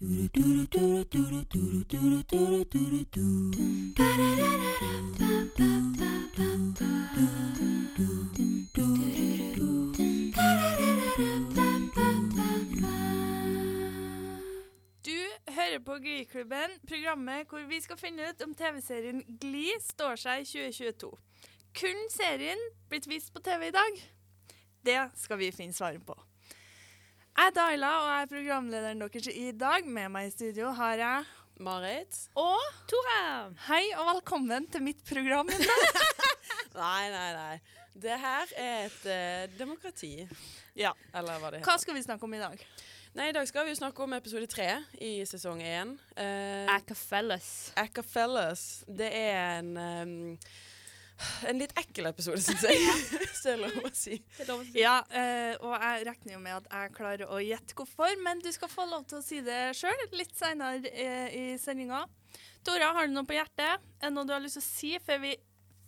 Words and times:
Du 0.00 0.06
hører 15.48 15.78
på 15.84 15.94
Glee-klubben, 15.98 16.70
programmet 16.88 17.46
hvor 17.48 17.60
vi 17.68 17.80
skal 17.80 17.96
finne 17.96 18.22
ut 18.22 18.42
om 18.42 18.54
TV-serien 18.54 19.20
Gli 19.40 19.68
står 19.84 20.16
seg 20.16 20.40
i 20.40 20.48
2022. 20.48 21.12
Kun 21.76 22.02
serien 22.08 22.66
blitt 22.88 23.04
vist 23.08 23.34
på 23.36 23.44
TV 23.44 23.68
i 23.68 23.76
dag? 23.76 24.02
Det 24.80 25.00
skal 25.20 25.44
vi 25.44 25.52
finne 25.52 25.76
svaret 25.76 26.00
på. 26.06 26.29
Jeg 27.40 27.48
er 27.48 27.54
Daila, 27.56 27.90
og 28.02 28.08
jeg 28.10 28.22
er 28.22 28.26
programlederen 28.28 28.98
deres 29.00 29.28
i 29.32 29.46
dag. 29.56 29.86
Med 29.88 30.10
meg 30.12 30.26
i 30.28 30.32
studio 30.34 30.74
har 30.76 30.98
jeg 31.00 31.28
Marit? 31.64 32.18
Og 32.36 32.66
Tore! 32.90 33.22
hei 33.64 33.86
og 33.94 34.10
velkommen 34.10 34.66
til 34.68 34.84
mitt 34.84 35.00
program. 35.08 35.48
Nei, 36.82 37.06
nei, 37.08 37.30
nei. 37.32 37.56
Det 37.96 38.18
her 38.26 38.52
er 38.60 38.84
et 38.90 39.08
eh, 39.08 39.46
demokrati. 39.56 40.12
Ja. 40.76 40.92
Eller 41.16 41.40
hva 41.40 41.48
det 41.54 41.62
heter. 41.62 41.70
Hva 41.70 41.80
skal 41.80 41.96
vi 41.96 42.04
snakke 42.04 42.28
om 42.28 42.36
i 42.36 42.42
dag? 42.44 42.60
Nei, 43.16 43.30
I 43.32 43.36
dag 43.38 43.48
skal 43.48 43.64
vi 43.64 43.72
jo 43.72 43.80
snakke 43.80 44.04
om 44.04 44.18
episode 44.20 44.46
tre 44.52 44.68
i 45.00 45.14
sesong 45.24 45.64
én. 45.64 45.96
Uh, 46.20 46.68
Acapellas. 46.76 47.72
Acapellas. 47.80 48.66
Det 48.84 49.08
er 49.16 49.62
en 49.62 49.72
ehm, 49.80 50.20
En 51.48 51.58
litt 51.60 51.72
ekkel 51.78 52.08
episode, 52.10 52.40
syns 52.44 52.64
jeg. 52.64 52.78
Hvis 53.20 53.42
det 53.44 53.52
er 53.52 53.60
lov 53.60 53.76
å 53.84 53.90
si. 53.96 54.18
Ja, 54.76 54.96
eh, 55.12 55.54
og 55.60 55.74
jeg 55.74 56.06
regner 56.08 56.34
jo 56.36 56.40
med 56.42 56.56
at 56.60 56.68
jeg 56.70 56.94
klarer 56.96 57.32
å 57.32 57.40
gjette 57.44 57.76
hvorfor, 57.76 58.14
men 58.24 58.42
du 58.44 58.50
skal 58.54 58.72
få 58.72 58.86
lov 58.88 59.06
til 59.10 59.20
å 59.20 59.24
si 59.24 59.40
det 59.44 59.60
sjøl 59.78 60.04
litt 60.16 60.34
seinere 60.38 60.92
eh, 60.92 61.28
i 61.36 61.44
sendinga. 61.60 62.04
Tora, 62.66 62.92
har 62.96 63.08
du 63.08 63.14
noe 63.14 63.28
på 63.28 63.36
hjertet? 63.36 63.80
Er 64.00 64.08
det 64.08 64.14
noe 64.16 64.28
du 64.28 64.34
har 64.36 64.42
lyst 64.44 64.58
til 64.60 64.64
å 64.64 64.68
si 64.68 64.92
før 65.04 65.22
vi 65.24 65.34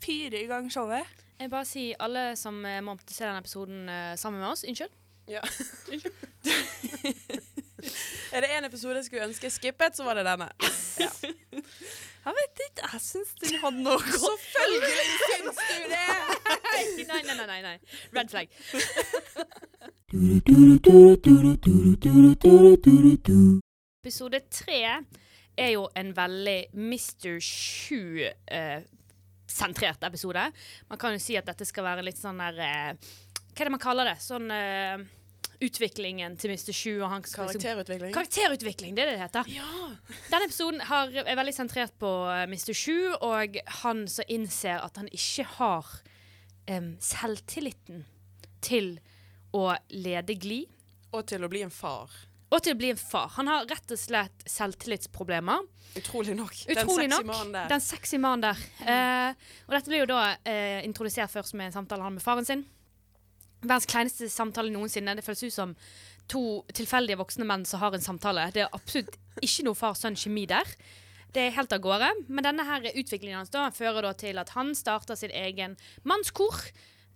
fyrer 0.02 0.41
i 0.42 0.48
gang 0.50 0.69
showet? 0.72 1.20
Jeg 1.41 1.52
bare 1.52 1.69
si 1.69 1.89
alle 2.00 2.33
som 2.39 2.61
eh, 2.69 2.83
må 2.84 2.96
se 3.06 3.24
denne 3.24 3.42
episoden 3.42 3.86
sammen 4.20 4.42
med 4.42 4.52
oss, 4.52 4.67
unnskyld. 4.69 4.98
Ja. 5.30 5.42
er 8.34 8.42
det 8.42 8.50
én 8.50 8.67
episode 8.67 8.98
jeg 9.00 9.06
skulle 9.08 9.28
ønske 9.30 9.50
skippet, 9.55 9.96
så 9.96 10.05
var 10.08 10.20
det 10.20 10.28
denne. 10.28 10.50
Ja. 11.02 11.08
Jeg 12.23 12.34
vet 12.39 12.61
ikke, 12.69 12.87
jeg 12.92 13.01
syns 13.03 13.31
den 13.41 13.56
hadde 13.59 13.81
noe 13.83 13.98
godt. 13.98 14.15
Selvfølgelig 14.23 15.06
syns 15.33 15.59
du 15.59 15.78
det! 15.91 16.12
nei, 17.09 17.23
nei, 17.27 17.34
nei, 17.34 17.47
nei, 17.51 17.61
nei. 17.67 17.77
Red 18.14 18.29
flag. 18.31 18.47
Episode 24.03 24.41
tre 24.55 24.79
er 25.56 25.70
jo 25.73 25.89
en 25.98 26.17
veldig 26.17 26.61
Mr. 26.79 27.41
Shoe-sentrert 27.42 28.47
episode. 30.07 30.45
Man 30.91 30.98
kan 31.03 31.12
jo 31.17 31.20
si 31.23 31.34
at 31.41 31.47
dette 31.51 31.64
skal 31.67 31.84
være 31.91 32.07
litt 32.07 32.20
sånn 32.20 32.39
der 32.39 32.55
eh, 32.62 32.92
Hva 33.51 33.61
er 33.61 33.67
det 33.67 33.75
man 33.75 33.83
kaller 33.83 34.05
det? 34.12 34.19
Sånn 34.23 34.47
eh, 34.55 34.97
utviklingen 35.62 36.34
til 36.41 36.52
Mr. 36.52 36.72
Shu 36.74 36.91
og 37.02 37.08
hans 37.12 37.30
liksom 37.30 37.46
Karakterutvikling. 37.52 38.14
Karakterutvikling, 38.14 38.96
det 38.96 39.05
er 39.05 39.10
det 39.12 39.18
det 39.18 39.22
heter. 39.24 39.52
Ja. 39.52 39.91
Denne 40.30 40.48
episoden 40.48 40.82
har, 40.88 41.12
er 41.22 41.38
veldig 41.38 41.55
sentrert 41.56 41.94
på 42.02 42.10
eh, 42.32 42.44
Mr. 42.50 42.72
Shu 42.77 43.14
og 43.18 43.58
han 43.83 44.05
som 44.10 44.28
innser 44.33 44.83
at 44.83 44.98
han 45.00 45.08
ikke 45.12 45.46
har 45.58 45.94
um, 46.70 46.92
selvtilliten 47.02 48.05
til 48.62 48.96
å 49.52 49.72
lede 49.92 50.36
Gli, 50.40 50.64
Og 51.12 51.27
til 51.28 51.44
å 51.44 51.48
bli 51.52 51.60
en 51.60 51.70
far. 51.70 52.08
og 52.52 52.60
til 52.64 52.72
å 52.72 52.78
bli 52.78 52.90
en 52.92 53.00
far. 53.00 53.28
Han 53.36 53.48
har 53.48 53.66
rett 53.68 53.92
og 53.92 53.98
slett 54.00 54.44
selvtillitsproblemer. 54.48 55.66
Utrolig 55.96 56.36
nok. 56.36 56.55
Utrolig 56.72 57.08
Den 57.08 57.16
sexy 57.16 57.27
mannen 57.28 57.52
der. 57.52 57.68
Den 57.68 57.84
sexy 57.84 58.20
mannen 58.20 58.44
der. 58.46 58.62
Uh, 58.80 59.50
og 59.66 59.77
dette 59.77 59.92
blir 59.92 60.05
jo 60.05 60.10
da 60.12 60.22
uh, 60.36 60.78
introdusert 60.84 61.33
først 61.33 61.56
med 61.56 61.70
en 61.70 61.77
samtale 61.80 62.05
han 62.05 62.17
med 62.17 62.24
faren 62.24 62.48
sin. 62.48 62.64
Verdens 63.62 63.86
kleineste 63.90 64.28
samtale 64.33 64.73
noensinne. 64.74 65.14
Det 65.17 65.24
føles 65.24 65.46
ut 65.46 65.55
som 65.55 65.74
to 66.30 66.42
tilfeldige 66.74 67.18
voksne 67.20 67.46
menn 67.48 67.64
som 67.68 67.83
har 67.83 67.95
en 67.95 68.05
samtale. 68.05 68.48
Det 68.55 68.64
er 68.64 68.74
absolutt 68.74 69.17
ikke 69.42 69.67
noe 69.68 69.78
far-sønn-kjemi 69.78 70.46
der. 70.50 70.68
Det 71.33 71.46
er 71.46 71.56
helt 71.56 71.72
av 71.72 71.83
gårde. 71.84 72.11
Men 72.28 72.46
denne 72.46 72.67
her 72.68 72.90
utviklingen 72.92 73.40
hans 73.40 73.52
da 73.52 73.68
fører 73.74 74.05
da 74.05 74.12
til 74.18 74.40
at 74.42 74.52
han 74.56 74.74
starter 74.77 75.18
sin 75.18 75.33
egen 75.33 75.77
mannskor, 76.08 76.58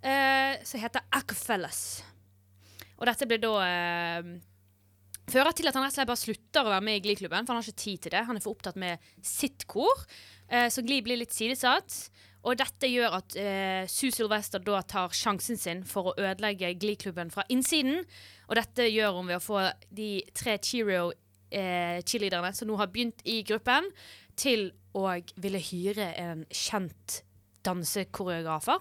eh, 0.02 0.56
som 0.64 0.80
heter 0.80 1.04
Acapellas. 1.12 2.02
Og 2.96 3.08
dette 3.10 3.28
blir 3.28 3.42
da 3.42 3.56
eh, 3.66 4.36
Fører 5.26 5.50
til 5.58 5.66
at 5.66 5.74
han 5.74 5.82
rett 5.82 5.90
og 5.90 5.96
slett 5.96 6.06
bare 6.06 6.20
slutter 6.20 6.62
å 6.62 6.70
være 6.70 6.84
med 6.86 7.00
i 7.00 7.00
Glee-klubben, 7.02 7.46
for 7.46 7.50
han 7.50 7.58
har 7.58 7.66
ikke 7.66 7.82
tid 7.82 8.02
til 8.04 8.12
det. 8.14 8.20
Han 8.28 8.38
er 8.38 8.44
for 8.44 8.54
opptatt 8.54 8.76
med 8.78 9.02
sitt 9.26 9.64
kor, 9.66 10.04
eh, 10.46 10.68
så 10.70 10.84
Glee 10.86 11.02
blir 11.02 11.18
litt 11.18 11.34
sidesatt. 11.34 11.96
Og 12.46 12.54
dette 12.60 12.86
gjør 12.86 13.16
at 13.18 13.36
eh, 13.40 13.88
Sue 13.90 14.12
Sylvester 14.14 14.62
da 14.62 14.78
tar 14.86 15.14
sjansen 15.16 15.58
sin 15.58 15.82
for 15.86 16.12
å 16.12 16.14
ødelegge 16.14 16.76
Glee-klubben 16.78 17.32
fra 17.34 17.42
innsiden. 17.50 18.04
Og 18.46 18.54
dette 18.60 18.86
gjør 18.86 19.18
hun 19.18 19.26
ved 19.32 19.40
å 19.40 19.42
få 19.42 19.64
de 19.90 20.10
tre 20.36 20.54
Cheerio-cheerleaderne 20.62 22.52
som 22.54 22.70
nå 22.70 22.78
har 22.78 22.92
begynt 22.92 23.24
i 23.26 23.40
gruppen, 23.46 23.90
til 24.38 24.70
å 24.94 25.08
ville 25.40 25.58
hyre 25.64 26.12
en 26.20 26.44
kjent 26.52 27.22
dansekoreografer. 27.66 28.78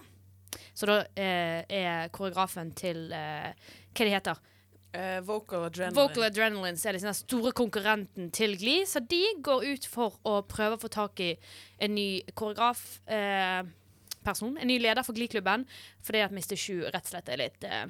Så 0.76 0.86
da 0.88 1.00
eh, 1.18 1.64
er 1.66 2.12
koreografen 2.14 2.70
til 2.76 3.10
eh, 3.12 3.50
Hva 3.96 4.04
de 4.06 4.12
heter 4.12 4.36
Eh, 4.96 5.20
vocal 5.20 5.64
adrenaline. 5.66 5.96
Vocal 5.96 6.24
Adrenaline 6.24 6.78
er 6.80 6.96
liksom 6.96 7.10
den 7.10 7.18
store 7.18 7.52
konkurrenten 7.56 8.30
til 8.32 8.56
Glee. 8.56 8.86
Så 8.88 9.02
de 9.04 9.22
går 9.44 9.66
ut 9.72 9.88
for 9.92 10.16
å 10.24 10.38
prøve 10.48 10.78
å 10.78 10.80
få 10.80 10.88
tak 10.92 11.20
i 11.20 11.34
en 11.82 11.92
ny 11.96 12.22
koreograf. 12.34 12.84
Uh, 13.04 13.66
person, 14.24 14.56
En 14.56 14.66
ny 14.66 14.78
leder 14.80 15.04
for 15.04 15.16
Glee-klubben. 15.16 15.66
Fordi 16.06 16.24
at 16.24 16.32
Mr. 16.32 16.56
Shoe 16.56 16.88
rett 16.88 17.04
og 17.04 17.12
slett 17.12 17.28
er 17.28 17.42
litt, 17.42 17.68
uh, 17.68 17.84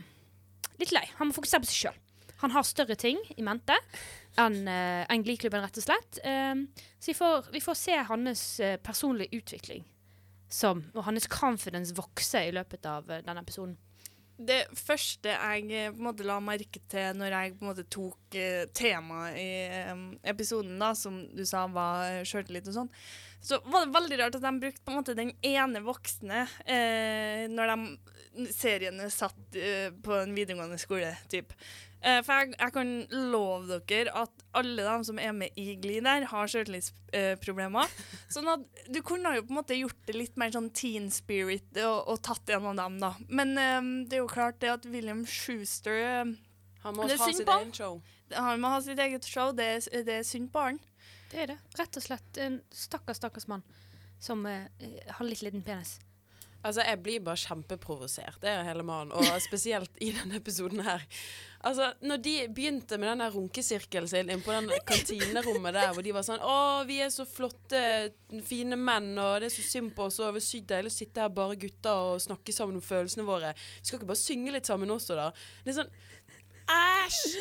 litt 0.83 0.95
lei. 0.97 1.05
Han 1.21 1.31
må 1.31 1.37
fokusere 1.37 1.63
på 1.63 1.71
seg 1.71 1.87
sjøl. 1.87 2.03
Han 2.43 2.53
har 2.53 2.67
større 2.69 2.99
ting 3.01 3.23
i 3.37 3.43
mente 3.45 3.77
enn 4.37 4.67
enn 4.69 5.23
Glee-klubben, 5.25 5.63
rett 5.65 5.79
og 5.81 5.87
slett. 5.87 6.19
Så 6.21 7.09
vi 7.09 7.15
får, 7.17 7.47
vi 7.55 7.63
får 7.65 7.79
se 7.81 7.95
hans 8.11 8.43
personlige 8.85 9.39
utvikling. 9.39 9.87
Som, 10.53 10.83
og 10.93 11.07
hans 11.07 11.25
confidence 11.33 11.97
vokse 11.97 12.43
i 12.45 12.53
løpet 12.53 12.85
av 12.85 13.09
denne 13.09 13.41
episoden. 13.41 13.79
Det 14.37 14.67
første 14.77 15.33
jeg 15.33 15.69
eh, 15.73 15.93
på 15.95 16.03
en 16.03 16.09
måte 16.11 16.27
la 16.27 16.37
merke 16.45 16.83
til 16.93 17.17
når 17.17 17.33
jeg 17.33 17.55
på 17.57 17.65
en 17.65 17.71
måte 17.71 17.87
tok 17.89 18.37
eh, 18.37 18.67
temaet 18.77 19.39
i 19.41 19.47
eh, 19.65 20.03
episoden, 20.29 20.77
da, 20.81 20.91
som 20.99 21.23
du 21.33 21.41
sa 21.49 21.65
var 21.73 22.05
eh, 22.11 22.27
sjøltillit 22.29 22.69
og 22.69 22.77
sånn, 22.77 22.93
så 23.47 23.61
var 23.65 23.87
det 23.87 23.95
veldig 23.95 24.19
rart 24.21 24.37
at 24.37 24.45
de 24.45 24.53
brukte 24.61 24.85
på 24.85 24.93
en 24.93 24.99
måte 25.01 25.17
den 25.17 25.33
ene 25.47 25.81
voksne 25.87 26.45
eh, 26.69 27.47
når 27.49 27.73
de 27.73 28.47
seriene 28.53 29.09
satt 29.13 29.57
eh, 29.57 29.89
på 30.05 30.19
en 30.21 30.37
videregående 30.37 30.79
skole, 30.81 31.15
typ. 31.33 31.55
Eh, 32.07 32.21
for 32.23 32.39
jeg, 32.39 32.53
jeg 32.55 32.73
kan 32.77 32.91
love 33.33 33.81
dere 33.91 34.13
at 34.15 34.45
alle 34.55 34.85
de 34.87 35.07
som 35.09 35.19
er 35.19 35.33
med 35.35 35.57
i 35.59 35.73
Gli 35.83 35.97
der, 36.05 36.23
har 36.31 36.47
sjøltillitsproblemer. 36.53 37.91
sånn 38.33 38.51
at 38.53 38.65
du 38.93 39.01
kunne 39.07 39.33
jo 39.37 39.43
på 39.47 39.53
en 39.55 39.59
måte 39.59 39.79
gjort 39.79 39.99
det 40.07 40.15
litt 40.17 40.37
mer 40.39 40.53
sånn 40.55 40.69
teen 40.77 41.09
spirit 41.11 41.67
og, 41.83 41.99
og 42.15 42.21
tatt 42.27 42.53
en 42.55 42.69
av 42.71 42.79
dem, 42.79 43.01
da. 43.03 43.13
Men 43.29 43.57
um, 43.59 43.91
det 44.07 44.21
er 44.21 44.23
jo 44.25 44.31
klart 44.31 44.61
det 44.63 44.71
at 44.77 44.87
William 44.93 45.25
Schuster 45.27 45.99
eh, 45.99 46.35
Han 46.87 46.95
må 46.97 47.09
Det 47.11 47.17
er 47.19 47.25
ha 47.25 47.31
sitt 47.35 47.51
eget 47.59 47.75
show. 47.83 48.01
han 48.39 48.61
må 48.63 48.71
ha 48.77 48.81
sitt 48.87 48.99
eget 49.03 49.27
show. 49.27 49.51
Det, 49.59 49.67
er- 49.81 50.07
det 50.07 50.21
er 50.21 50.27
synd 50.27 50.53
på 50.55 50.63
han. 50.69 50.79
Det 51.33 51.43
er 51.43 51.47
det. 51.55 51.59
Rett 51.79 51.97
og 51.99 52.05
slett 52.07 52.39
en 52.39 52.61
stakkars, 52.71 53.19
stakkars 53.19 53.49
mann 53.51 53.67
som 54.23 54.47
uh, 54.47 54.63
har 55.19 55.27
litt 55.27 55.43
liten 55.43 55.63
penis. 55.67 55.99
Altså, 56.67 56.83
jeg 56.83 56.99
blir 57.05 57.21
bare 57.23 57.39
kjempeprovosert. 57.39 58.41
Det 58.43 58.49
er 58.51 58.65
hele 58.67 58.83
mannen. 58.87 59.13
Og 59.15 59.27
spesielt 59.45 59.93
i 60.03 60.09
denne 60.17 60.39
episoden 60.41 60.81
her. 60.83 61.03
Altså, 61.67 61.89
når 62.07 62.21
de 62.23 62.35
begynte 62.55 62.99
med 63.01 63.11
den 63.11 63.23
der 63.25 63.33
runkesirkelen 63.35 64.07
sin 64.11 64.31
inn 64.31 64.43
på 64.45 64.55
den 64.55 64.71
kantinerommet 64.87 65.75
der, 65.75 65.93
hvor 65.97 66.05
de 66.07 66.15
var 66.15 66.27
sånn 66.27 66.45
Å, 66.45 66.59
vi 66.87 67.01
er 67.03 67.11
så 67.11 67.27
flotte, 67.27 67.81
fine 68.47 68.79
menn, 68.79 69.13
og 69.19 69.41
det 69.43 69.51
er 69.51 69.57
så 69.57 69.65
synd 69.67 69.95
på 69.97 70.07
oss, 70.07 70.21
og 70.23 70.37
det 70.37 70.45
er 70.45 70.47
sykt 70.47 70.71
deilig 70.71 70.93
å 70.93 70.97
sitte 70.97 71.25
her 71.25 71.33
bare 71.35 71.59
gutter 71.59 72.13
og 72.13 72.23
snakke 72.23 72.55
sammen 72.55 72.79
om 72.79 72.85
følelsene 72.85 73.27
våre. 73.27 73.51
Vi 73.81 73.89
skal 73.89 73.99
ikke 73.99 74.13
bare 74.13 74.23
synge 74.23 74.55
litt 74.55 74.71
sammen 74.71 74.95
også, 74.95 75.19
da? 75.19 75.33
Det 75.65 75.75
er 75.75 75.81
sånn 75.81 75.95
Æsj! 76.67 77.37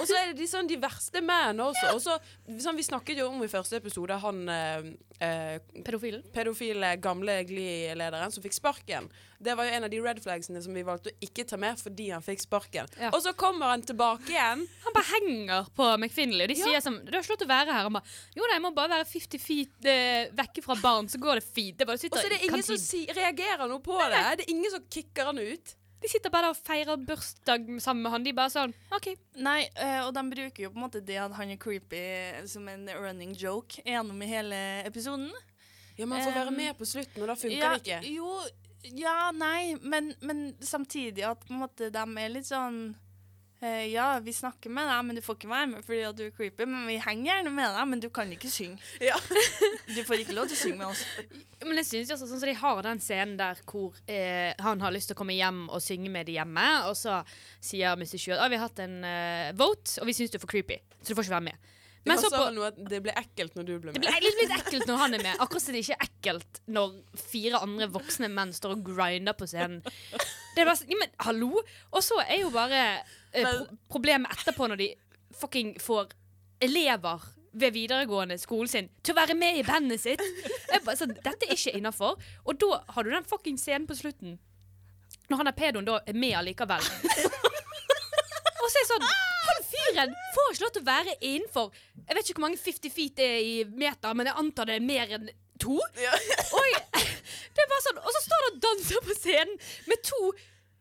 Og 0.00 0.02
så 0.04 0.16
er 0.18 0.26
det 0.28 0.34
de, 0.42 0.46
sånn, 0.48 0.68
de 0.68 0.76
verste 0.80 1.22
mennene 1.24 1.70
også. 1.70 1.92
Og 1.94 2.02
så, 2.04 2.18
sånn, 2.60 2.76
vi 2.76 2.84
snakket 2.84 3.22
jo 3.22 3.30
om 3.30 3.40
i 3.44 3.48
første 3.48 3.78
episode 3.80 4.18
han 4.20 4.42
eh, 4.52 4.90
eh, 5.24 5.54
Pedofilen. 5.86 6.26
pedofile 6.34 6.90
gamle 7.00 7.40
Glee-lederen 7.48 8.34
som 8.34 8.44
fikk 8.44 8.58
sparken. 8.58 9.08
Det 9.38 9.54
var 9.54 9.68
jo 9.68 9.74
en 9.76 9.86
av 9.86 9.90
de 9.92 10.00
red 10.02 10.18
flagsene 10.22 10.60
som 10.64 10.74
vi 10.74 10.82
valgte 10.86 11.12
å 11.12 11.16
ikke 11.22 11.44
ta 11.46 11.58
med 11.60 11.78
fordi 11.78 12.08
han 12.10 12.24
fikk 12.24 12.42
sparken. 12.42 12.90
Ja. 12.98 13.12
Og 13.14 13.20
så 13.22 13.32
kommer 13.38 13.70
han 13.70 13.84
tilbake 13.86 14.32
igjen. 14.32 14.64
Han 14.84 14.94
bare 14.96 15.06
henger 15.12 15.68
på 15.78 15.86
McFinley. 15.94 16.46
Og 16.46 16.50
de 16.50 16.56
sier 16.58 16.82
som 16.82 16.96
Du 17.06 17.12
har 17.14 17.24
slått 17.26 17.44
å 17.44 17.48
være 17.48 17.74
her. 17.74 17.86
Han 17.86 17.98
bare 17.98 18.08
Jo 18.34 18.46
da, 18.46 18.56
jeg 18.56 18.64
må 18.64 18.72
bare 18.74 18.96
være 18.96 19.08
50 19.10 19.42
feet 19.42 19.88
eh, 19.90 20.30
vekke 20.38 20.64
fra 20.64 20.78
barn, 20.82 21.10
så 21.12 21.20
går 21.22 21.38
det 21.38 21.46
fint. 21.46 21.84
Og 21.86 21.94
så 22.00 22.10
er 22.24 22.34
det 22.34 22.40
ingen 22.48 22.64
som 22.66 22.80
si 22.82 23.04
reagerer 23.14 23.68
noe 23.70 23.82
på 23.84 23.98
det. 24.00 24.24
Det 24.40 24.48
er 24.48 24.54
ingen 24.54 24.74
som 24.74 24.86
kicker 24.90 25.30
han 25.30 25.38
ut. 25.38 25.74
De 25.98 26.06
sitter 26.10 26.30
bare 26.30 26.46
der 26.46 26.54
og 26.54 26.58
feirer 26.62 27.00
bursdag 27.08 27.66
sammen 27.82 28.04
med 28.04 28.14
han. 28.14 28.26
De 28.26 28.34
bare 28.36 28.52
sånn 28.54 28.74
OK. 28.94 29.10
Nei, 29.42 29.60
eh, 29.74 30.00
og 30.04 30.12
de 30.14 30.22
bruker 30.30 30.66
jo 30.66 30.70
på 30.70 30.78
en 30.78 30.84
måte 30.84 31.02
det 31.02 31.18
at 31.18 31.34
han 31.34 31.54
er 31.54 31.58
creepy 31.60 32.02
som 32.50 32.66
en 32.70 32.86
running 32.98 33.34
joke 33.38 33.82
gjennom 33.82 34.22
i 34.22 34.30
hele 34.30 34.60
episoden. 34.86 35.30
Ja, 35.98 36.06
men 36.06 36.20
han 36.20 36.28
får 36.28 36.36
være 36.36 36.54
Um, 36.54 36.56
med 36.56 36.78
på 36.78 36.86
slutten, 36.86 37.22
og 37.24 37.26
da 37.26 37.34
funker 37.34 37.58
ja, 37.58 37.70
det 37.74 37.82
ikke. 37.82 38.12
Jo, 38.14 38.30
ja, 38.82 39.30
nei, 39.34 39.76
men, 39.82 40.14
men 40.20 40.54
samtidig 40.60 41.24
at 41.26 41.44
på 41.44 41.54
en 41.54 41.62
måte 41.64 41.90
de 41.92 42.04
er 42.22 42.30
litt 42.32 42.46
sånn 42.48 42.78
uh, 43.62 43.84
Ja, 43.90 44.06
vi 44.22 44.32
snakker 44.32 44.70
med 44.72 44.86
deg, 44.86 45.00
men 45.08 45.18
du 45.18 45.22
får 45.24 45.38
ikke 45.38 45.50
være 45.50 45.70
med 45.72 45.86
fordi 45.86 46.00
at 46.06 46.18
du 46.18 46.24
er 46.28 46.34
creepy. 46.34 46.66
Men 46.68 46.86
vi 46.86 46.98
henger 47.02 47.32
gjerne 47.32 47.52
med 47.56 47.74
deg, 47.74 47.88
men 47.90 48.02
du 48.04 48.08
kan 48.14 48.30
ikke 48.32 48.50
synge. 48.52 48.78
Ja. 49.08 49.18
Du 49.88 50.02
får 50.06 50.22
ikke 50.22 50.36
lov 50.36 50.50
til 50.50 50.58
å 50.58 50.60
synge 50.62 50.78
med 50.82 50.92
oss. 50.92 51.02
Men 51.64 51.80
jeg 51.80 51.88
synes 51.90 52.12
også 52.14 52.28
sånn 52.28 52.42
som 52.42 52.50
De 52.50 52.54
har 52.60 52.82
den 52.86 53.02
scenen 53.02 53.38
der 53.40 53.62
hvor 53.66 53.96
eh, 54.06 54.52
han 54.62 54.84
har 54.84 54.94
lyst 54.94 55.10
til 55.10 55.18
å 55.18 55.20
komme 55.22 55.36
hjem 55.36 55.64
og 55.66 55.82
synge 55.82 56.12
med 56.14 56.30
de 56.30 56.38
hjemme, 56.38 56.68
og 56.86 56.94
så 56.98 57.18
sier 57.58 57.98
Mr. 57.98 58.14
Sjø 58.14 58.36
at 58.36 58.44
ah, 58.44 58.52
vi 58.52 58.60
har 58.60 58.68
hatt 58.68 58.84
en 58.84 59.00
uh, 59.02 59.56
vote, 59.58 59.98
og 59.98 60.06
vi 60.06 60.14
syns 60.16 60.30
du 60.30 60.38
er 60.38 60.44
for 60.44 60.54
creepy, 60.54 60.78
så 61.00 61.10
du 61.10 61.18
får 61.18 61.26
ikke 61.26 61.38
være 61.40 61.48
med. 61.50 61.74
Men 62.08 62.16
Men 62.16 62.22
så 62.24 62.30
på, 62.32 62.42
noe 62.56 62.70
at 62.72 62.78
det 62.90 63.00
ble 63.04 63.14
ekkelt 63.20 63.56
når 63.58 63.66
du 63.68 63.72
ble 63.78 63.92
det 63.92 64.00
med. 64.00 64.06
blir 64.06 64.24
litt, 64.24 64.38
litt 64.42 64.54
ekkelt 64.58 64.88
når 64.88 65.00
han 65.02 65.16
er 65.18 65.24
med. 65.26 65.40
Akkurat 65.44 65.64
som 65.64 65.76
det 65.76 65.82
ikke 65.84 65.96
er 65.98 66.06
ekkelt 66.08 66.60
når 66.78 66.94
fire 67.20 67.60
andre 67.66 67.88
voksne 67.94 68.30
menn 68.32 68.54
står 68.56 68.76
og 68.78 68.86
grinder 68.88 69.36
på 69.38 69.48
scenen. 69.50 69.82
Det 69.84 70.62
er 70.62 70.68
bare 70.68 70.78
sånn, 70.80 70.92
ja, 70.94 71.00
men 71.02 71.12
hallo? 71.26 71.62
Og 71.92 72.04
så 72.04 72.20
er 72.24 72.40
jo 72.42 72.52
bare 72.54 72.84
eh, 72.98 73.44
pro 73.44 73.66
problemet 73.98 74.32
etterpå 74.38 74.70
når 74.72 74.80
de 74.82 74.88
fucking 75.38 75.76
får 75.82 76.14
elever 76.64 77.28
ved 77.58 77.72
videregående 77.74 78.36
skolen 78.38 78.68
sin 78.70 78.88
til 79.02 79.14
å 79.14 79.18
være 79.20 79.34
med 79.38 79.60
i 79.60 79.64
bandet 79.66 80.02
sitt. 80.02 80.22
Jeg 80.68 80.82
bare, 80.84 80.96
så 80.98 81.06
Dette 81.10 81.46
er 81.46 81.54
ikke 81.54 81.76
innafor. 81.78 82.18
Og 82.44 82.58
da 82.60 82.82
har 82.94 83.06
du 83.06 83.10
den 83.14 83.26
fucking 83.28 83.58
scenen 83.60 83.86
på 83.88 83.96
slutten. 83.98 84.38
Når 85.28 85.42
han 85.42 85.50
er 85.50 85.56
pedoen 85.56 85.86
da 85.88 85.98
er 86.06 86.16
med 86.16 86.36
allikevel. 86.38 86.84
Og 88.62 88.70
så 88.72 88.80
er 88.80 88.84
det 88.84 88.90
sånn 88.90 89.08
fyren 89.88 90.14
får 90.34 90.52
ikke 90.52 90.64
lov 90.64 90.72
til 90.74 90.82
å 90.82 90.88
være 90.88 91.16
innenfor 91.20 91.70
Jeg 92.04 92.16
vet 92.16 92.24
ikke 92.24 92.38
hvor 92.38 92.46
mange 92.46 92.60
50 92.62 92.94
feet 92.94 93.22
er 93.24 93.38
i 93.42 93.56
meter, 93.68 94.14
men 94.16 94.30
jeg 94.30 94.40
antar 94.40 94.68
det 94.68 94.78
er 94.78 94.84
mer 94.84 95.14
enn 95.18 95.30
to. 95.60 95.78
Ja. 95.98 96.14
Oi, 96.54 96.70
det 97.54 97.64
er 97.64 97.70
bare 97.72 97.84
sånn 97.86 97.98
Og 98.02 98.12
så 98.14 98.22
står 98.24 98.44
han 98.44 98.52
og 98.52 98.62
danser 98.68 99.04
på 99.04 99.18
scenen 99.18 99.58
med 99.90 100.04
to 100.06 100.22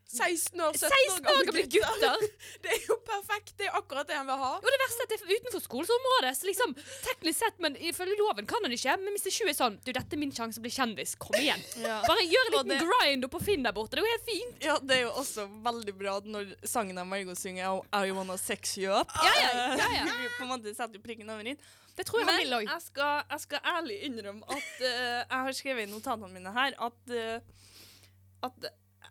16 0.07 0.61
år, 0.63 0.71
17 0.71 0.87
16 0.87 1.25
år 1.27 1.45
gamle 1.47 1.63
gutter. 1.67 2.21
Det 2.63 2.69
er 2.71 2.83
jo 2.87 2.95
perfekt. 3.03 3.51
Det 3.59 3.65
er 3.67 3.73
akkurat 3.75 4.07
det 4.07 4.15
han 4.15 4.27
vil 4.29 4.39
ha. 4.39 4.51
Jo, 4.63 4.71
det 4.71 4.79
verste 4.79 5.03
er 5.03 5.07
at 5.07 5.11
det 5.11 5.17
er 5.19 5.41
utenfor 5.41 5.63
skolesområdet. 5.65 6.31
Så 6.39 6.47
liksom, 6.47 6.75
teknisk 7.03 7.41
sett, 7.43 7.57
men 7.65 7.75
ifølge 7.89 8.15
loven 8.21 8.47
kan 8.47 8.63
han 8.63 8.71
ikke. 8.71 8.95
Men 9.03 9.17
Mr. 9.17 9.27
20 9.35 9.51
er 9.51 9.57
sånn 9.57 9.75
Du, 9.83 9.91
dette 9.91 10.15
er 10.15 10.21
min 10.21 10.31
sjanse 10.31 10.61
å 10.61 10.63
bli 10.63 10.71
kjendis. 10.71 11.15
Kom 11.19 11.35
igjen. 11.41 11.59
Ja. 11.87 11.99
Bare 12.07 12.23
gjør 12.23 12.47
en 12.47 12.55
liten 12.55 12.71
det- 12.71 12.79
grind 12.87 13.27
oppå 13.27 13.41
Finn 13.43 13.67
der 13.67 13.75
borte. 13.75 13.97
Det 13.97 14.01
er 14.01 14.07
jo 14.07 14.13
helt 14.15 14.29
fint. 14.29 14.63
Ja, 14.63 14.77
det 14.79 14.95
er 14.95 15.03
jo 15.05 15.11
også 15.23 15.45
veldig 15.67 15.97
bra 15.99 16.15
når 16.23 16.55
sangen 16.67 16.97
av 17.03 17.07
Margot 17.11 17.37
synger 17.39 17.75
«Oh, 17.75 17.83
I 17.91 18.15
Wanna 18.15 18.37
Sex 18.39 18.77
You 18.79 18.95
Up, 19.01 19.11
Ja, 19.23 19.33
ja, 19.43 19.51
ja, 19.75 19.91
ja. 19.99 20.07
på 20.39 20.47
en 20.47 20.51
måte 20.55 20.71
setter 20.75 21.03
prikken 21.03 21.29
over 21.35 21.51
inn. 21.51 21.59
Det 21.97 22.05
tror 22.07 22.21
jeg 22.21 22.27
han 22.29 22.35
Men 22.37 22.43
vil 22.45 22.55
òg. 22.61 22.67
jeg 22.71 22.83
skal, 22.87 23.23
jeg 23.31 23.43
skal 23.43 23.69
ærlig 23.75 23.95
innrømme 24.07 24.45
at 24.53 24.73
uh, 24.81 24.89
jeg 24.89 25.39
har 25.47 25.55
skrevet 25.59 25.87
i 25.87 25.91
notatene 25.91 26.29
mine 26.33 26.51
her 26.53 26.75
at, 26.87 26.99
uh, 27.09 27.39
at 28.47 28.67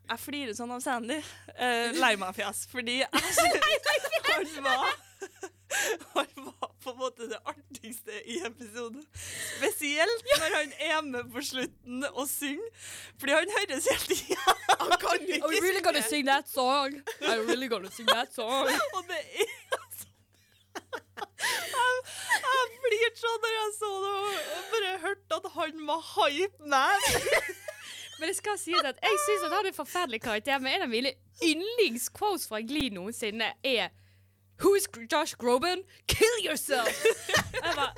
jeg 0.07 0.23
flirer 0.23 0.55
sånn 0.57 0.73
av 0.77 0.85
Sandy. 0.85 1.21
Uh, 1.57 1.89
lei 1.97 2.11
meg-fjes. 2.21 2.67
Fordi 2.69 2.99
jeg 3.01 3.09
han 3.17 4.65
var 4.67 4.91
Han 5.73 6.27
var 6.37 6.69
på 6.85 6.91
en 6.93 6.99
måte 6.99 7.29
det 7.31 7.39
artigste 7.49 8.19
i 8.29 8.37
episoden. 8.45 9.07
Spesielt 9.57 10.27
når 10.37 10.57
han 10.57 10.75
er 10.89 11.01
med 11.07 11.31
på 11.33 11.41
slutten 11.49 12.05
og 12.13 12.29
synger. 12.29 12.69
Fordi 13.19 13.39
han 13.39 13.55
høres 13.57 13.89
helt 13.89 14.13
igjen 14.19 14.61
Han 14.83 14.93
kan 15.01 15.25
ikke 15.25 15.49
we 15.49 15.63
really 15.65 15.81
gonna 15.81 16.05
sing 16.05 16.29
that 16.29 16.45
song? 16.53 17.01
I'm 17.25 17.47
really 17.49 17.69
gonna 17.73 17.91
sing 17.91 18.07
that 18.13 18.37
song? 18.37 18.69
Og 18.69 19.09
det 19.09 19.17
er 19.17 19.57
Jeg, 20.77 21.97
jeg 22.45 22.81
flirte 22.85 23.21
sånn 23.23 23.41
når 23.43 23.55
jeg 23.57 23.73
så 23.79 23.91
det 24.05 24.13
og 24.21 24.71
bare 24.75 24.93
hørte 25.07 25.41
at 25.41 25.49
han 25.57 25.87
var 25.89 26.05
hype 26.13 26.69
man. 26.69 27.09
Men 28.19 28.31
jeg 28.31 28.37
skal 28.41 28.59
sies 28.59 28.85
at 28.89 28.99
jeg 29.03 29.19
syns 29.27 29.45
han 29.45 29.55
hadde 29.59 29.73
en 29.73 29.77
forferdelig 29.77 30.21
karakter, 30.25 30.59
men 30.59 30.75
en 30.77 30.87
av 30.87 30.93
mine 30.93 31.13
yndlingsquotes 31.45 32.47
fra 32.49 32.63
Glee 32.65 32.91
noensinne 32.95 33.53
er 33.65 33.91
Who 34.63 34.73
is 34.75 34.89
Josh 35.13 35.37
Groban? 35.37 35.83
Kill 36.09 36.37
yourself! 36.47 37.05
Jeg 37.53 37.75
bare, 37.77 37.93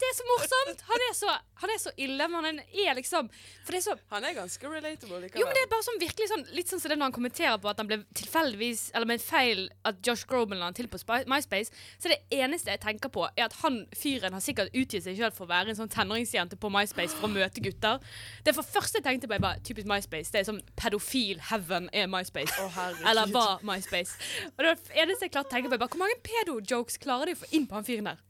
det 0.00 0.08
er 0.08 0.16
så 0.16 0.24
morsomt! 0.28 0.82
Han 0.90 1.02
er 1.06 1.14
så, 1.16 1.32
han 1.62 1.72
er 1.74 1.80
så 1.82 1.90
ille, 2.00 2.26
men 2.32 2.46
han 2.48 2.60
er 2.60 2.94
liksom 2.98 3.28
det 3.68 3.76
er 3.78 3.82
så 3.84 3.94
Han 4.10 4.24
er 4.26 4.34
ganske 4.34 4.68
relatable 4.70 5.20
likevel. 5.22 5.40
jo, 5.40 5.46
men 5.46 5.54
det 5.54 5.62
er 5.62 5.68
bare 5.70 5.84
sånn 5.86 6.00
virkelig 6.00 6.26
sånn 6.30 6.44
Litt 6.56 6.70
sånn 6.72 6.80
som 6.82 6.90
det 6.90 6.96
når 6.98 7.10
han 7.10 7.14
kommenterer 7.16 7.58
på 7.62 7.68
at 7.70 7.78
han 7.78 7.88
ble 7.90 7.98
tilfeldigvis 8.18 8.82
Eller 8.96 9.06
med 9.10 9.20
en 9.20 9.24
feil 9.24 9.60
at 9.86 10.00
Josh 10.06 10.24
Groban 10.30 10.58
la 10.58 10.70
han 10.70 10.76
til 10.76 10.88
på 10.90 10.98
MySpace. 11.30 11.70
Så 12.00 12.10
det 12.10 12.18
eneste 12.34 12.72
jeg 12.72 12.80
tenker 12.82 13.12
på, 13.12 13.26
er 13.36 13.46
at 13.46 13.56
han 13.62 13.82
fyren 13.96 14.34
har 14.36 14.42
sikkert 14.44 14.74
utgitt 14.76 15.04
seg 15.04 15.18
sjøl 15.18 15.32
for 15.36 15.46
å 15.46 15.50
være 15.52 15.72
en 15.72 15.78
sånn 15.78 15.92
tenåringsjente 15.92 16.58
på 16.60 16.70
MySpace 16.72 17.16
for 17.16 17.28
å 17.28 17.32
møte 17.32 17.62
gutter. 17.64 18.00
Det 18.44 18.52
er 18.52 18.58
for 18.58 18.66
første 18.66 19.00
jeg 19.00 19.06
tenkte 19.06 19.30
på, 19.30 19.36
er 19.38 19.44
bare 19.44 19.62
typisk 19.66 19.88
MySpace. 19.90 20.32
Det 20.32 20.42
er 20.42 20.48
sånn 20.50 20.62
pedofil 20.80 21.40
heaven 21.50 21.88
er 21.92 22.08
MySpace. 22.10 22.54
Herregud. 22.76 23.06
Eller 23.12 23.34
var 23.34 23.62
MySpace. 23.66 24.16
Og 24.56 24.64
det 24.66 24.74
eneste 24.94 25.28
jeg 25.28 25.34
klarte 25.36 25.50
å 25.52 25.54
tenke 25.56 25.70
på, 25.70 25.78
er 25.78 25.84
bare 25.84 25.94
hvor 25.94 26.04
mange 26.04 26.18
pedo-jokes 26.26 27.00
klarer 27.02 27.30
de 27.32 27.38
å 27.38 27.42
få 27.44 27.50
inn 27.56 27.68
på 27.70 27.78
han 27.78 27.86
fyren 27.88 28.12
der? 28.12 28.26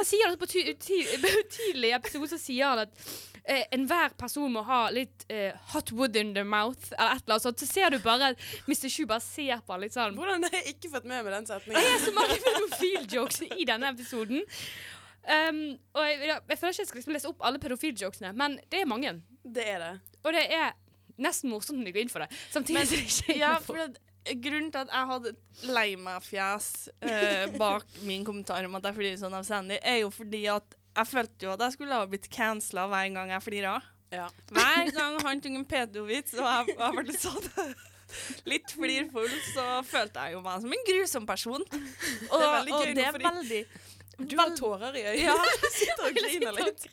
Han 0.00 0.08
sier 0.08 0.36
på 0.40 0.46
ty 0.48 0.62
ty 0.80 1.02
tidlig 1.52 1.92
episode 1.92 2.30
så 2.30 2.38
sier 2.40 2.70
han 2.70 2.86
at 2.86 2.94
eh, 3.44 3.66
enhver 3.76 4.14
person 4.20 4.52
må 4.54 4.62
ha 4.64 4.86
litt 4.94 5.26
eh, 5.28 5.52
hot 5.74 5.92
wood 5.92 6.16
in 6.16 6.32
their 6.36 6.48
mouth, 6.48 6.88
eller 6.96 7.18
et 7.18 7.26
eller 7.26 7.36
annet 7.36 7.44
sånt. 7.44 7.60
Så 7.60 7.68
ser 7.68 7.92
du 7.92 7.98
bare 8.04 8.32
at 8.32 8.46
Mr. 8.64 8.88
Sju 8.88 9.04
bare 9.10 9.20
ser 9.24 9.60
på 9.60 9.74
han 9.74 9.84
litt 9.84 9.96
sånn 9.96 10.16
Hvordan 10.16 10.48
har 10.48 10.56
jeg 10.60 10.76
ikke 10.76 10.92
fått 10.94 11.08
med 11.10 11.20
meg 11.20 11.36
den 11.36 11.50
setningen? 11.50 11.84
Det 11.84 11.92
er 11.92 12.04
så 12.06 12.16
mange 12.16 12.40
pedofil-jokes 12.46 13.44
i 13.50 13.68
denne 13.68 13.92
episoden. 13.92 14.44
Um, 15.20 15.64
og 15.92 16.06
jeg, 16.06 16.20
jeg, 16.30 16.36
jeg 16.48 16.58
føler 16.58 16.72
ikke 16.72 16.82
jeg 16.82 16.90
skal 16.90 17.02
liksom 17.02 17.16
lese 17.18 17.28
opp 17.34 17.42
alle 17.44 17.60
pedofil-jokesene, 17.62 18.32
men 18.40 18.56
det 18.72 18.80
er 18.80 18.88
mange. 18.88 19.18
Det 19.44 19.66
er 19.68 19.82
det. 19.84 19.92
Og 20.24 20.32
det 20.36 20.46
er 20.48 20.72
nesten 21.20 21.52
morsomt 21.52 21.82
når 21.82 21.90
de 21.90 21.96
går 21.98 22.06
inn 22.06 22.12
for 22.12 22.24
det. 22.24 22.32
Samtidig 22.54 22.86
som 22.88 22.96
det 22.96 23.10
ikke 23.12 23.34
er 23.34 23.42
Ja, 23.42 23.56
for 23.60 23.76
det, 23.76 24.00
Grunnen 24.38 24.70
til 24.72 24.84
at 24.84 24.92
jeg 24.94 25.10
hadde 25.12 25.32
et 25.34 25.64
lei 25.70 25.88
meg-fjes 26.00 26.68
eh, 27.02 27.46
bak 27.58 27.86
min 28.08 28.26
kommentar 28.26 28.64
om 28.66 28.78
at 28.78 28.90
jeg 28.90 28.98
flirer 28.98 29.20
sånn 29.20 29.36
av 29.36 29.46
Sandy, 29.48 29.80
er 29.82 30.02
jo 30.04 30.12
fordi 30.14 30.44
at 30.52 30.76
jeg 30.90 31.06
følte 31.06 31.46
jo 31.46 31.52
at 31.54 31.62
jeg 31.64 31.76
skulle 31.76 31.98
ha 31.98 32.08
blitt 32.10 32.28
cancela 32.32 32.88
hver 32.90 33.12
gang 33.14 33.30
jeg 33.34 33.46
flira. 33.46 33.76
Ja. 34.10 34.26
Hver 34.50 34.90
gang 34.98 35.20
han 35.22 35.44
tok 35.44 35.60
en 35.60 35.68
pedovits 35.70 36.34
og 36.38 36.44
jeg, 36.46 36.74
jeg 36.80 36.98
ble 36.98 37.20
sånn 37.20 37.78
litt 38.50 38.74
flirfull, 38.74 39.30
så 39.52 39.66
følte 39.86 40.26
jeg 40.26 40.36
jo 40.36 40.42
meg 40.44 40.64
som 40.64 40.74
en 40.74 40.84
grusom 40.88 41.28
person. 41.28 41.64
Og, 41.70 42.34
Det 42.34 42.42
er 42.42 42.52
veldig 42.56 42.74
gøy 42.74 42.92
det 42.98 43.06
er 43.06 43.18
veldig 43.22 43.60
Du 44.30 44.34
har 44.36 44.50
tårer 44.58 44.98
i 44.98 45.04
øynene. 45.12 45.28
Ja, 45.30 45.68
Sitter 45.76 46.08
og 46.08 46.18
griner 46.18 46.58
litt. 46.58 46.88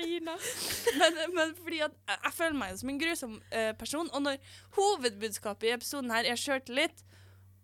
Men, 1.00 1.17
men 1.33 1.55
fordi 1.57 1.81
at 1.83 1.97
jeg, 1.97 2.21
jeg 2.23 2.35
føler 2.38 2.59
meg 2.62 2.77
som 2.79 2.93
en 2.93 3.01
grusom 3.01 3.33
uh, 3.41 3.73
person. 3.81 4.13
Og 4.13 4.23
når 4.23 4.38
hovedbudskapet 4.77 5.67
i 5.67 5.73
episoden 5.75 6.13
her 6.13 6.29
er 6.29 6.39
sjøltillit, 6.39 7.03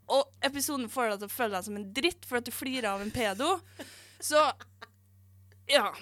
og 0.09 0.27
episoden 0.43 0.89
får 0.89 1.09
deg 1.11 1.19
til 1.19 1.27
å 1.27 1.31
føle 1.37 1.51
deg 1.57 1.63
som 1.63 1.75
en 1.75 1.93
dritt 1.93 2.25
for 2.25 2.37
at 2.37 2.45
du 2.45 2.51
flirer 2.51 2.85
av 2.93 3.01
en 3.01 3.11
pedo, 3.11 3.59
så 4.19 4.51
Ja. 5.67 5.93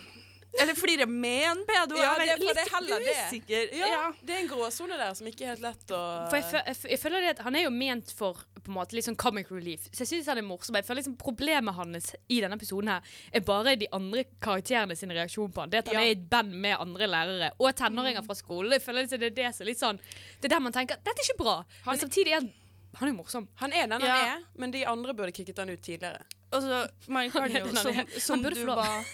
Eller 0.61 0.73
flirer 0.75 1.05
med 1.07 1.43
en 1.47 1.61
pedo. 1.65 1.95
Ja, 1.95 2.17
det- 2.19 2.37
for 2.45 2.53
det 2.53 2.57
er 2.67 2.75
heller 2.75 2.99
det. 2.99 3.15
usikker. 3.31 3.69
Ja, 3.77 3.85
Ja. 3.87 4.11
det 4.21 4.29
er 4.35 4.39
en 4.41 4.49
gråsone 4.49 4.97
der 4.97 5.13
som 5.13 5.25
ikke 5.27 5.43
er 5.43 5.47
helt 5.55 5.61
lett 5.61 5.87
å 5.87 6.29
For 6.29 6.35
jeg, 6.35 6.51
jeg, 6.65 6.75
jeg 6.91 6.99
føler 6.99 7.21
det 7.21 7.29
at 7.29 7.39
Han 7.45 7.55
er 7.55 7.61
jo 7.63 7.69
ment 7.69 8.11
for 8.11 8.33
på 8.33 8.67
en 8.67 8.73
måte 8.75 8.91
litt 8.93 9.05
sånn 9.05 9.15
comic 9.15 9.49
relief. 9.49 9.87
Så 9.93 9.99
jeg 10.03 10.07
synes 10.09 10.25
han 10.25 10.37
er 10.39 10.41
morsom. 10.41 10.75
Jeg 10.75 10.83
føler 10.85 11.01
liksom 11.03 11.15
Problemet 11.17 11.73
hans 11.73 12.13
i 12.29 12.41
denne 12.41 12.57
episoden 12.59 12.89
her 12.89 13.01
er 13.33 13.39
bare 13.39 13.77
de 13.77 13.87
andre 13.93 14.25
karakterene 14.41 14.97
sin 14.97 15.09
reaksjon 15.09 15.53
på 15.53 15.61
han. 15.61 15.69
Det 15.69 15.77
at 15.79 15.87
han 15.87 15.95
Ja. 15.95 16.01
er 16.01 16.07
i 16.07 16.11
et 16.11 16.29
band 16.29 16.51
med 16.51 16.77
andre 16.77 17.07
lærere 17.07 17.51
og 17.57 17.73
tenåringer 17.73 18.25
fra 18.25 18.33
skolen. 18.35 18.71
Jeg 18.71 18.81
føler 18.81 19.03
liksom 19.07 19.19
det 19.19 19.31
er 19.31 19.43
det 19.45 19.55
som 19.55 19.65
litt 19.65 19.79
sånn 19.79 19.99
Det 20.41 20.51
er 20.51 20.55
der 20.55 20.59
man 20.59 20.73
tenker 20.73 20.97
dette 21.01 21.07
er 21.17 21.33
ikke 21.33 21.37
bra. 21.37 21.63
Men 21.85 21.97
samtidig 21.97 22.27
er 22.27 22.39
han 22.41 22.53
Han 22.99 23.07
er 23.07 23.11
jo 23.13 23.17
morsom. 23.21 23.47
Han 23.61 23.73
er 23.73 23.87
den 23.87 23.91
han 24.01 24.01
Ja. 24.01 24.35
er, 24.35 24.43
men 24.59 24.71
de 24.71 24.85
andre 24.85 25.13
burde 25.15 25.31
kicket 25.31 25.57
han 25.57 25.69
ut 25.69 25.81
tidligere. 25.81 26.23
Altså, 26.51 26.87
man 27.07 27.29
kan 27.31 27.51
jo, 27.55 27.67
som, 27.75 27.99
som 28.19 28.41
du 28.43 28.65
var, 28.67 29.05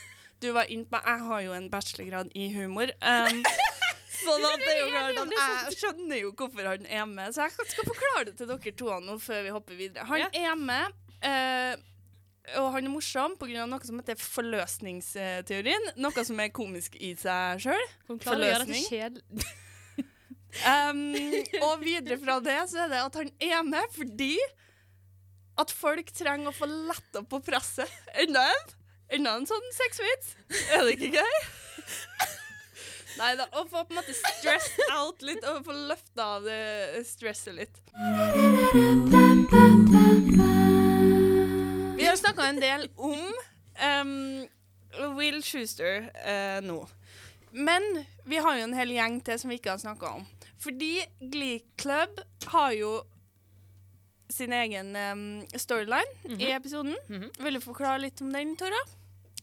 du 0.41 0.51
var 0.55 0.65
inne 0.73 0.85
på, 0.89 0.97
jeg 1.05 1.19
har 1.27 1.41
jo 1.45 1.53
en 1.53 1.69
bachelorgrad 1.69 2.31
i 2.35 2.47
humor. 2.55 2.89
Um, 3.07 3.43
sånn 4.17 4.43
at 4.49 4.59
det 4.63 4.71
er 4.73 4.79
jo 4.81 4.87
klart 4.89 5.19
at 5.21 5.33
jeg 5.69 5.75
skjønner 5.77 6.17
jo 6.23 6.31
hvorfor 6.33 6.65
han 6.71 6.87
er 6.89 7.05
med, 7.05 7.35
så 7.35 7.45
jeg 7.45 7.53
skal 7.53 7.85
forklare 7.91 8.23
det 8.25 8.33
til 8.39 8.47
dere 8.49 8.71
to 8.75 8.95
nå 9.05 9.19
før 9.21 9.43
vi 9.45 9.53
hopper 9.53 9.77
videre. 9.77 10.07
Han 10.09 10.19
Ja. 10.25 10.29
er 10.33 10.55
med, 10.57 10.97
Uh, 11.17 11.73
og 12.61 12.67
han 12.75 12.85
er 12.85 12.91
morsom 12.93 13.33
pga. 13.37 13.65
noe 13.67 13.79
som 13.83 13.97
heter 13.99 14.15
forløsningsteorien. 14.21 15.87
Noe 15.97 16.23
som 16.25 16.39
er 16.39 16.49
komisk 16.53 16.95
i 17.01 17.13
seg 17.19 17.59
sjøl. 17.65 17.87
Forløsning. 18.07 19.17
Um, 20.63 21.01
og 21.61 21.83
videre 21.83 22.17
fra 22.21 22.39
det 22.41 22.57
så 22.71 22.85
er 22.85 22.93
det 22.93 23.03
at 23.03 23.19
han 23.19 23.29
er 23.43 23.61
med 23.67 23.91
fordi 23.93 24.35
at 25.57 25.73
folk 25.73 26.09
trenger 26.15 26.51
å 26.51 26.55
få 26.55 26.69
letta 26.69 27.23
på 27.27 27.41
presset. 27.45 27.91
Enda 28.23 28.45
en. 28.53 28.75
Enda 29.17 29.37
en 29.39 29.47
sånn 29.49 29.71
sexvits. 29.75 30.35
Er 30.75 30.85
det 30.85 30.97
ikke 30.97 31.21
gøy? 31.21 31.37
Nei 33.17 33.31
da, 33.39 33.47
å 33.57 33.63
få 33.65 33.81
på 33.87 33.95
en 33.95 33.97
måte 33.97 34.13
stress 34.13 34.67
out 34.93 35.23
litt, 35.25 35.41
og 35.49 35.63
få 35.65 35.73
løfta 35.89 36.25
av 36.37 36.45
det 36.45 37.01
stresset 37.07 37.55
litt. 37.57 37.79
Vi 41.97 42.05
har 42.05 42.19
snakka 42.19 42.51
en 42.51 42.61
del 42.61 42.85
om 42.93 43.23
um, 43.81 44.45
Will 45.17 45.41
Schuster 45.41 46.11
uh, 46.13 46.59
nå. 46.61 46.83
Men 47.57 48.05
vi 48.29 48.37
har 48.43 48.59
jo 48.59 48.67
en 48.67 48.77
hel 48.77 48.93
gjeng 48.93 49.17
til 49.25 49.41
som 49.41 49.49
vi 49.49 49.57
ikke 49.57 49.73
har 49.73 49.81
snakka 49.81 50.19
om. 50.19 50.27
Fordi 50.67 50.93
Glee 51.31 51.61
Club 51.79 52.19
har 52.51 52.73
jo 52.75 52.91
sin 54.29 54.51
egen 54.51 54.89
um, 54.95 55.21
storyline 55.55 56.35
i 56.35 56.51
episoden. 56.51 56.95
Mhm. 57.07 57.29
Vil 57.39 57.55
du 57.55 57.63
forklare 57.63 58.01
litt 58.03 58.21
om 58.21 58.33
den, 58.35 58.51
Tora? 58.59 58.81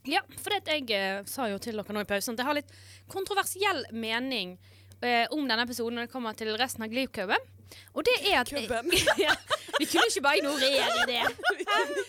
Ja, 0.05 0.21
for 0.37 0.53
det 0.53 0.69
jeg 0.69 0.91
eh, 0.93 1.23
sa 1.25 1.47
jo 1.49 1.57
til 1.57 1.81
dere 1.81 1.97
nå 1.97 2.03
i 2.05 2.09
pausen 2.09 2.37
at 2.37 2.43
jeg 2.43 2.49
har 2.51 2.59
litt 2.59 2.73
kontroversiell 3.09 3.87
mening 3.97 4.59
eh, 5.01 5.25
om 5.33 5.49
denne 5.49 5.65
episoden 5.65 5.97
når 5.97 6.11
det 6.11 6.13
kommer 6.13 6.37
til 6.37 6.53
resten 6.61 6.85
av 6.85 6.93
Glee-klubben. 6.93 7.49
Og 7.97 8.05
det 8.05 8.19
er 8.29 8.43
at 8.43 8.53
Klubben. 8.53 8.93
ja, 9.25 9.33
Vi 9.79 9.89
kunne 9.89 10.05
ikke 10.11 10.23
bare 10.29 10.43
ignorere 10.43 11.07
det. 11.09 11.23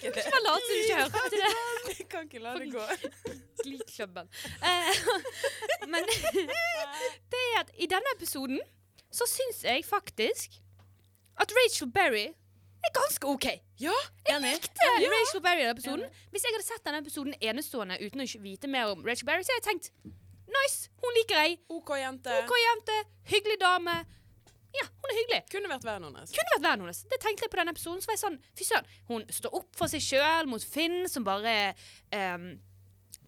Ikke 0.04 0.26
bare 0.28 0.44
late 0.44 0.68
som 0.68 0.76
du 0.76 0.82
ikke 0.84 1.00
hørte 1.00 1.40
det. 1.40 1.54
Vi 1.90 2.08
kan 2.12 2.28
ikke 2.28 2.44
la 2.44 2.58
det 2.60 2.68
gå. 2.76 2.84
Glee-klubben. 3.64 4.28
Eh, 4.60 5.88
men 5.88 6.12
det 7.32 7.44
er 7.48 7.62
at 7.64 7.72
i 7.80 7.88
denne 7.96 8.18
episoden 8.18 8.60
så 9.16 9.28
syns 9.30 9.62
jeg 9.66 9.86
faktisk 9.88 10.58
at 11.42 11.52
Rachel 11.58 11.90
Berry 11.92 12.28
er 12.86 12.92
ganske 12.96 13.28
OK. 13.28 13.48
Ja, 13.82 13.96
Jeg 14.28 14.42
likte 14.44 14.90
Rachel 15.16 15.42
Berry 15.44 15.64
i 15.64 15.66
den 15.66 15.74
episoden. 15.76 16.20
Hvis 16.32 16.46
jeg 16.46 16.54
hadde 16.56 16.68
sett 16.68 16.86
denne 16.86 17.02
episoden 17.04 17.36
enestående 17.42 17.98
uten 18.04 18.24
å 18.24 18.28
vite 18.44 18.70
mer 18.72 18.92
om 18.94 19.02
Rachel 19.08 19.28
Berry, 19.28 19.44
så 19.48 19.56
hadde 19.56 19.64
jeg 19.64 19.68
tenkt 19.72 20.14
nice, 20.56 20.92
hun 21.02 21.18
liker 21.18 21.42
jeg. 21.42 21.58
OK 21.74 21.96
jente. 22.00 22.36
OK 22.44 22.54
jente, 22.62 23.00
hyggelig 23.32 23.58
dame. 23.64 23.96
Ja, 24.76 24.86
hun 25.02 25.12
er 25.12 25.18
hyggelig. 25.22 25.42
Kunne 25.52 25.72
vært 25.72 25.88
vennen 25.88 26.12
hennes. 26.12 26.32
Kunne 26.36 26.54
vært 26.58 26.66
vennen 26.68 26.86
hennes. 26.86 27.02
Det 27.12 27.20
tenkte 27.24 27.46
jeg 27.48 27.52
på 27.54 27.60
denne 27.62 27.74
episoden. 27.76 28.04
Så 28.04 28.10
var 28.12 28.18
jeg 28.18 28.24
sånn, 28.26 28.38
fy 28.60 28.68
søren. 28.68 28.90
Hun 29.10 29.26
står 29.38 29.56
opp 29.60 29.70
for 29.80 29.92
seg 29.92 30.04
sjøl 30.04 30.50
mot 30.52 30.64
Finn, 30.76 30.98
som 31.12 31.26
bare 31.28 31.54
um, 32.12 32.50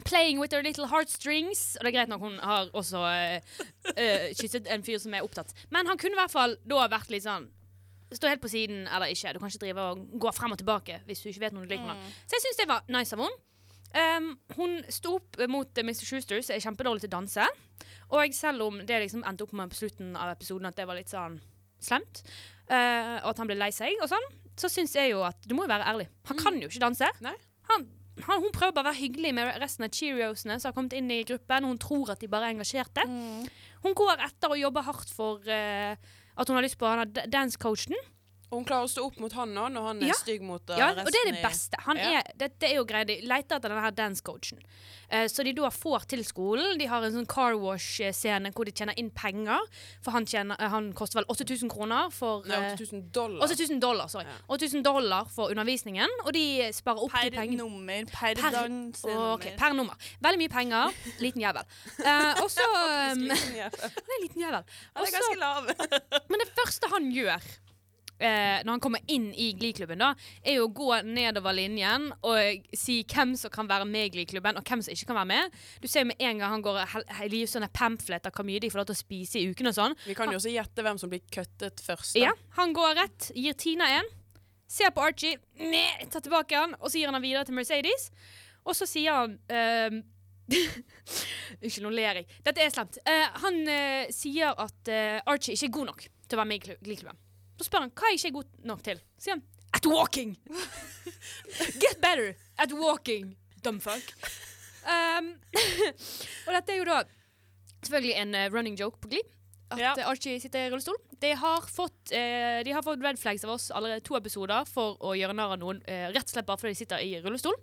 Playing 0.07 0.39
with 0.39 0.55
her 0.55 0.63
little 0.63 0.87
heartstrings. 0.87 1.75
Og 1.77 1.85
det 1.85 1.91
er 1.91 1.97
greit 1.99 2.11
nok 2.11 2.23
hun 2.23 2.39
har 2.39 2.71
også 2.77 3.03
uh, 3.03 4.25
kysset 4.39 4.69
en 4.71 4.85
fyr 4.87 5.01
som 5.03 5.13
er 5.13 5.25
opptatt. 5.27 5.53
Men 5.73 5.89
han 5.89 5.99
kunne 5.99 6.17
i 6.17 6.21
hvert 6.21 6.33
fall 6.33 6.57
da 6.67 6.87
vært 6.91 7.13
litt 7.13 7.27
sånn 7.27 7.51
Stå 8.07 8.29
helt 8.31 8.39
på 8.39 8.47
siden 8.47 8.85
eller 8.87 9.11
ikke. 9.11 9.33
Du 9.35 9.39
kan 9.41 9.51
ikke 9.51 9.65
drive 9.65 9.83
og 9.83 10.03
gå 10.23 10.31
frem 10.31 10.53
og 10.55 10.61
tilbake 10.61 11.01
hvis 11.09 11.19
du 11.19 11.25
ikke 11.27 11.41
vet 11.43 11.55
noe 11.57 11.65
du 11.67 11.73
liker 11.73 11.89
Mm. 11.91 12.05
Så 12.23 12.37
jeg 12.37 12.45
syns 12.45 12.59
det 12.61 12.67
var 12.69 12.85
nice 12.87 13.11
av 13.11 13.19
henne. 13.25 13.41
Um, 13.97 14.29
hun 14.55 14.77
sto 14.91 15.17
opp 15.17 15.35
mot 15.51 15.79
Mr. 15.83 16.05
Schuster, 16.05 16.39
som 16.39 16.55
er 16.55 16.63
kjempedårlig 16.63 17.03
til 17.03 17.11
å 17.11 17.15
danse. 17.17 17.47
Og 18.15 18.35
selv 18.35 18.63
om 18.63 18.79
det 18.87 19.01
liksom 19.03 19.25
endte 19.27 19.43
opp 19.43 19.53
med 19.59 19.71
på 19.71 19.79
slutten 19.81 20.15
av 20.15 20.31
episoden 20.31 20.69
at 20.69 20.79
det 20.79 20.87
var 20.87 20.99
litt 20.99 21.11
sånn 21.11 21.39
slemt, 21.83 22.23
uh, 22.71 23.19
og 23.23 23.31
at 23.33 23.41
han 23.43 23.49
ble 23.49 23.59
lei 23.59 23.69
seg 23.75 23.99
og 24.01 24.07
sånn, 24.11 24.27
så 24.57 24.71
syns 24.71 24.95
jeg 24.97 25.11
jo 25.11 25.21
at 25.27 25.43
du 25.45 25.53
må 25.57 25.67
jo 25.67 25.71
være 25.71 25.87
ærlig. 25.91 26.07
Han 26.31 26.39
kan 26.39 26.57
jo 26.61 26.71
ikke 26.71 26.83
danse. 26.83 27.09
Nei. 27.25 27.35
Han, 27.71 27.85
han, 28.25 28.41
hun 28.41 28.53
prøver 28.53 28.73
bare 28.73 28.87
å 28.87 28.89
være 28.89 29.01
hyggelig 29.01 29.33
med 29.37 29.49
resten 29.61 29.85
av 29.85 29.93
cheeriosene 29.93 30.57
som 30.59 30.71
har 30.71 30.75
kommet 30.77 30.95
inn 30.97 31.11
i 31.13 31.23
gruppen. 31.27 31.67
Hun 31.69 31.81
tror 31.81 32.13
at 32.13 32.23
de 32.23 32.29
bare 32.31 32.49
er 32.49 32.55
engasjerte. 32.55 33.05
Hun 33.83 33.97
går 33.97 34.23
etter 34.25 34.53
og 34.53 34.61
jobber 34.61 34.87
hardt 34.87 35.11
for 35.13 35.43
uh, 35.45 35.93
at 36.37 36.49
hun 36.49 36.57
har 36.57 36.65
lyst 36.65 36.79
på 36.81 36.89
han 36.89 37.13
dancecoachen. 37.33 37.97
Og 38.49 38.61
hun 38.61 38.65
klarer 38.65 38.87
å 38.87 38.91
stå 38.91 39.03
opp 39.03 39.17
mot 39.19 39.33
han 39.35 39.49
nå, 39.51 39.65
når 39.75 39.83
han 39.89 39.97
er 40.03 40.07
Ja. 40.07 40.13
stygg 40.15 40.41
mot 40.41 40.61
uh, 40.71 40.77
Ja, 40.79 40.93
resten 40.95 41.07
og 41.07 41.11
det 41.11 41.19
er 41.19 41.31
det 41.33 41.41
beste. 41.43 41.77
Han 41.83 41.97
Ja. 41.97 42.19
er, 42.21 42.23
det, 42.39 42.47
det 42.61 42.69
er 42.71 42.75
jo 42.77 42.85
greia. 42.87 43.03
De 43.03 43.17
leter 43.27 43.57
etter 43.57 43.67
denne 43.69 43.81
her 43.83 43.91
dancecoachen. 43.91 44.61
Uh, 45.11 45.25
så 45.27 45.43
de 45.43 45.51
da 45.57 45.67
får 45.69 46.05
til 46.07 46.23
skolen. 46.23 46.77
De 46.79 46.85
har 46.87 47.03
en 47.03 47.11
sånn 47.11 47.27
car 47.27 47.57
wash-scene 47.59 48.53
hvor 48.55 48.63
de 48.63 48.71
tjener 48.71 48.95
inn 48.97 49.09
penger. 49.11 49.59
For 50.01 50.11
han, 50.15 50.25
tjener, 50.25 50.55
uh, 50.63 50.69
han 50.71 50.93
koster 50.95 51.19
vel 51.19 51.27
8000 51.27 51.69
kroner 51.73 52.09
for 52.15 52.47
Nei, 52.47 52.55
eh, 52.55 52.77
8000 52.79 53.11
dollar. 53.11 53.43
8000 53.49 53.79
dollar, 53.83 54.07
sorry. 54.07 54.25
Ja. 54.31 54.39
8000 54.55 54.83
dollar 54.87 55.25
for 55.35 55.51
undervisningen, 55.51 56.07
og 56.23 56.31
de 56.31 56.45
sparer 56.71 57.03
opp 57.03 57.11
Per 57.11 57.29
de 57.29 57.35
pengene. 57.41 57.57
nummer, 57.57 58.05
per, 58.05 58.33
Per- 58.39 58.51
dansenummer. 58.61 59.33
Ok, 59.35 59.49
per 59.59 59.73
nummer. 59.75 59.95
Veldig 60.23 60.39
mye 60.45 60.49
penger. 60.55 60.95
Liten 61.19 61.41
jævel. 61.43 61.67
Uh, 61.99 62.33
og 62.43 62.49
så 62.49 62.63
um. 62.63 63.27
Han 63.27 63.29
er 63.29 63.71
en 64.15 64.23
liten 64.23 64.41
jævel. 64.41 64.63
Han 64.95 65.05
er 65.05 65.15
ganske 65.19 65.39
lav. 65.43 65.71
men 66.31 66.39
det 66.45 66.51
første 66.55 66.87
han 66.95 67.11
gjør 67.11 67.43
eh, 68.19 68.59
når 68.65 68.71
han 68.75 68.83
kommer 68.83 69.03
inn 69.13 69.29
i 69.33 69.51
Glee-klubben, 69.57 70.01
da, 70.01 70.11
er 70.43 70.59
jo 70.59 70.67
å 70.67 70.73
gå 70.73 70.89
nedover 71.07 71.55
linjen 71.57 72.09
og 72.21 72.67
si 72.77 72.99
hvem 73.07 73.35
som 73.39 73.53
kan 73.53 73.69
være 73.69 73.87
med 73.89 74.09
i 74.09 74.13
Glee-klubben, 74.17 74.59
og 74.59 74.67
hvem 74.67 74.83
som 74.85 74.93
ikke 74.93 75.11
kan 75.11 75.19
være 75.21 75.31
med. 75.33 75.57
Du 75.83 75.87
ser 75.91 76.05
jo 76.05 76.11
med 76.11 76.21
en 76.23 76.41
gang 76.41 76.55
han 76.55 76.65
går 76.65 76.81
og 76.83 77.35
gir 77.35 77.51
sånne 77.51 77.71
pamfletter 77.73 78.33
hvor 78.33 78.47
mye 78.47 78.61
de 78.63 78.71
får 78.73 78.83
lov 78.83 78.89
til 78.91 78.97
å 78.97 79.01
spise 79.03 79.41
i 79.41 79.47
uken 79.51 79.71
og 79.71 79.77
sånn. 79.77 79.97
Vi 80.07 80.15
kan 80.17 80.31
jo 80.31 80.39
også 80.39 80.53
gjette 80.53 80.85
hvem 80.85 81.01
som 81.01 81.11
blir 81.11 81.23
kuttet 81.33 81.83
først. 81.83 82.15
da. 82.17 82.29
Ja, 82.29 82.35
han 82.59 82.75
går 82.77 82.95
rett, 83.03 83.31
gir 83.35 83.57
Tina 83.59 83.89
en, 83.99 84.11
ser 84.67 84.91
på 84.91 85.03
Archie, 85.03 85.39
ne, 85.61 85.85
tar 86.11 86.23
tilbake 86.25 86.57
han, 86.59 86.75
og 86.81 86.91
så 86.91 86.99
gir 86.99 87.07
han 87.11 87.17
han 87.17 87.23
videre 87.23 87.45
til 87.47 87.55
Mercedes. 87.57 88.09
Og 88.67 88.75
så 88.75 88.87
sier 88.89 89.15
han 89.15 89.37
ehm, 89.47 90.01
Unnskyld, 91.61 91.83
nå 91.83 91.91
ler 91.91 92.21
jeg. 92.21 92.27
Dette 92.45 92.63
er 92.63 92.71
slemt. 92.71 92.99
Uh, 93.07 93.39
han 93.43 93.61
uh, 93.67 94.11
sier 94.15 94.53
at 94.55 94.91
uh, 94.91 95.31
Archie 95.31 95.55
ikke 95.57 95.67
er 95.69 95.73
god 95.79 95.89
nok 95.91 96.03
til 96.07 96.37
å 96.37 96.41
være 96.41 96.49
med 96.51 96.59
i 96.59 96.63
klu- 96.67 96.77
Glee-klubben. 96.83 97.19
Så 97.57 97.65
spør 97.67 97.85
han 97.87 97.93
hva 97.97 98.07
er 98.09 98.15
jeg 98.15 98.21
ikke 98.25 98.37
god 98.39 98.67
nok 98.69 98.83
til. 98.85 98.99
Så 99.17 99.27
sier 99.29 99.37
han 99.37 99.45
at 99.77 99.85
walking! 99.89 100.35
Get 101.81 101.99
better 102.01 102.35
at 102.57 102.73
walking, 102.73 103.33
dumfuck. 103.65 104.13
Um, 104.87 105.33
og 106.47 106.53
dette 106.55 106.73
er 106.73 106.77
jo 106.79 106.85
da 106.87 107.01
selvfølgelig 107.83 108.13
en 108.21 108.35
eh, 108.39 108.47
running 108.53 108.77
joke 108.79 109.01
på 109.03 109.09
Glee. 109.11 109.25
At 109.73 109.81
Ja. 109.81 109.91
eh, 109.99 110.07
Archie 110.07 110.39
sitter 110.39 110.67
i 110.67 110.69
rullestol. 110.71 110.95
De 111.19 111.33
har, 111.35 111.65
fått, 111.67 112.13
eh, 112.15 112.61
de 112.63 112.71
har 112.71 112.85
fått 112.85 113.01
red 113.03 113.19
flags 113.19 113.43
av 113.43 113.51
oss 113.57 113.67
allerede 113.75 114.05
to 114.07 114.15
episoder 114.15 114.63
for 114.69 114.95
å 115.03 115.11
gjøre 115.17 115.35
narr 115.35 115.57
av 115.57 115.59
noen 115.59 115.81
eh, 115.89 116.07
rett 116.15 116.23
og 116.29 116.31
slett 116.37 116.47
bare 116.47 116.61
fordi 116.61 116.71
de 116.77 116.79
sitter 116.85 117.03
i 117.03 117.17
rullestol. 117.23 117.57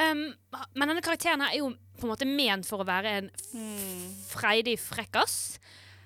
Um, 0.00 0.24
men 0.72 0.88
denne 0.88 1.02
karakteren 1.04 1.42
her 1.44 1.52
er 1.52 1.60
jo 1.60 1.68
på 2.00 2.06
en 2.08 2.10
måte 2.14 2.26
ment 2.26 2.64
for 2.66 2.80
å 2.80 2.86
være 2.88 3.10
en 3.20 3.26
freidig 4.32 4.78
frekkas. 4.80 5.58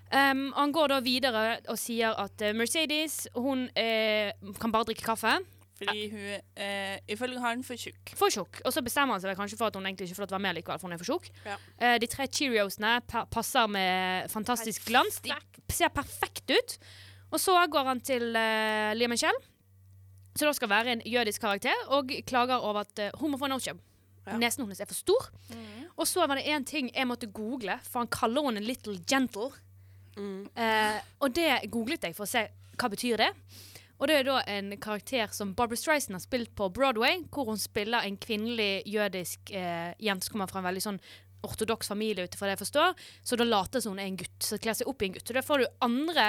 Um, 0.06 0.48
han 0.54 0.72
går 0.72 0.92
da 0.94 1.00
videre 1.02 1.44
og 1.66 1.78
sier 1.80 2.14
at 2.14 2.42
eh, 2.44 2.54
Mercedes 2.54 3.24
hun 3.34 3.66
eh, 3.74 4.30
kan 4.60 4.74
bare 4.74 4.86
drikke 4.90 5.06
kaffe. 5.06 5.34
Fordi 5.76 6.06
hun 6.08 6.28
eh, 6.56 6.98
ifølge 7.12 7.40
han 7.42 7.64
for 7.66 7.76
tjukk. 7.76 8.14
For 8.16 8.32
tjukk. 8.32 8.62
Og 8.64 8.72
så 8.72 8.80
bestemmer 8.84 9.16
han 9.16 9.22
seg 9.22 9.36
kanskje 9.36 9.58
for 9.60 9.68
at 9.68 9.76
hun 9.76 9.84
egentlig 9.84 10.08
ikke 10.08 10.18
får 10.18 10.24
lov 10.24 10.30
til 10.30 10.36
å 10.36 10.38
være 10.38 10.46
med 10.46 10.56
likevel, 10.58 10.80
for 10.80 10.88
hun 10.88 10.96
er 10.96 11.02
for 11.02 11.10
tjukk. 11.10 11.26
Ja. 11.44 11.56
Eh, 11.76 11.96
de 12.00 12.08
tre 12.08 12.28
Cheeriosene 12.32 12.92
pa 13.08 13.26
passer 13.28 13.68
med 13.68 14.30
fantastisk 14.32 14.86
glans. 14.88 15.18
De 15.24 15.36
ser 15.74 15.92
perfekt 15.92 16.54
ut. 16.54 16.78
Og 17.34 17.42
så 17.42 17.58
går 17.68 17.90
han 17.90 18.00
til 18.06 18.30
uh, 18.30 18.94
Lia 18.96 19.10
Michelle, 19.10 19.42
som 20.38 20.46
da 20.46 20.54
skal 20.56 20.70
være 20.70 20.94
en 20.94 21.02
jødisk 21.04 21.42
karakter, 21.42 21.74
og 21.92 22.12
klager 22.28 22.62
over 22.62 22.84
at 22.86 23.02
eh, 23.02 23.12
hun 23.20 23.34
må 23.34 23.40
få 23.40 23.48
en 23.48 23.56
nose-job. 23.56 23.82
Ja. 24.26 24.38
Nesen 24.40 24.64
hennes 24.64 24.80
er 24.80 24.88
for 24.88 24.98
stor. 24.98 25.28
Og 25.96 26.08
så 26.08 26.24
var 26.26 26.38
det 26.38 26.48
én 26.50 26.64
ting 26.66 26.88
jeg 26.90 27.06
måtte 27.08 27.28
google, 27.30 27.76
for 27.86 28.02
han 28.02 28.10
kaller 28.12 28.48
henne 28.48 28.62
Little 28.64 28.96
Gentle. 29.08 29.50
Mm. 30.16 30.48
Eh, 30.56 31.00
og 31.20 31.34
det 31.36 31.50
googlet 31.72 32.06
jeg 32.08 32.16
for 32.16 32.26
å 32.26 32.30
se 32.30 32.46
hva 32.76 32.90
betyr 32.92 33.20
det. 33.20 33.32
Og 33.96 34.10
det 34.10 34.18
er 34.18 34.26
da 34.28 34.40
en 34.52 34.74
karakter 34.80 35.30
som 35.32 35.54
Barbara 35.56 35.78
Streisand 35.80 36.18
har 36.18 36.24
spilt 36.24 36.52
på 36.56 36.68
Broadway, 36.68 37.22
hvor 37.32 37.48
hun 37.48 37.60
spiller 37.60 38.04
en 38.04 38.18
kvinnelig 38.20 38.82
jødisk 38.92 39.52
eh, 39.56 39.94
jente 40.04 40.28
som 40.28 40.36
kommer 40.36 40.50
fra 40.50 40.60
en 40.60 40.68
veldig 40.68 40.84
sånn 40.84 41.00
ortodoks 41.46 41.88
familie, 41.88 42.26
ut 42.26 42.34
ifra 42.36 42.50
det 42.50 42.56
jeg 42.56 42.64
forstår. 42.66 43.06
Så 43.24 43.38
da 43.40 43.46
later 43.48 43.80
som 43.80 43.94
hun 43.94 44.02
er 44.02 44.10
en 44.10 44.18
gutt, 44.20 44.36
så 44.44 44.60
kler 44.60 44.76
seg 44.76 44.90
opp 44.90 45.02
i 45.02 45.08
en 45.08 45.16
gutt. 45.16 45.24
Så 45.28 45.36
da 45.36 45.44
får 45.46 45.62
du 45.62 45.66
andre 45.86 46.26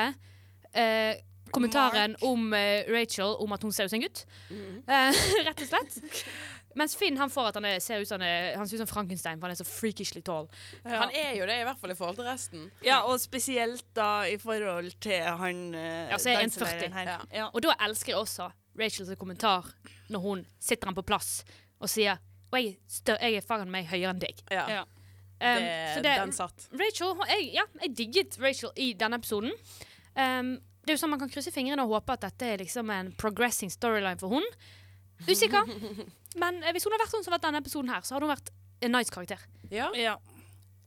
eh, 0.72 1.20
kommentaren 1.52 2.16
om 2.28 2.52
uh, 2.54 2.84
Rachel 2.92 3.36
om 3.40 3.56
at 3.56 3.64
hun 3.64 3.72
ser 3.72 3.88
ut 3.88 3.94
som 3.94 4.00
en 4.00 4.06
gutt. 4.08 4.24
Eh, 4.52 5.22
rett 5.48 5.64
og 5.64 5.70
slett. 5.70 6.24
Mens 6.78 6.94
Finn 7.00 7.18
han 7.18 7.32
får 7.34 7.48
at 7.50 7.58
han 7.60 7.66
er, 7.66 7.80
ser 7.84 8.04
ut 8.04 8.08
som, 8.10 8.22
han 8.22 8.28
er- 8.30 8.58
han 8.60 8.68
ser 8.70 8.78
ut 8.78 8.84
som 8.86 8.90
Frankenstein, 8.92 9.40
for 9.42 9.48
han 9.50 9.56
er 9.56 9.60
så 9.60 9.66
freakishly 9.68 10.22
tall. 10.22 10.48
Ja. 10.84 11.00
Han 11.02 11.12
er 11.16 11.34
jo 11.40 11.46
det, 11.50 11.56
i 11.62 11.66
hvert 11.66 11.80
fall 11.82 11.92
i 11.92 11.98
forhold 11.98 12.20
til 12.20 12.28
resten. 12.30 12.68
ja, 12.86 13.00
og 13.10 13.20
spesielt 13.24 13.84
da 13.98 14.24
i 14.30 14.38
forhold 14.38 14.92
til 15.02 15.24
han 15.42 15.64
eh, 15.76 16.10
Ja, 16.12 16.18
så 16.22 16.30
er 16.30 16.38
jeg 16.40 16.52
danselæreren 16.52 16.94
1,40. 16.94 17.10
Ja. 17.10 17.18
Ja. 17.42 17.48
Og 17.54 17.62
da 17.66 17.74
elsker 17.88 18.14
jeg 18.14 18.20
også 18.22 18.52
Rachels 18.78 19.10
kommentar 19.18 19.66
når 20.14 20.20
hun 20.22 20.46
sitter 20.60 20.88
han 20.92 20.96
på 20.96 21.04
plass 21.08 21.44
og 21.82 21.90
sier 21.90 22.20
Og 22.52 22.60
jeg, 22.62 22.78
stør, 22.88 23.18
jeg 23.22 23.36
er 23.42 23.42
faen 23.44 23.68
meg 23.74 23.90
høyere 23.90 24.14
enn 24.14 24.20
deg. 24.24 24.40
Ja, 24.52 24.68
Ja. 24.70 24.84
Um, 25.38 25.60
det, 25.62 25.74
så 25.94 26.02
det, 26.02 26.14
den 26.18 26.32
satt. 26.34 26.64
Rachel, 26.74 27.12
jeg, 27.30 27.50
ja, 27.54 27.66
jeg 27.84 27.92
digget 27.98 28.38
Rachel 28.42 28.72
i 28.82 28.94
denne 28.98 29.20
episoden. 29.20 29.52
Um, 30.18 30.56
det 30.82 30.94
er 30.94 30.96
jo 30.96 31.02
sånn 31.04 31.12
Man 31.12 31.20
kan 31.22 31.30
krysse 31.30 31.52
fingrene 31.54 31.84
og 31.84 31.92
håpe 31.92 32.16
at 32.16 32.24
dette 32.24 32.48
er 32.56 32.58
liksom 32.64 32.90
en 32.90 33.12
progressing 33.20 33.70
storyline 33.70 34.18
for 34.18 34.30
hun. 34.34 34.48
Usikker. 35.26 35.72
Men 36.42 36.62
eh, 36.62 36.74
hvis 36.76 36.86
hun 36.86 36.94
har 36.94 37.02
vært 37.02 37.16
sånn 37.16 37.26
som 37.26 37.34
vært 37.34 37.48
denne 37.48 37.64
episoden 37.64 37.90
her, 37.94 38.06
så 38.06 38.16
hadde 38.16 38.28
hun 38.28 38.36
vært 38.36 38.54
en 38.86 38.94
nice 38.94 39.14
karakter. 39.14 39.42
Ja. 39.74 39.90
Ja. 39.98 40.18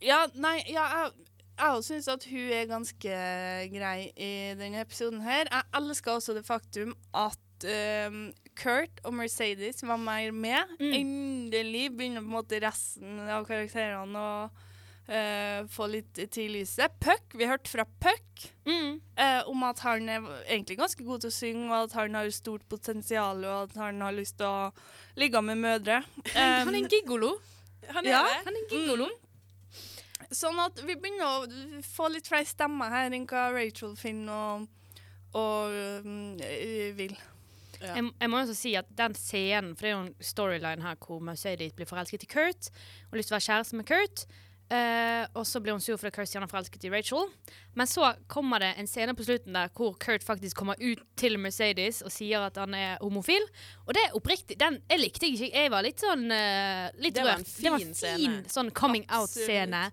ja, 0.04 0.22
nei, 0.38 0.60
ja, 0.70 0.86
jeg 0.94 1.26
jeg 1.60 1.84
syns 1.84 2.08
at 2.08 2.24
hun 2.30 2.52
er 2.56 2.68
ganske 2.70 3.16
grei 3.74 3.98
i 4.16 4.30
denne 4.56 4.80
episoden 4.80 5.20
her. 5.24 5.48
Jeg 5.50 5.68
elsker 5.76 6.14
også 6.14 6.32
det 6.36 6.46
faktum 6.46 6.94
at 7.16 7.66
ehm, 7.68 8.30
Kurt 8.56 9.02
og 9.04 9.14
Mercedes 9.18 9.84
var 9.84 10.00
mer 10.00 10.32
med. 10.32 10.72
Mm. 10.80 10.94
Endelig 11.00 11.90
begynner 11.96 12.24
på 12.24 12.30
en 12.30 12.36
måte 12.38 12.60
resten 12.64 13.20
av 13.28 13.44
karakterene 13.48 14.24
å 14.24 14.48
eh, 15.08 15.64
få 15.70 15.86
litt 15.90 16.20
til 16.32 16.52
lyset. 16.58 16.92
Puck, 17.00 17.34
vi 17.34 17.48
hørte 17.48 17.70
fra 17.70 17.84
Puck 17.84 18.26
Mm. 18.66 19.00
uh, 19.20 19.48
om 19.50 19.62
at 19.66 19.78
han 19.84 20.08
er 20.08 20.26
egentlig 20.46 20.76
ganske 20.78 21.04
god 21.04 21.20
til 21.20 21.28
å 21.30 21.34
synge, 21.34 21.66
og 21.68 21.88
at 21.88 21.92
han 21.98 22.14
har 22.14 22.30
stort 22.30 22.62
potensial, 22.68 23.44
og 23.44 23.70
at 23.70 23.76
han 23.76 24.00
har 24.00 24.12
lyst 24.16 24.38
til 24.38 24.46
å 24.46 24.70
ligge 25.16 25.42
med 25.42 25.58
mødre. 25.60 26.02
Han 26.34 26.46
er 26.54 26.68
Um, 26.68 26.74
en 26.74 26.88
gigolo. 26.88 27.32
Han 27.88 28.06
er 28.06 28.10
ja. 28.10 28.22
det. 28.22 28.36
Han 28.46 28.54
er 28.54 28.60
en 28.60 28.70
gigolo. 28.70 29.08
Sånn 30.30 30.60
at 30.62 30.78
vi 30.86 30.94
begynner 30.94 31.26
å 31.26 31.82
få 31.90 32.06
litt 32.14 32.28
flere 32.30 32.46
stemmer 32.46 32.92
her 32.92 33.10
enn 33.10 33.26
hva 33.26 33.48
Rachel 33.50 33.96
finner 33.98 34.60
og, 34.60 34.68
og 35.34 35.74
um, 36.06 36.36
eh, 36.44 36.92
vil. 36.94 37.16
Ja. 37.80 37.96
Jeg, 37.96 38.12
jeg 38.20 38.30
må 38.30 38.42
også 38.44 38.54
si 38.54 38.74
at 38.78 38.86
den 38.96 39.16
scenen, 39.18 39.72
for 39.74 39.82
det 39.86 39.90
er 39.90 39.96
jo 39.96 40.04
en 40.04 40.14
storyline 40.22 40.84
her 40.84 41.00
hvor 41.00 41.20
Mercedes 41.24 41.74
blir 41.74 41.88
forelsket 41.88 42.28
i 42.28 42.30
Kurt 42.30 42.70
og 42.70 43.14
har 43.16 43.20
lyst 43.20 43.32
til 43.32 43.34
å 43.34 43.38
være 43.40 43.48
kjæreste 43.48 43.80
med 43.80 43.88
Kurt. 43.90 44.24
Eh, 44.72 45.26
og 45.34 45.46
så 45.46 45.60
blir 45.62 45.74
hun 45.76 45.82
sur 45.82 45.98
fordi 46.00 46.24
gjerne 46.30 46.46
er 46.46 46.52
forelsket 46.52 46.86
i 46.86 46.92
Rachel. 46.92 47.28
Men 47.74 47.86
så 47.90 48.12
kommer 48.30 48.62
det 48.62 48.72
en 48.78 48.88
scene 48.90 49.14
på 49.16 49.26
slutten 49.26 49.56
der 49.56 49.70
hvor 49.76 49.96
Kurt 50.00 50.24
faktisk 50.26 50.56
kommer 50.56 50.78
ut 50.80 51.02
til 51.20 51.38
Mercedes 51.38 52.02
og 52.06 52.12
sier 52.14 52.46
at 52.46 52.56
han 52.60 52.74
er 52.74 52.96
homofil. 53.02 53.46
Og 53.86 53.94
det 53.96 54.06
er 54.06 54.16
oppriktig. 54.16 54.58
Den 54.60 54.80
jeg 54.90 55.02
likte 55.02 55.26
jeg 55.26 55.38
ikke. 55.38 55.52
Jeg 55.58 55.74
var 55.74 55.86
litt 55.86 56.02
sånn 56.02 56.26
uh, 56.30 56.88
litt 57.02 57.18
Det 57.18 57.26
rørt. 57.26 57.44
Det 57.44 57.70
var 57.70 57.78
fin 57.78 57.90
en 57.90 57.94
scene. 57.94 58.16
fin 58.18 58.40
sånn 58.50 58.72
coming 58.74 59.06
out-scene. 59.10 59.84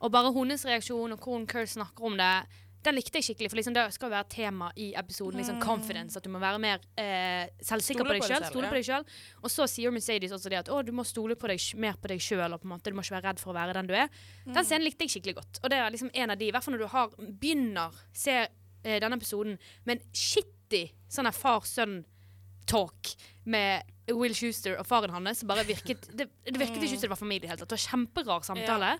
Og 0.00 0.12
bare 0.14 0.32
hennes 0.32 0.64
reaksjon 0.64 1.12
og 1.12 1.20
hvordan 1.20 1.46
Kurt 1.50 1.74
snakker 1.74 2.08
om 2.08 2.18
det. 2.20 2.34
Den 2.80 2.96
likte 2.96 3.20
jeg 3.20 3.26
skikkelig, 3.28 3.50
for 3.52 3.60
liksom 3.60 3.74
det 3.76 3.82
skal 3.92 4.08
jo 4.08 4.14
være 4.14 4.28
tema 4.32 4.70
i 4.80 4.90
episoden. 4.96 5.40
Liksom 5.40 5.58
confidence, 5.60 6.16
At 6.16 6.24
du 6.24 6.30
må 6.32 6.40
være 6.40 6.60
mer 6.62 6.80
eh, 7.00 7.50
selvsikker 7.64 8.06
på 8.08 8.14
deg 8.16 8.24
sjøl. 8.24 8.46
Stole 8.48 8.68
ja. 8.68 8.72
på 8.72 8.78
deg 8.78 8.86
selv. 8.88 9.18
Og 9.42 9.52
så 9.52 9.66
sier 9.68 9.92
Mercedes 9.92 10.32
også 10.32 10.52
det 10.52 10.62
at 10.62 10.70
å, 10.72 10.80
du 10.86 10.92
må 10.96 11.04
stole 11.04 11.36
på 11.36 11.50
deg, 11.50 11.60
mer 11.80 11.98
på 12.00 12.12
deg 12.12 12.22
sjøl. 12.24 12.56
Du 12.56 12.68
må 12.70 12.78
ikke 12.80 13.18
være 13.18 13.26
redd 13.28 13.42
for 13.42 13.52
å 13.52 13.58
være 13.58 13.76
den 13.76 13.90
du 13.90 13.96
er. 13.98 14.08
Den 14.48 14.64
scenen 14.64 14.86
likte 14.88 15.04
jeg 15.04 15.16
skikkelig 15.18 15.36
godt. 15.42 15.60
Og 15.60 15.72
det 15.72 15.80
er 15.82 15.92
liksom 15.92 16.12
en 16.14 16.32
av 16.32 16.40
de, 16.40 16.48
i 16.48 16.54
hvert 16.56 16.66
fall 16.66 16.76
når 16.76 16.86
du 16.86 16.90
har, 16.94 17.12
begynner 17.42 18.00
se 18.16 18.38
eh, 18.40 18.96
denne 19.02 19.20
episoden 19.20 19.60
med 19.84 19.98
en 19.98 20.16
shitty 20.16 20.86
sånn 21.12 21.28
far-sønn-talk 21.36 23.12
med 23.50 23.92
Will 24.16 24.34
Schuster 24.34 24.78
og 24.80 24.88
faren 24.88 25.12
hans. 25.14 25.44
Bare 25.48 25.66
virket, 25.68 26.08
det, 26.16 26.30
det 26.48 26.56
virket 26.56 26.80
ikke 26.80 26.96
som 26.96 27.04
det 27.04 27.12
var 27.12 27.20
familie. 27.20 27.44
i 27.44 27.46
det 27.46 27.52
hele 27.52 27.62
tatt. 27.62 27.74
Det 27.74 27.78
var 27.78 27.86
kjemperar 27.90 28.48
samtale. 28.48 28.94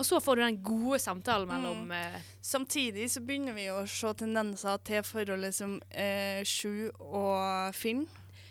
Og 0.00 0.06
så 0.08 0.16
får 0.24 0.38
du 0.38 0.42
den 0.46 0.62
gode 0.64 0.96
samtalen 1.02 1.50
mellom 1.50 1.90
eh, 1.92 2.22
Samtidig 2.40 3.10
så 3.12 3.20
begynner 3.20 3.52
vi 3.52 3.66
å 3.68 3.82
se 3.84 4.14
tendenser 4.16 4.80
til 4.88 5.04
forholdet 5.04 5.52
som 5.58 5.76
eh, 5.92 6.40
Sju 6.48 6.88
og 6.96 7.76
Finn 7.76 8.06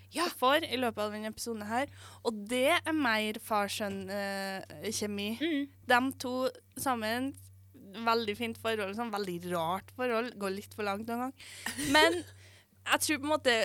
får 0.10 0.66
i 0.66 0.78
løpet 0.80 1.04
av 1.04 1.14
denne 1.14 1.30
episoden 1.30 1.68
her. 1.70 1.90
Og 2.26 2.34
det 2.50 2.72
er 2.80 2.96
mer 2.98 3.38
far-sønn-kjemi. 3.46 5.30
mm. 5.38 5.68
De 5.86 6.00
to 6.22 6.34
sammen, 6.78 7.34
veldig 7.94 8.36
fint 8.38 8.58
forhold, 8.58 8.96
sånn 8.98 9.14
veldig 9.14 9.38
rart 9.52 9.94
forhold. 9.98 10.34
Går 10.42 10.56
litt 10.56 10.74
for 10.74 10.88
langt 10.88 11.10
noen 11.10 11.28
gang. 11.28 11.36
Men 11.94 12.24
jeg 12.90 13.02
tror 13.06 13.20
på 13.20 13.28
en 13.28 13.34
måte 13.34 13.56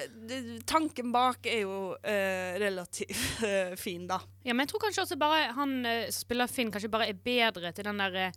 Tanken 0.69 1.13
bak 1.15 1.47
er 1.51 1.63
jo 1.65 1.79
uh, 1.95 2.51
relativt 2.61 3.45
uh, 3.45 3.75
fin, 3.81 4.07
da. 4.11 4.21
Ja, 4.45 4.53
men 4.53 4.65
jeg 4.65 4.73
tror 4.73 4.85
kanskje 4.87 5.05
også 5.05 5.19
bare 5.21 5.53
han 5.57 5.79
uh, 5.87 6.11
spiller 6.15 6.51
Finn, 6.51 6.73
kanskje 6.75 6.93
bare 6.93 7.09
er 7.13 7.23
bedre 7.25 7.73
til 7.75 7.89
den 7.89 8.03
der 8.03 8.19
eh, 8.27 8.37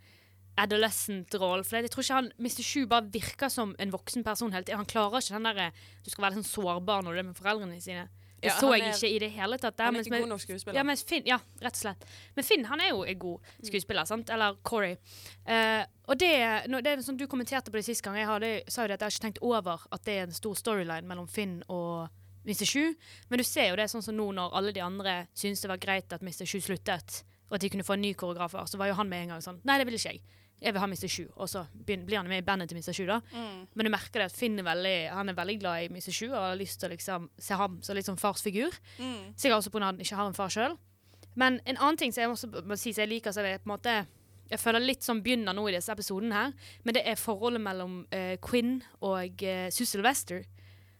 adolescent-rollen. 0.57 1.65
For 1.67 1.79
jeg 1.79 1.91
tror 1.93 2.05
ikke 2.05 2.19
han 2.19 2.31
Mr. 2.41 2.63
Shu 2.65 2.85
bare 2.89 3.09
virker 3.13 3.51
som 3.53 3.75
en 3.79 3.93
voksen 3.93 4.25
person 4.25 4.53
hele 4.55 4.65
tiden. 4.65 4.81
Han 4.81 4.89
klarer 4.89 5.21
ikke 5.21 5.35
den 5.37 5.49
der 5.49 5.61
eh, 5.67 5.83
Du 6.03 6.11
skal 6.11 6.27
være 6.27 6.39
sånn 6.39 6.49
sårbar 6.49 7.05
når 7.05 7.13
du 7.13 7.21
er 7.21 7.29
med 7.29 7.39
foreldrene 7.39 7.81
sine. 7.83 8.07
Det 8.39 8.51
Ja, 8.51 8.53
så 8.59 8.69
jeg 8.77 8.81
er- 8.87 8.93
ikke 8.93 9.15
i 9.15 9.19
det 9.19 9.31
hele 9.31 9.57
tatt. 9.57 9.77
Der, 9.77 9.85
Han 9.85 9.95
er 9.95 9.99
ikke 9.99 10.09
med- 10.11 10.21
god 10.21 10.29
nok 10.29 10.41
skuespiller. 10.41 10.75
Ja, 10.85 10.95
Finn, 10.95 11.23
ja, 11.25 11.37
rett 11.59 11.73
og 11.73 11.81
slett. 11.81 12.03
Men 12.35 12.43
Finn 12.45 12.65
han 12.65 12.79
er 12.79 12.89
jo 12.89 13.03
en 13.03 13.19
god 13.19 13.39
skuespiller, 13.63 14.05
sant? 14.05 14.29
Eller 14.29 14.55
Corey. 14.63 14.97
Uh, 15.47 15.83
og 16.07 16.17
det, 16.19 16.67
no, 16.69 16.79
det 16.81 16.87
er 16.93 17.01
sånn 17.01 17.17
du 17.17 17.25
kommenterte 17.25 17.71
på 17.71 17.79
det 17.79 17.85
sist 17.85 18.03
gang. 18.03 18.15
Jeg 18.15 18.27
hadde, 18.27 18.61
sa 18.69 18.83
jo 18.83 18.87
det 18.87 18.93
at 18.93 18.99
jeg 18.99 19.05
har 19.05 19.11
ikke 19.11 19.25
tenkt 19.25 19.41
over 19.41 19.79
at 19.91 20.03
det 20.05 20.13
er 20.19 20.23
en 20.23 20.31
stor 20.31 20.53
storyline 20.53 21.07
mellom 21.07 21.27
Finn 21.27 21.63
og 21.67 22.09
Mr. 22.45 22.65
Sju. 22.65 22.95
Men 23.29 23.37
du 23.39 23.43
ser 23.43 23.69
jo 23.69 23.75
det 23.75 23.89
sånn 23.89 24.03
som 24.03 24.15
nå 24.15 24.31
når 24.33 24.53
alle 24.53 24.71
de 24.71 24.81
andre 24.81 25.27
syntes 25.35 25.61
det 25.61 25.69
var 25.69 25.77
greit 25.77 26.13
at 26.13 26.21
Mr. 26.21 26.45
Sju 26.45 26.59
sluttet, 26.61 27.23
og 27.49 27.55
at 27.55 27.61
de 27.61 27.69
kunne 27.69 27.83
få 27.83 27.93
en 27.93 28.01
ny 28.01 28.13
koreografer, 28.13 28.63
så 28.67 28.77
var 28.77 28.87
jo 28.87 28.93
han 28.93 29.09
med 29.09 29.23
en 29.23 29.29
gang 29.29 29.41
sånn 29.41 29.59
Nei, 29.65 29.77
det 29.79 29.87
vil 29.87 29.95
ikke 29.95 30.13
jeg. 30.13 30.21
Jeg 30.61 30.73
vil 30.73 30.81
ha 30.81 30.87
Mr. 30.89 31.07
Sju. 31.11 31.25
Og 31.35 31.49
så 31.51 31.63
blir 31.85 32.17
han 32.17 32.29
med 32.29 32.41
i 32.41 32.45
bandet 32.45 32.71
til 32.71 32.79
Mr. 32.79 32.93
Sju, 32.95 33.05
da. 33.09 33.19
Men 33.31 33.87
du 33.87 33.91
merker 33.93 34.23
det 34.23 34.31
at 34.31 34.35
Finn 34.37 34.57
er 34.57 34.65
veldig, 34.65 34.97
han 35.13 35.29
er 35.29 35.37
veldig 35.37 35.57
glad 35.61 35.85
i 35.85 35.89
Mr. 35.93 36.09
Sju 36.09 36.25
og 36.31 36.39
har 36.39 36.57
lyst 36.57 36.81
til 36.81 36.89
å 36.89 36.95
liksom 36.95 37.29
se 37.37 37.59
ham 37.59 37.79
som 37.85 37.97
litt 37.97 38.09
sånn 38.09 38.17
farsfigur. 38.17 38.73
Sikkert 38.97 39.59
også 39.59 39.73
pga. 39.73 39.83
at 39.83 39.89
han 39.91 40.01
ikke 40.01 40.17
har 40.17 40.31
en 40.31 40.37
far 40.37 40.53
sjøl. 40.53 40.77
Men 41.37 41.59
en 41.69 41.77
annen 41.77 41.99
ting 42.01 42.13
som 42.13 42.23
jeg 42.23 42.33
også 42.33 42.49
må 42.65 42.77
si 42.79 42.95
som 42.95 43.05
jeg 43.05 43.13
liker, 43.13 43.31
så 43.31 43.45
jeg 43.45 43.61
på 43.61 43.69
en 43.69 43.75
måte 43.75 43.97
jeg 44.47 44.61
føler 44.61 44.83
litt 44.83 45.03
som 45.03 45.21
begynner 45.23 45.55
nå 45.55 45.65
i 45.67 45.75
disse 45.75 45.91
episodene 45.91 46.35
her, 46.35 46.53
men 46.87 46.95
det 46.95 47.03
er 47.07 47.19
forholdet 47.19 47.63
mellom 47.63 47.99
uh, 48.13 48.35
Quinn 48.43 48.77
og 49.03 49.43
uh, 49.43 49.67
Sue 49.73 49.87
Sylvester. 49.89 50.45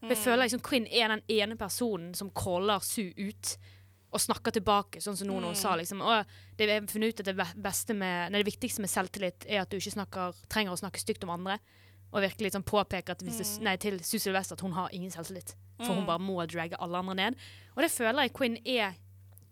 Mm. 0.02 0.12
Jeg 0.12 0.20
føler 0.22 0.43
liksom 0.43 0.63
Quinn 0.65 0.88
er 0.91 1.13
den 1.13 1.24
ene 1.32 1.58
personen 1.60 2.12
som 2.17 2.32
caller 2.36 2.84
Sue 2.86 3.13
ut 3.15 3.56
og 4.17 4.23
snakker 4.23 4.56
tilbake, 4.56 5.01
sånn 5.03 5.17
som 5.19 5.30
noen, 5.30 5.51
mm. 5.53 5.58
sa 5.60 5.75
liksom 5.77 6.01
og 6.01 6.38
det 6.58 6.67
jeg 6.67 6.82
har 6.82 6.89
funnet 6.89 7.13
ut 7.13 7.21
at 7.23 7.30
det, 7.30 7.47
beste 7.62 7.95
med, 7.97 8.34
nei, 8.34 8.41
det 8.41 8.49
viktigste 8.49 8.84
med 8.84 8.91
selvtillit 8.91 9.45
er 9.45 9.62
at 9.62 9.71
du 9.71 9.77
ikke 9.77 9.93
snakker, 9.93 10.39
trenger 10.51 10.73
å 10.73 10.82
snakke 10.82 11.01
stygt 11.01 11.25
om 11.27 11.36
andre. 11.36 11.60
Og 12.08 12.23
virkelig 12.23 12.47
liksom 12.47 12.63
påpeker 12.63 13.17
at 13.17 13.23
hvis 13.23 13.41
det, 13.41 13.47
nei, 13.67 13.75
til 13.84 13.99
Sue 13.99 14.21
Sylvester 14.23 14.56
at 14.56 14.63
hun 14.63 14.75
har 14.77 14.93
ingen 14.95 15.12
selvtillit. 15.13 15.53
For 15.77 15.93
hun 15.93 16.08
bare 16.08 16.23
må 16.23 16.39
dragge 16.49 16.80
alle 16.82 17.01
andre 17.03 17.15
ned. 17.19 17.41
Og 17.75 17.84
det 17.84 17.91
føler 17.93 18.25
jeg 18.25 18.34
Quinn 18.38 18.56
er 18.63 18.95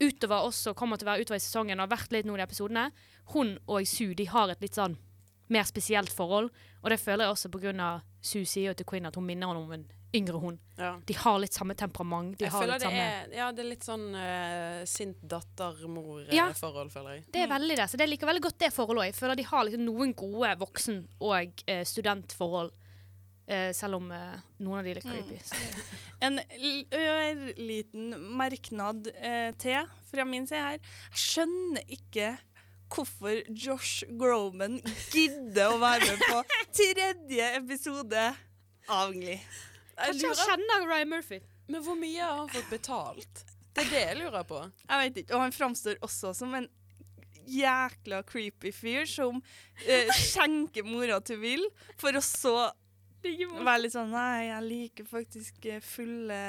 utover 0.02 0.48
oss 0.48 0.64
og 0.72 0.78
kommer 0.80 0.98
til 1.00 1.08
å 1.08 1.12
være 1.12 1.26
utover 1.26 1.40
i 1.40 1.44
sesongen 1.44 1.80
og 1.80 1.86
har 1.86 1.94
vært 1.98 2.16
litt 2.16 2.28
nå 2.28 2.36
i 2.36 2.42
de 2.42 2.48
episodene. 2.48 2.86
Hun 3.36 3.58
og 3.68 3.86
Sue 3.88 4.16
de 4.18 4.26
har 4.32 4.52
et 4.52 4.64
litt 4.64 4.80
sånn 4.80 4.98
mer 5.54 5.68
spesielt 5.70 6.14
forhold. 6.16 6.50
Og 6.82 6.90
det 6.90 7.02
føler 7.02 7.28
jeg 7.28 7.36
også 7.36 7.52
av 7.86 8.02
Sue 8.26 8.48
sier 8.50 8.72
jo 8.72 8.80
til 8.80 8.90
Quinn 8.90 9.06
at 9.06 9.16
hun 9.16 9.28
minner 9.28 9.52
henne 9.52 9.62
om 9.62 9.76
en 9.76 9.86
yngre 10.18 10.40
hun. 10.42 10.56
Ja. 10.80 10.94
De 11.08 11.14
har 11.20 11.38
litt 11.44 11.54
samme 11.56 11.76
temperament. 11.78 12.38
De 12.40 12.46
Jeg 12.46 12.52
har 12.54 12.62
føler 12.64 12.74
litt 12.74 12.82
det 12.84 12.88
samme 12.90 13.04
er, 13.06 13.36
ja, 13.38 13.50
det 13.56 13.64
er 13.66 13.70
litt 13.70 13.86
sånn 13.86 14.08
uh, 14.16 14.86
sint 14.90 15.18
Ja. 15.22 15.30
datter-mor-forhold, 15.36 16.92
føler 16.94 17.18
jeg. 17.20 17.26
Det 17.36 17.44
er 17.46 17.52
veldig 17.52 17.78
det. 17.80 17.90
Så 17.92 17.98
det 18.02 18.08
liker 18.10 18.28
veldig 18.32 18.44
godt 18.48 18.58
det 18.66 18.72
forholdet 18.76 19.04
òg. 19.04 19.12
Jeg 19.12 19.20
føler 19.20 19.36
de 19.40 19.46
har 19.52 19.64
liksom 19.68 19.86
noen 19.86 20.16
gode 20.18 20.56
voksen- 20.64 21.06
og 21.22 21.64
uh, 21.70 21.84
studentforhold. 21.86 22.74
Uh, 23.46 23.70
selv 23.78 24.00
om 24.00 24.08
eh, 24.10 24.40
noen 24.66 24.80
av 24.80 24.88
de 24.88 24.90
er 24.90 24.98
litt 24.98 25.06
creepy. 25.06 25.36
Mm. 25.38 25.98
En 26.26 26.40
l- 26.40 26.88
ørliten 26.98 28.16
merknad 28.40 29.06
eh, 29.14 29.52
til 29.62 29.86
fra 30.10 30.26
min 30.26 30.48
side 30.50 30.64
her. 30.64 30.80
Jeg 31.14 31.22
skjønner 31.28 31.84
ikke 31.94 32.32
hvorfor 32.96 33.44
Josh 33.54 34.02
Groman 34.18 34.80
gidder 35.14 35.76
å 35.76 35.78
være 35.82 36.10
med 36.16 36.26
på 36.26 36.42
tredje 36.74 37.52
episode 37.60 38.26
av 38.90 39.14
Glee. 39.14 39.38
Kanskje 39.96 40.32
han 40.32 40.42
kjenner 40.52 40.88
Ryan 40.90 41.12
Murphy. 41.12 41.42
Men 41.68 41.84
hvor 41.86 41.98
mye 42.00 42.22
har 42.22 42.40
han 42.44 42.50
fått 42.54 42.70
betalt? 42.70 43.46
Det 43.76 43.84
er 43.86 43.92
det 43.92 44.02
jeg 44.06 44.18
lurer 44.22 44.48
på. 44.48 44.60
Jeg 44.88 45.02
vet 45.02 45.22
ikke, 45.24 45.36
Og 45.36 45.46
han 45.46 45.56
framstår 45.56 45.98
også 46.06 46.34
som 46.38 46.54
en 46.56 46.68
jækla 47.46 48.24
creepy 48.26 48.72
fyr 48.74 49.06
som 49.10 49.42
eh, 49.86 50.10
skjenker 50.18 50.86
mora 50.88 51.20
til 51.22 51.42
Will, 51.44 51.66
for 52.02 52.16
å 52.18 52.24
så 52.24 52.56
være 53.66 53.82
litt 53.84 53.94
sånn 53.96 54.12
Nei, 54.14 54.48
jeg 54.48 54.66
liker 54.66 55.08
faktisk 55.10 55.66
eh, 55.72 55.82
fulle, 55.84 56.40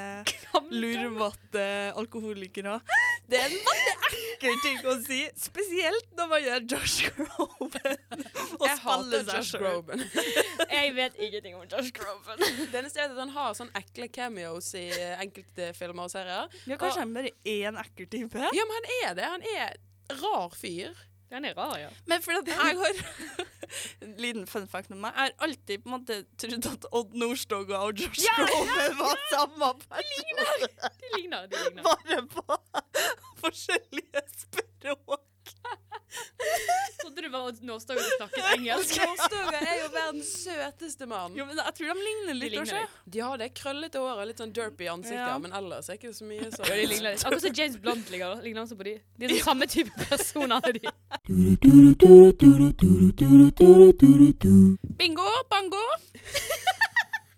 lurvete 0.71 1.65
alkoholikere. 1.97 2.77
Det 3.27 3.39
er 3.41 3.49
en 3.51 3.65
veldig 3.67 3.95
ekkel 4.07 4.59
ting 4.63 4.85
å 4.87 4.93
si, 5.03 5.19
spesielt 5.41 6.13
når 6.17 6.29
man 6.31 6.45
gjør 6.45 6.67
Josh 6.73 7.09
Groban 7.17 7.97
og 8.57 8.65
Jeg 8.67 8.77
hater 8.85 9.31
Josh. 9.31 9.57
Groban. 9.57 10.05
Jeg 10.71 10.93
vet 10.97 11.19
ingenting 11.19 11.57
om 11.59 11.65
Josh 11.71 11.91
Groban. 11.97 12.39
Det 12.39 12.79
eneste 12.81 13.03
er 13.03 13.11
at 13.11 13.19
han 13.19 13.33
har 13.35 13.57
sånne 13.57 13.81
ekle 13.81 14.07
cameos 14.13 14.71
i 14.79 14.87
enkelte 15.17 15.73
filmer 15.77 16.07
og 16.07 16.13
serier. 16.13 16.57
Ja, 16.69 16.79
kanskje 16.79 17.03
han 17.03 17.13
bare 17.17 17.33
er 17.43 17.67
en 17.71 17.81
ekkel 17.81 18.09
type? 18.13 18.47
Ja, 18.55 18.67
men 18.69 18.79
han 18.79 18.89
er 19.01 19.19
det. 19.19 19.29
Han 19.35 19.47
er 19.57 19.77
rar 20.21 20.55
fyr. 20.55 20.95
Den 21.29 21.45
er 21.45 21.53
rar, 21.57 21.77
ja. 21.79 21.89
Men 22.07 22.21
fordi 22.23 22.37
at 22.37 22.47
jeg 22.53 22.77
har 22.77 23.45
En 24.05 24.13
liten 24.17 24.45
fun 24.47 24.67
fact 24.71 24.91
om 24.91 25.01
meg. 25.03 25.11
Jeg 25.15 25.23
har 25.23 25.47
alltid 25.47 25.81
på 25.83 25.89
en 25.89 25.95
måte 25.97 26.19
trodd 26.39 26.67
at 26.71 26.85
Odd 26.95 27.17
Nordstoga 27.19 27.81
og 27.83 27.99
Josh 27.99 28.23
Groban 28.37 28.95
var 29.01 29.23
samme 29.31 29.71
person. 29.83 29.97
De 29.97 31.11
ligner. 31.17 31.47
de 31.51 31.57
ligner. 31.65 31.83
Bare 31.83 32.21
på 32.31 32.59
forskjellige 33.43 34.23
språk. 34.37 35.23
Trodde 37.01 37.21
du 37.21 37.29
var 37.29 37.51
Nåstad 37.67 37.97
og 37.99 38.03
snakket 38.17 38.45
engelsk. 38.55 38.95
Nordstoga 39.01 39.59
er 39.59 39.75
jo 39.81 39.87
verdens 39.93 40.29
søteste 40.43 41.05
mann. 41.09 41.35
Jo, 41.37 41.45
men 41.45 41.59
jeg 41.59 41.73
tror 41.77 41.87
de 41.91 42.05
ligner 42.07 42.33
litt. 42.37 42.51
De 42.51 42.57
ligner 42.57 42.79
også. 42.79 43.01
De 43.15 43.19
har 43.25 43.37
det 43.41 43.49
krøllete 43.59 44.01
håret 44.01 44.21
og 44.23 44.27
litt 44.31 44.41
sånn 44.41 44.53
derpy 44.55 44.87
ansikt, 44.91 45.19
Ja. 45.19 45.37
men 45.43 45.51
ellers 45.59 45.89
er 45.89 45.99
ikke 45.99 46.13
så 46.15 46.23
mye 46.27 46.47
sånn. 46.53 46.65
Ja, 46.67 46.75
de 46.79 46.85
ligner 46.93 47.11
litt. 47.11 47.25
Akkurat 47.25 47.41
som 47.47 47.53
James 47.59 47.77
Blunt 47.83 48.09
ligner, 48.13 48.41
ligner 48.45 48.61
også 48.63 48.77
på 48.79 48.87
de. 48.87 48.95
De 49.17 49.25
er 49.25 49.35
sånn 49.35 49.43
samme 49.51 49.67
type 49.67 49.91
personer. 50.09 50.61
de. 50.73 50.87
Bingo, 54.97 55.27
bango. 55.49 55.83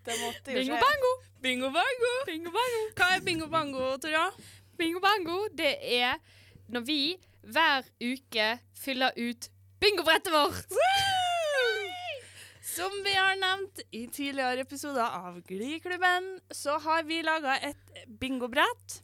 Det 0.05 0.15
måtte 0.19 0.51
jo 0.51 0.59
Bingo 0.59 0.77
bango! 0.81 1.11
Bingo, 1.41 1.69
bango. 1.71 2.11
Bingo 2.25 2.51
bango! 2.51 2.81
Hva 2.97 3.09
er 3.15 3.21
bingo, 3.25 3.47
bango, 3.47 3.97
Tora? 4.01 4.29
Bingo 4.77 4.99
bango, 5.03 5.47
det 5.55 5.75
er 5.99 6.17
når 6.69 6.81
vi 6.87 6.99
hver 7.43 7.87
uke 8.01 8.49
fyller 8.77 9.15
ut 9.17 9.49
bingobrettet 9.79 10.33
vårt! 10.33 10.79
Som 12.69 12.93
vi 13.03 13.13
har 13.15 13.35
nevnt 13.39 13.81
i 13.91 14.05
tidligere 14.07 14.61
episoder 14.61 15.03
av 15.03 15.41
Gliklubben, 15.47 16.39
så 16.51 16.77
har 16.79 17.03
vi 17.03 17.21
laga 17.25 17.57
et 17.65 18.03
bingobrett. 18.21 18.99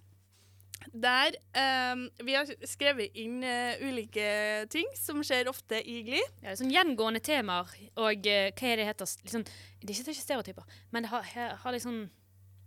Der 0.93 1.33
eh, 1.57 1.95
vi 2.23 2.35
har 2.37 2.51
skrevet 2.69 3.17
inn 3.19 3.41
eh, 3.43 3.81
ulike 3.81 4.67
ting 4.71 4.85
som 4.95 5.23
skjer 5.25 5.49
ofte 5.49 5.81
i 5.81 6.03
Gli. 6.05 6.21
Ja, 6.21 6.51
det 6.51 6.53
er 6.53 6.61
sånn 6.61 6.75
gjengående 6.75 7.23
temaer, 7.25 7.73
og 7.97 8.29
eh, 8.29 8.51
hva 8.53 8.69
er 8.69 8.79
det 8.79 8.87
heter? 8.91 9.15
Liksom, 9.25 9.47
det 9.47 9.89
er 9.89 9.95
ikke, 9.95 10.05
det 10.05 10.13
er 10.13 10.15
ikke 10.15 10.27
stereotyper, 10.27 10.79
men 10.93 11.07
det 11.07 11.11
har, 11.11 11.25
har, 11.33 11.57
har 11.65 11.75
liksom 11.75 12.03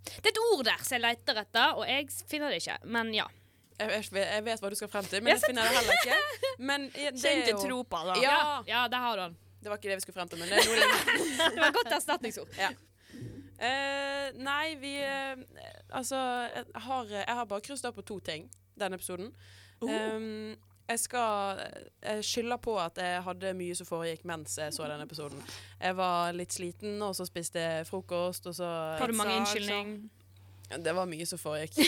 Det 0.08 0.24
er 0.26 0.32
et 0.34 0.44
ord 0.50 0.64
der 0.66 0.82
som 0.82 0.96
jeg 0.96 1.04
leter 1.06 1.42
etter, 1.44 1.78
og 1.78 1.86
jeg 1.86 2.10
finner 2.26 2.50
det 2.50 2.62
ikke. 2.64 2.80
Men 2.90 3.14
ja. 3.14 3.28
Jeg, 3.78 3.90
jeg, 3.94 4.22
jeg 4.24 4.44
vet 4.44 4.62
hva 4.62 4.70
du 4.72 4.76
skal 4.78 4.90
frem 4.90 5.06
til, 5.06 5.22
men 5.22 5.36
jeg 5.36 5.42
finner 5.44 5.68
det 5.68 5.76
heller 5.76 6.00
ikke. 6.00 6.16
Men 6.58 6.88
det 6.94 7.12
Kjente 7.22 7.52
jo 7.52 7.60
tropa, 7.62 8.02
da. 8.10 8.18
Ja. 8.22 8.38
ja, 8.66 8.84
det 8.90 9.02
har 9.04 9.22
du. 9.22 9.36
Det 9.62 9.70
var 9.70 9.78
ikke 9.80 9.90
det 9.90 9.98
vi 10.00 10.06
skulle 10.06 10.18
frem 10.18 10.30
til, 10.30 10.40
men 10.40 10.50
det 10.50 10.58
er 10.58 10.66
noe 10.66 10.78
lignende. 10.78 11.26
Det 11.54 11.60
var 11.60 11.68
et 11.68 11.76
godt 11.78 11.94
erstatningsord. 11.96 12.58
Ja. 12.58 12.70
Uh, 13.58 14.38
nei, 14.38 14.76
vi 14.78 14.92
uh, 15.02 15.40
Altså, 15.90 16.18
jeg 16.54 16.64
har, 16.84 17.08
jeg 17.10 17.36
har 17.40 17.46
bare 17.50 17.64
krysset 17.66 17.88
opp 17.90 17.96
på 17.98 18.06
to 18.06 18.18
ting 18.22 18.46
denne 18.78 18.98
episoden. 18.98 19.32
Um, 19.82 20.54
jeg 20.88 21.00
skal 21.00 21.58
Jeg 22.02 22.24
skylder 22.24 22.56
på 22.56 22.78
at 22.80 22.98
jeg 23.02 23.22
hadde 23.22 23.54
mye 23.58 23.74
som 23.76 23.86
foregikk 23.86 24.24
mens 24.30 24.56
jeg 24.58 24.72
så 24.74 24.86
denne 24.88 25.04
episoden. 25.04 25.42
Jeg 25.80 25.96
var 25.98 26.32
litt 26.32 26.54
sliten, 26.54 27.02
og 27.02 27.16
så 27.18 27.26
spiste 27.28 27.60
jeg 27.62 27.86
frokost, 27.86 28.46
og 28.46 28.54
så 28.54 28.70
Har 28.98 29.10
du 29.10 29.18
mange 29.18 29.36
unnskyldning? 29.42 30.10
Det 30.68 30.92
var 30.94 31.08
mye 31.08 31.26
som 31.26 31.40
foregikk. 31.40 31.78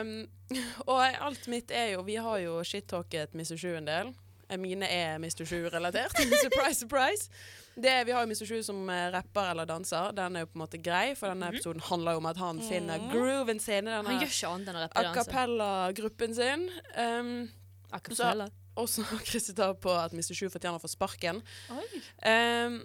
Um, 0.00 0.14
og 0.90 1.00
alt 1.04 1.48
mitt 1.52 1.72
er 1.74 1.94
jo 1.94 2.04
Vi 2.06 2.16
har 2.16 2.38
jo 2.44 2.60
shit-talket 2.64 3.34
Mr. 3.36 3.56
Sju 3.60 3.74
en 3.76 3.88
del. 3.88 4.14
Eh, 4.48 4.58
Mine 4.60 4.88
er 4.88 5.18
Mr. 5.18 5.44
Sju-relatert. 5.44 6.16
surprise, 6.44 6.78
surprise. 6.80 7.28
Det, 7.74 8.04
vi 8.06 8.12
har 8.14 8.22
jo 8.22 8.30
Mr. 8.30 8.46
Sju 8.46 8.62
som 8.62 8.88
eh, 8.90 9.10
rapper 9.12 9.50
eller 9.50 9.66
danser. 9.66 10.12
Den 10.14 10.36
er 10.36 10.44
jo 10.44 10.50
på 10.52 10.58
en 10.58 10.64
måte 10.64 10.78
grei, 10.78 11.14
for 11.18 11.32
denne 11.32 11.50
episoden 11.50 11.82
handler 11.88 12.16
jo 12.16 12.22
om 12.22 12.28
at 12.30 12.40
han 12.40 12.60
finner 12.62 13.08
grooven 13.10 13.60
sin 13.60 13.88
i 13.90 13.96
Han 13.96 14.66
denne 14.66 14.88
a 14.88 15.06
cappella-gruppen 15.16 16.34
sin. 16.34 16.68
Um, 16.96 17.48
A 17.90 17.98
cappella. 17.98 18.48
og 18.76 18.88
så 18.88 19.02
krysset 19.28 19.58
av 19.58 19.76
på 19.82 19.92
at 19.92 20.14
Mr. 20.14 20.32
Sju 20.34 20.48
fortjener 20.48 20.78
å 20.78 20.82
få 20.82 20.92
sparken. 20.92 21.42
Um, 21.70 22.84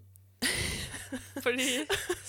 Fordi, 1.45 1.67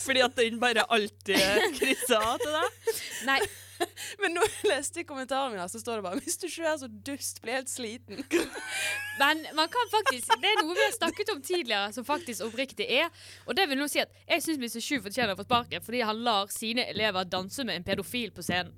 fordi 0.00 0.20
at 0.24 0.36
den 0.38 0.60
bare 0.60 0.84
alltid 0.88 1.36
krysser 1.78 2.16
av 2.22 2.38
til 2.40 2.54
deg. 2.54 2.94
Nei, 3.28 3.38
men 4.22 4.34
nå 4.36 4.44
leste 4.68 5.00
jeg 5.00 5.08
kommentaren 5.08 5.52
min, 5.52 5.60
her, 5.60 5.68
så 5.72 5.80
står 5.80 6.00
det 6.00 6.04
bare 6.06 6.20
'Mr. 6.20 6.46
ikke 6.48 6.66
er 6.72 6.76
så 6.80 6.88
dust, 7.08 7.40
blir 7.42 7.58
helt 7.58 7.72
sliten'. 7.72 8.24
men 9.22 9.44
man 9.56 9.68
kan 9.72 9.92
faktisk 9.92 10.32
Det 10.40 10.48
er 10.52 10.62
noe 10.62 10.74
vi 10.76 10.84
har 10.84 10.92
snakket 10.96 11.32
om 11.34 11.42
tidligere 11.42 11.92
som 11.92 12.04
faktisk 12.04 12.44
oppriktig 12.48 12.86
er. 12.88 13.08
Og 13.46 13.56
det 13.56 13.68
vil 13.68 13.80
nå 13.80 13.88
si 13.88 14.00
at 14.00 14.12
jeg 14.28 14.42
syns 14.46 14.60
Mr. 14.64 14.80
Sju 14.80 15.00
fortjener 15.04 15.34
å 15.34 15.40
få 15.40 15.48
sparken 15.48 15.84
fordi 15.84 16.00
han 16.00 16.24
lar 16.24 16.52
sine 16.52 16.88
elever 16.92 17.24
danse 17.24 17.64
med 17.64 17.76
en 17.80 17.84
pedofil 17.84 18.32
på 18.32 18.42
scenen. 18.46 18.72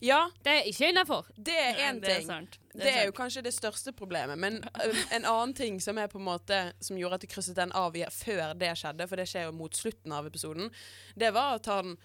Ja, 0.00 0.28
Det 0.44 0.52
er 0.52 0.62
ikke 0.70 0.88
innafor. 0.92 1.26
det 1.36 1.56
er 1.58 1.74
én 1.88 2.00
Det 2.00 2.12
er 2.12 2.20
ting. 2.20 2.48
Det 2.78 2.92
er 2.94 3.08
jo 3.08 3.14
kanskje 3.16 3.42
det 3.42 3.54
største 3.56 3.92
problemet, 3.96 4.38
men 4.38 4.60
en 5.14 5.24
annen 5.24 5.54
ting 5.56 5.80
som 5.82 5.98
måte 6.14 6.60
Som 6.80 6.98
gjorde 6.98 7.18
at 7.18 7.26
jeg 7.26 7.32
krysset 7.32 7.56
den 7.58 7.72
av 7.72 7.96
før 8.14 8.54
det 8.54 8.70
skjedde, 8.78 9.08
for 9.08 9.16
det 9.16 9.26
skjer 9.28 9.48
jo 9.48 9.56
mot 9.56 9.74
slutten 9.74 10.12
av 10.12 10.26
episoden, 10.26 10.70
det 11.18 11.32
var 11.34 11.58
at 11.58 11.66
han 11.66 11.96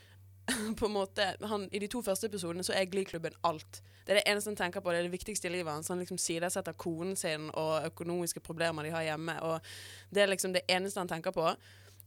på 0.79 0.85
en 0.85 0.91
måte 0.91 1.35
han, 1.41 1.69
I 1.71 1.79
de 1.79 1.87
to 1.87 2.01
første 2.03 2.27
episodene 2.27 2.63
så 2.65 2.75
er 2.75 2.89
Glee-klubben 2.91 3.35
alt. 3.47 3.81
Det 4.03 4.11
er 4.11 4.19
det 4.19 4.25
eneste 4.27 4.51
han 4.51 4.59
tenker 4.59 4.83
på, 4.83 4.91
det 4.91 4.99
er 4.99 5.07
det 5.07 5.13
viktigste 5.13 5.47
i 5.47 5.53
livet 5.53 5.71
hans. 5.71 5.87
Han 5.87 6.01
liksom 6.01 6.19
sidesetter 6.19 6.75
konen 6.75 7.15
sin 7.15 7.47
og 7.49 7.87
økonomiske 7.87 8.43
problemer 8.43 8.83
de 8.83 8.91
har 8.91 9.05
hjemme, 9.07 9.37
og 9.47 9.63
det 10.11 10.25
er 10.25 10.31
liksom 10.33 10.55
det 10.55 10.65
eneste 10.67 10.99
han 10.99 11.11
tenker 11.11 11.31
på. 11.35 11.47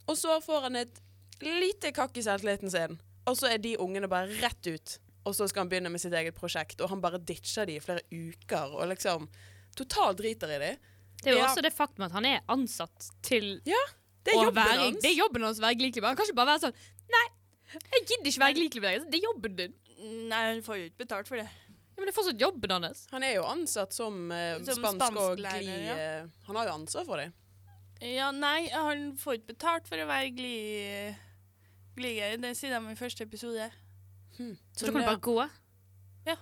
Og 0.06 0.18
så 0.18 0.36
får 0.44 0.68
han 0.68 0.76
et 0.82 1.00
lite 1.40 1.92
kakk 1.96 2.16
i 2.20 2.26
selvtilliten 2.26 2.72
sin, 2.72 3.00
og 3.26 3.38
så 3.38 3.50
er 3.54 3.62
de 3.62 3.78
ungene 3.80 4.10
bare 4.10 4.28
rett 4.42 4.68
ut. 4.68 4.98
Og 5.26 5.34
så 5.34 5.48
skal 5.50 5.64
han 5.64 5.70
begynne 5.72 5.90
med 5.90 6.00
sitt 6.02 6.14
eget 6.14 6.36
prosjekt, 6.38 6.80
og 6.84 6.90
han 6.92 7.00
bare 7.02 7.18
ditcher 7.18 7.66
de 7.66 7.76
i 7.80 7.82
flere 7.82 8.04
uker. 8.14 8.76
Og 8.78 8.86
liksom 8.92 9.26
totalt 9.76 10.20
driter 10.20 10.52
i 10.54 10.58
de. 10.62 10.72
Det 11.22 11.32
er 11.32 11.36
jo 11.36 11.42
Ja. 11.42 11.48
også 11.50 11.62
det 11.64 11.72
faktum 11.74 12.04
at 12.06 12.12
han 12.14 12.24
er 12.28 12.40
ansatt 12.52 13.10
til 13.26 13.60
Ja, 13.66 13.82
det 14.22 14.34
er 14.34 14.38
å 14.38 14.44
jobben 14.46 14.62
være 14.62 14.78
hans. 14.84 15.02
Det 15.02 15.10
er 15.10 15.16
jobben 15.18 15.42
hans 15.42 15.58
å 15.58 15.64
være 15.66 15.78
gliklubber. 15.80 16.08
Han 16.12 16.16
kan 16.16 16.26
ikke 16.28 16.38
bare 16.38 16.52
være 16.54 16.64
sånn 16.66 16.76
Nei, 17.16 17.26
jeg 17.72 18.06
gidder 18.06 18.30
ikke 18.30 18.44
være 18.44 18.56
glikkelig 18.58 18.82
med 18.82 18.90
deg. 19.00 19.10
Det 19.10 19.18
er 19.18 19.24
jobben 19.26 19.56
din. 19.56 19.74
Nei, 20.28 20.42
han 20.52 20.62
får 20.62 20.76
jo 20.78 20.84
ikke 20.90 21.02
betalt 21.06 21.28
for 21.28 21.36
det. 21.40 21.46
Ja, 21.46 21.96
men 21.96 22.06
det 22.06 22.12
er 22.12 22.16
fortsatt 22.20 22.40
jobben 22.40 22.70
hans. 22.76 23.06
Han 23.10 23.22
er 23.24 23.34
jo 23.38 23.44
ansatt 23.48 23.92
som, 23.96 24.30
uh, 24.30 24.58
Som 24.66 24.82
spansk 24.82 25.16
og 25.16 25.38
gli... 25.40 25.66
ja. 25.86 25.96
eh, 25.96 26.26
han 26.46 26.56
har 26.60 26.66
jo 26.68 26.74
ansvar 26.76 27.06
for 27.08 27.22
det. 27.22 27.30
Ja, 28.04 28.30
nei, 28.30 28.68
han 28.68 29.16
får 29.16 29.38
ikke 29.38 29.54
betalt 29.54 29.88
for 29.88 29.96
å 30.02 30.06
være 30.06 30.30
gli... 30.36 30.56
Glier. 31.96 32.36
Det 32.42 32.52
sier 32.58 32.74
de 32.76 32.92
i 32.92 32.98
første 32.98 33.24
episode. 33.24 33.70
Så 34.36 34.86
da 34.86 34.92
kan 34.92 35.00
du 35.00 35.06
bare 35.06 35.22
gå. 35.22 35.38
Ja. 36.26 36.36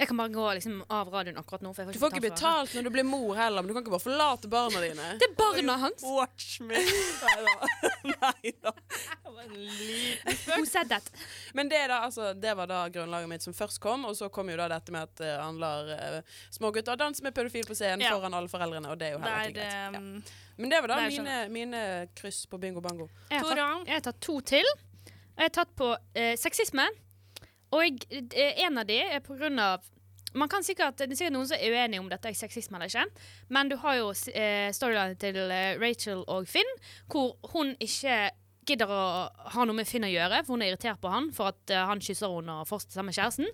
Jeg 0.00 0.08
kan 0.08 0.16
bare 0.16 0.32
gå 0.32 0.44
liksom, 0.56 0.78
av 0.88 1.08
radioen 1.12 1.36
akkurat 1.36 1.60
nå. 1.60 1.74
Du 1.92 1.98
får 2.00 2.14
ikke 2.14 2.22
betalt 2.30 2.72
når 2.72 2.86
du 2.86 2.90
blir 2.94 3.04
mor 3.04 3.34
heller, 3.36 3.60
men 3.60 3.68
du 3.68 3.74
kan 3.76 3.82
ikke 3.84 3.92
bare 3.92 4.00
forlate 4.06 4.48
barna 4.48 4.80
dine. 4.80 5.08
Det 5.20 5.26
er 5.28 5.34
barna 5.36 5.74
hans. 5.82 6.04
Watch 6.08 6.60
me. 6.64 6.80
Nei 8.14 8.52
da. 8.64 8.72
Det 8.72 9.34
var 9.34 9.42
en 9.44 9.58
liten? 9.60 11.10
Men 11.52 11.68
det, 11.68 11.82
da, 11.92 11.98
altså, 12.06 12.30
det 12.32 12.54
var 12.56 12.70
da 12.70 12.78
grunnlaget 12.94 13.28
mitt 13.28 13.44
som 13.44 13.52
først 13.56 13.80
kom, 13.84 14.06
og 14.08 14.16
så 14.16 14.30
kom 14.32 14.48
jo 14.48 14.56
da 14.56 14.70
dette 14.72 14.94
med 14.94 15.04
at 15.04 15.20
uh, 15.20 15.34
han 15.42 15.60
lar 15.60 15.92
uh, 15.92 16.40
smågutter 16.56 16.96
danse 16.96 17.20
med 17.26 17.36
pedofil 17.36 17.68
på 17.68 17.76
scenen 17.76 18.06
Ja. 18.06 18.14
foran 18.16 18.38
alle 18.40 18.48
foreldrene, 18.48 18.88
og 18.88 18.96
det 19.02 19.10
er 19.10 19.18
jo 19.18 19.20
heller 19.20 19.52
ikke 19.52 19.60
greit. 19.60 19.76
Ja. 19.76 20.00
um, 20.00 20.56
Men 20.56 20.72
det 20.72 20.80
var 20.80 20.94
da 20.94 21.02
det 21.02 21.12
mine, 21.12 21.36
mine 21.52 21.84
kryss 22.16 22.46
på 22.48 22.56
bingo 22.62 22.80
bango. 22.80 23.10
Jeg 23.28 23.44
har, 23.44 23.52
tatt, 23.52 23.86
jeg 23.92 24.00
har 24.00 24.08
tatt 24.08 24.24
to 24.24 24.40
til. 24.40 24.74
Jeg 25.36 25.44
har 25.44 25.56
tatt 25.60 25.76
på 25.76 25.92
uh, 25.92 26.34
sexisme. 26.40 26.88
Og 27.70 27.84
jeg, 27.84 28.26
eh, 28.34 28.64
en 28.66 28.78
av 28.78 28.86
de 28.88 28.98
er 29.00 29.22
på 29.24 29.36
grunn 29.38 29.58
av 29.62 29.86
man 30.32 30.48
kan 30.48 30.62
sikkert, 30.62 30.96
Det 30.96 31.10
er 31.10 31.16
sikkert 31.16 31.34
noen 31.34 31.48
som 31.48 31.58
er 31.58 31.72
uenige 31.74 32.00
om 32.00 32.08
dette 32.08 32.28
er 32.28 32.36
sexisme 32.38 32.78
eller 32.78 32.86
ikke. 32.86 33.22
Men 33.48 33.68
du 33.68 33.76
har 33.82 33.96
jo 33.98 34.10
eh, 34.32 34.70
storylinen 34.70 35.18
til 35.18 35.36
eh, 35.50 35.78
Rachel 35.80 36.22
og 36.28 36.46
Finn, 36.46 36.70
hvor 37.10 37.34
hun 37.50 37.74
ikke 37.80 38.30
gidder 38.68 38.92
å 38.92 39.02
ha 39.54 39.64
noe 39.66 39.74
med 39.74 39.88
Finn 39.88 40.06
å 40.06 40.10
gjøre, 40.10 40.44
for 40.44 40.54
hun 40.54 40.62
er 40.62 40.70
irritert 40.70 41.00
på 41.02 41.10
han 41.10 41.30
for 41.34 41.50
at 41.50 41.72
eh, 41.74 41.82
han 41.82 42.02
kysser 42.04 42.30
henne 42.30 42.60
og 42.60 42.68
fortsetter 42.70 43.00
sammen 43.00 43.10
med 43.10 43.18
kjæresten. 43.18 43.50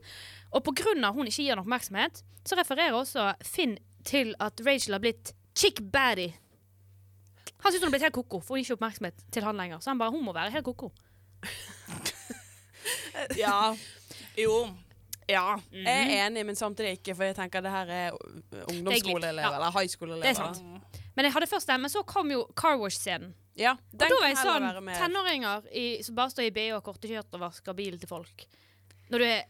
Og 0.53 0.65
på 0.67 0.77
grunn 0.83 1.07
av 1.07 1.17
hun 1.17 1.31
ikke 1.31 1.47
gir 1.47 1.55
henne 1.55 1.65
oppmerksomhet, 1.65 2.21
så 2.47 2.59
refererer 2.61 2.99
også 2.99 3.31
Finn 3.47 3.79
til 4.07 4.35
at 4.43 4.61
Rachel 4.67 4.99
har 4.99 5.05
blitt 5.07 5.33
chick 5.57 5.81
baddie. 5.81 6.37
Han 7.65 7.73
syns 7.73 7.81
hun 7.81 7.89
har 7.89 7.97
blitt 7.97 8.07
helt 8.11 8.19
koko, 8.21 8.43
for 8.45 8.55
hun 8.55 8.61
gir 8.61 8.69
ikke 8.69 8.79
oppmerksomhet 8.83 9.27
til 9.33 9.49
han 9.49 9.57
lenger. 9.57 9.81
Så 9.81 9.95
han 9.95 10.03
bare 10.03 10.13
hun 10.13 10.27
må 10.27 10.37
være 10.37 10.53
helt 10.59 10.69
koko. 10.69 10.93
Ja. 13.35 13.75
Jo. 14.37 14.69
Ja. 15.29 15.57
Jeg 15.73 16.13
er 16.19 16.27
enig, 16.29 16.45
men 16.47 16.55
samtidig 16.57 16.99
ikke, 17.01 17.17
for 17.19 17.25
jeg 17.27 17.35
tenker 17.35 17.65
det 17.65 17.71
her 17.73 17.89
er 17.91 18.13
ungdomsskoleelever, 18.71 19.43
Ja. 19.43 19.55
eller 19.57 19.73
high 19.75 19.89
school-elever. 19.91 20.23
Det 20.23 20.31
er 20.31 20.35
sant. 20.39 21.03
Men 21.17 21.25
jeg 21.25 21.33
hadde 21.33 21.49
først 21.51 21.67
den, 21.67 21.81
men 21.81 21.91
så 21.91 22.03
kom 22.07 22.31
jo 22.31 22.45
Car 22.55 22.77
Wash-scenen. 22.79 23.33
Ja, 23.57 23.73
Og 23.73 23.99
da 23.99 24.07
var 24.21 24.29
jeg 24.29 24.37
sånn 24.37 24.67
tenåringer 25.01 25.63
i, 25.73 26.03
som 26.05 26.15
bare 26.15 26.31
står 26.31 26.45
i 26.45 26.51
BH 26.53 26.77
og 26.77 26.83
kortekjørt 26.85 27.33
og 27.33 27.41
vasker 27.41 27.73
bilen 27.75 27.99
til 27.99 28.09
folk. 28.11 28.45
Når 29.09 29.19
du 29.19 29.25
er 29.25 29.45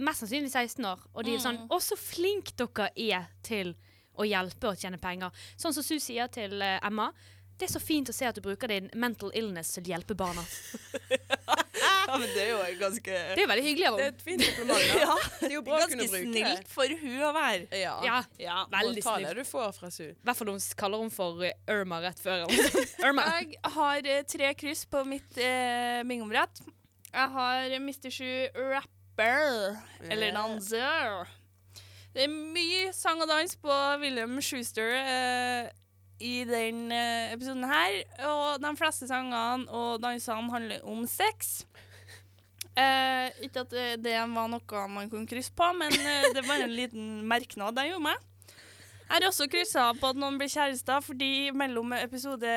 mest 0.00 0.22
sannsynlig 0.24 0.50
16 0.50 0.84
år, 0.88 1.02
og 1.14 1.24
de 1.24 1.34
er 1.34 1.42
sånn 1.44 1.58
Å, 1.68 1.78
så 1.84 1.98
flink 2.00 2.54
dere 2.56 2.88
er 2.96 3.26
til 3.44 3.74
å 4.16 4.24
hjelpe 4.24 4.70
og 4.72 4.80
tjene 4.80 4.98
penger. 4.98 5.30
Sånn 5.60 5.74
som 5.76 5.84
Sue 5.84 6.00
sier 6.00 6.26
til 6.32 6.56
eh, 6.62 6.78
Emma. 6.82 7.10
Det 7.58 7.68
er 7.68 7.72
så 7.74 7.80
fint 7.84 8.08
å 8.08 8.12
se 8.16 8.24
at 8.24 8.34
du 8.34 8.40
bruker 8.40 8.68
din 8.72 8.88
mental 8.94 9.30
illness 9.36 9.74
til 9.76 9.84
å 9.84 9.92
hjelpe 9.92 10.16
barna. 10.16 10.42
ja, 12.08 12.16
men 12.18 12.28
det 12.34 12.42
er 12.44 12.50
jo 12.50 12.58
ganske 12.80 13.04
Det 13.10 13.36
er 13.38 13.42
jo 13.44 13.48
veldig 13.50 13.64
hyggelig 13.66 13.86
av 13.90 13.96
Det 14.00 14.04
er 14.06 14.12
et 14.14 14.22
fint 14.26 14.44
kompliment. 14.46 14.84
Ja. 15.00 15.16
Det 15.40 15.48
er 15.50 15.54
jo 15.56 15.62
bra 15.66 15.78
å 15.78 15.88
kunne 15.90 16.06
bruke 16.08 16.22
Ganske 16.24 16.44
snilt 16.56 16.68
for 16.74 16.94
hun 17.02 17.22
å 17.28 17.32
være. 17.36 17.66
Ja. 17.80 17.94
Ja, 18.06 18.18
Ja. 18.40 18.58
veldig 18.72 19.02
Ta 19.04 19.16
snilt. 19.16 19.28
det 19.28 19.34
du 19.44 19.50
får 19.50 19.72
fra 19.78 19.90
Su. 19.94 20.02
I 20.04 20.14
hvert 20.24 20.36
fall 20.40 20.50
når 20.50 20.58
hun 20.60 20.68
kaller 20.84 21.04
henne 21.04 21.16
for 21.16 21.44
eh, 21.44 21.74
Irma 21.76 22.00
rett 22.04 22.20
før. 22.22 22.46
Irma. 23.06 23.26
Jeg 23.40 23.58
har 23.76 24.10
eh, 24.16 24.22
tre 24.34 24.54
kryss 24.54 24.84
på 24.90 25.04
mitt 25.08 25.38
eh, 25.38 26.00
bingobrett. 26.08 26.62
Jeg 27.10 27.28
har 27.34 27.76
Mr. 27.80 28.10
Sju 28.14 28.30
rapper, 28.70 29.76
eller 30.08 30.32
Nanzer. 30.32 30.80
danser. 30.86 31.36
Det 32.14 32.24
er 32.26 32.30
mye 32.32 32.88
sang 32.96 33.20
og 33.22 33.28
dans 33.30 33.52
på 33.62 33.74
William 34.02 34.32
Schuster 34.42 34.88
eh, 34.98 35.68
i 36.20 36.42
den 36.44 36.90
eh, 36.92 37.32
episoden 37.34 37.64
her. 37.70 38.00
Og 38.28 38.58
de 38.62 38.72
fleste 38.76 39.06
sangene 39.08 39.66
og 39.70 40.00
dansene 40.02 40.50
handler 40.52 40.82
om 40.90 41.04
sex. 41.08 41.62
Eh, 42.78 43.30
ikke 43.46 43.64
at 43.64 43.70
det, 43.74 43.86
det 44.04 44.16
var 44.30 44.48
noe 44.48 44.82
man 44.88 45.10
kunne 45.10 45.26
krysse 45.28 45.52
på, 45.56 45.70
men 45.76 45.92
eh, 45.92 46.28
det 46.34 46.44
var 46.46 46.62
en 46.62 46.74
liten 46.74 47.08
merknad 47.28 47.78
jeg 47.82 47.90
gjorde 47.94 48.06
meg. 48.06 48.26
Jeg 49.10 49.16
har 49.18 49.26
også 49.26 49.46
kryssa 49.50 49.84
på 49.98 50.10
at 50.12 50.18
noen 50.22 50.36
blir 50.38 50.46
kjærester, 50.52 51.00
fordi 51.02 51.50
mellom 51.50 51.90
episode 51.96 52.52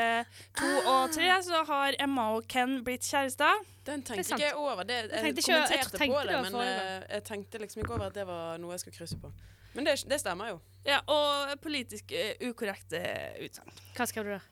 to 0.59 0.67
og 0.85 1.09
tre 1.15 1.31
så 1.41 1.63
har 1.65 1.97
Emma 1.97 2.27
og 2.35 2.45
Ken 2.45 2.75
blitt 2.85 3.07
kjærester. 3.09 3.63
Den 3.87 4.03
tenkte 4.05 4.35
ikke 4.37 4.45
jeg 4.45 4.53
over. 4.61 4.83
Det, 4.85 4.99
jeg, 4.99 5.09
tenkte 5.09 5.41
ikke- 5.41 5.55
jeg 5.57 5.65
kommenterte 5.65 5.97
tenkte 5.97 6.13
på 6.13 6.27
det 6.29 6.37
men 6.43 6.51
forrige 6.53 6.85
eh, 6.91 7.07
jeg 7.15 7.23
tenkte 7.31 7.63
liksom 7.65 7.81
ikke 7.81 7.93
over 7.97 8.05
at 8.05 8.13
det 8.21 8.27
var 8.29 8.61
noe 8.61 8.77
jeg 8.77 8.83
skulle 8.85 8.99
krysse 9.01 9.17
på. 9.17 9.33
Men 9.73 9.89
det, 9.89 9.97
det 10.05 10.19
stemmer 10.21 10.53
jo. 10.53 10.59
Ja, 10.85 10.99
og 11.09 11.57
politisk 11.63 12.13
uh, 12.13 12.47
ukorrekte 12.51 13.01
utsagn. 13.41 13.73
Hva 13.97 14.05
skrev 14.05 14.29
du 14.29 14.35
der? 14.35 14.45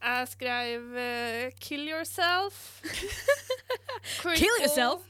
Jeg 0.00 0.28
skrev 0.28 0.82
uh, 0.96 1.52
'kill 1.60 1.88
yourself'. 1.88 2.80
Kill 4.40 4.56
yourself? 4.62 5.00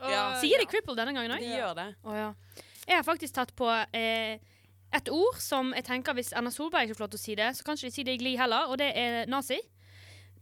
Og, 0.00 0.10
Ja. 0.10 0.40
Sier 0.40 0.60
de 0.60 0.66
ja. 0.66 0.70
cripple 0.70 0.94
denne 0.96 1.14
gangen 1.16 1.32
òg? 1.32 1.40
De 1.40 1.54
gjør 1.56 1.72
det. 1.74 1.86
Oh, 2.04 2.14
ja. 2.14 2.32
Jeg 2.86 2.96
har 3.00 3.02
faktisk 3.02 3.34
tatt 3.34 3.54
på 3.56 3.66
eh, 3.96 4.36
et 4.94 5.08
ord 5.10 5.38
som 5.42 5.72
jeg 5.74 5.86
tenker 5.88 6.14
hvis 6.14 6.34
Erna 6.36 6.52
Solberg 6.54 6.86
ikke 6.86 6.98
får 6.98 7.06
lov 7.06 7.14
til 7.14 7.20
å 7.20 7.22
si 7.24 7.34
det, 7.38 7.48
så 7.56 7.64
kan 7.66 7.78
ikke 7.78 7.88
de 7.88 7.94
si 7.96 8.04
det 8.06 8.14
i 8.14 8.20
Gli 8.20 8.34
heller, 8.38 8.68
og 8.70 8.78
det 8.78 8.92
er 8.94 9.26
nazi. 9.32 9.58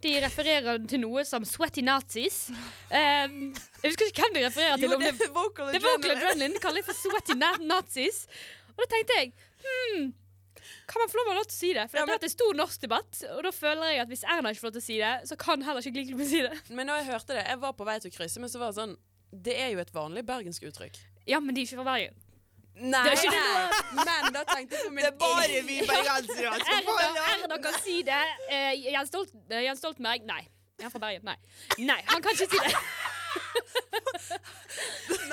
De 0.05 0.13
refererer 0.21 0.83
til 0.91 1.01
noe 1.01 1.25
som 1.25 1.47
'sweaty 1.49 1.81
nazis'. 1.87 2.51
Um, 2.51 3.55
jeg 3.83 3.95
husker 3.95 4.11
ikke 4.11 4.27
hvem 4.27 4.37
de 4.37 4.45
refererer 4.47 4.77
til. 4.77 4.91
Jo, 4.91 4.99
det, 5.01 5.15
er 5.15 5.33
vocal 5.33 5.71
Adrenaline. 5.71 5.73
det 5.73 5.81
er 5.81 5.89
vocal 5.89 6.11
adrenaline. 6.17 6.55
De 6.55 6.61
kaller 6.67 6.83
det 6.83 6.89
for 6.91 6.99
'sweaty 7.01 7.39
na 7.39 7.55
nazis'. 7.63 8.27
Og 8.75 8.85
da 8.85 8.91
tenkte 8.91 9.19
jeg 9.21 9.33
hmm, 9.65 10.13
kan 10.91 11.01
man 11.01 11.11
få 11.11 11.21
lov 11.21 11.31
til 11.33 11.41
å 11.43 11.55
si 11.55 11.71
det? 11.77 11.87
For 11.91 11.99
Ja, 11.99 12.05
dette 12.05 12.17
har 12.17 12.23
vært 12.23 12.35
stor 12.35 12.59
norsk 12.59 12.85
debatt, 12.85 13.23
og 13.37 13.41
da 13.47 13.53
føler 13.55 13.95
jeg 13.95 14.03
at 14.05 14.13
hvis 14.13 14.25
Erna 14.35 14.53
ikke 14.53 14.65
får 14.65 14.69
lov 14.71 14.77
til 14.77 14.85
å 14.85 14.87
si 14.89 14.99
det, 15.01 15.15
så 15.31 15.39
kan 15.41 15.65
heller 15.65 15.85
ikke 15.85 15.95
Glinklubb 15.97 16.29
si 16.29 16.43
det. 16.45 16.53
Men 16.77 16.91
når 16.91 17.01
jeg 17.01 17.11
hørte 17.13 17.39
det, 17.39 17.47
jeg 17.49 17.61
var 17.65 17.75
på 17.79 17.89
vei 17.89 17.97
til 18.03 18.13
å 18.13 18.17
krysse, 18.19 18.43
men 18.43 18.53
så 18.53 18.61
var 18.63 18.73
det 18.73 18.81
sånn 18.83 18.95
Det 19.47 19.57
er 19.59 19.73
jo 19.75 19.83
et 19.83 19.95
vanlig 19.95 20.25
bergensk 20.29 20.69
uttrykk. 20.69 21.01
Ja, 21.27 21.41
men 21.41 21.57
de 21.57 21.63
er 21.63 21.69
ikke 21.69 21.81
fra 21.81 21.87
Bergen. 21.89 22.21
Nei, 22.75 23.03
Det 23.07 23.29
er 23.31 23.71
men 23.97 24.35
da 24.35 24.43
tenkte 24.49 24.77
jeg 24.77 25.15
på 25.19 25.29
min 25.31 25.69
vi 25.69 25.77
bergensere 25.87 26.57
Erna, 26.75 26.97
Erna 27.31 27.59
kan 27.63 27.79
si 27.85 28.01
det. 28.07 28.23
Uh, 28.51 28.73
Jens, 28.75 29.13
Stolt, 29.13 29.31
eh, 29.49 29.63
Jens 29.69 29.79
Stoltenberg 29.83 30.27
Nei. 30.27 30.43
Er 30.81 30.89
han 30.89 30.93
fra 30.93 31.05
Bergen? 31.07 31.23
Nei. 31.23 31.37
Nei, 31.79 32.01
han 32.11 32.23
kan 32.23 32.35
ikke 32.35 32.51
si 32.51 32.59
det. 32.59 32.75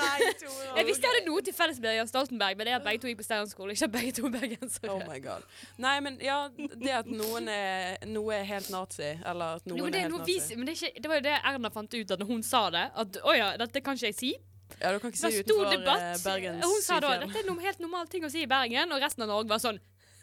Jeg 0.01 0.85
visste 0.87 1.03
jeg 1.05 1.11
hadde 1.13 1.23
noe 1.27 1.41
til 1.45 1.53
felles 1.55 1.79
med 1.83 1.95
Jørn 1.97 2.09
Stoltenberg, 2.09 2.57
men 2.59 2.67
det 2.67 2.73
er 2.73 2.77
at 2.79 2.85
begge 2.85 3.01
to 3.03 3.09
gikk 3.11 3.19
på 3.21 3.25
Steinerskolen, 3.27 3.73
ikke 3.75 3.87
at 3.89 3.93
begge 3.95 4.13
to 4.17 4.25
er 4.29 4.33
bergensere. 4.35 4.91
Oh 4.93 5.01
my 5.07 5.17
god. 5.23 5.43
Nei, 5.83 5.95
men 6.05 6.17
ja, 6.23 6.37
det 6.57 6.93
at 7.01 7.09
noen 7.11 7.49
er, 7.51 7.97
noe 8.09 8.35
er 8.37 8.45
helt 8.49 8.69
nazi, 8.73 9.09
eller 9.21 9.59
at 9.59 9.67
noen 9.69 9.81
no, 9.83 9.89
det, 9.91 9.99
er 9.99 10.07
helt 10.07 10.15
noe 10.15 10.23
nazi. 10.25 10.55
men 10.59 10.69
det, 10.69 10.77
ikke, 10.79 10.91
det 11.03 11.11
var 11.11 11.19
jo 11.21 11.25
det 11.27 11.35
Erna 11.51 11.71
fant 11.75 11.97
ut 11.99 12.13
da 12.15 12.27
hun 12.31 12.43
sa 12.47 12.63
det. 12.73 12.85
At 13.03 13.19
å 13.23 13.35
ja, 13.37 13.51
dette 13.61 13.83
kan 13.85 13.99
ikke 13.99 14.11
jeg 14.13 14.17
si. 14.19 14.31
Ja, 14.79 14.93
du 14.95 14.99
kan 15.03 15.11
ikke 15.11 15.19
si 15.19 15.41
utenfor 15.43 15.67
debatt. 15.75 16.05
eh, 16.13 16.19
Bergens 16.23 16.63
hun 16.65 16.81
sa 16.85 16.99
da 17.03 17.17
dette 17.25 17.41
er 17.41 17.47
noen 17.49 17.59
helt 17.65 17.81
normal 17.83 18.07
ting 18.11 18.23
å 18.23 18.31
si 18.31 18.45
i 18.45 18.49
Bergen, 18.49 18.91
og 18.95 19.03
resten 19.03 19.25
av 19.27 19.33
Norge 19.33 19.51
var 19.51 19.59
sånn 19.63 19.81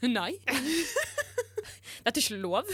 Nei. 0.08 0.32
Dette 2.04 2.16
er 2.16 2.22
ikke 2.22 2.36
lov. 2.40 2.68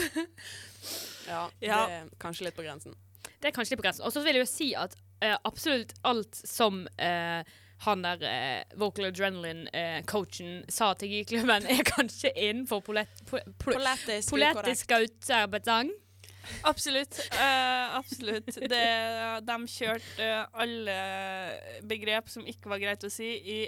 Ja, 1.26 1.48
Ja. 1.64 1.78
det 1.88 1.94
er 1.96 2.08
kanskje 2.20 2.44
litt 2.46 2.56
på 2.56 2.62
grensen. 2.66 2.94
Det 3.40 3.48
er 3.50 3.54
kanskje 3.56 3.72
litt 3.74 3.80
på 3.80 3.86
grensen. 3.86 4.04
Og 4.04 4.12
så 4.12 4.20
vil 4.24 4.36
jeg 4.38 4.44
jo 4.44 4.50
si 4.50 4.68
at 4.76 4.92
eh, 5.24 5.37
absolutt 5.48 5.94
alt 6.04 6.37
som 6.44 6.84
eh, 7.00 7.42
han 7.84 8.04
der 8.04 8.22
eh, 8.28 8.78
vocal 8.80 9.08
adrenaline-coachen 9.10 10.64
sa 10.68 10.92
til 10.98 11.18
Gyklubben, 11.18 11.66
er 11.68 11.84
kanskje 11.88 12.32
innenfor 12.37 12.84
polet, 12.87 13.10
po, 13.28 13.40
po. 13.58 13.74
Absolutt. 16.62 17.18
Uh, 17.32 17.96
absolutt. 17.96 18.46
Det, 18.46 18.84
de 19.48 19.58
kjørte 19.70 20.24
eh, 20.24 20.44
alle 20.52 20.96
begrep 21.88 22.28
som 22.28 22.46
ikke 22.48 22.72
var 22.72 22.82
greit 22.82 23.06
å 23.06 23.12
si, 23.12 23.30
i 23.32 23.58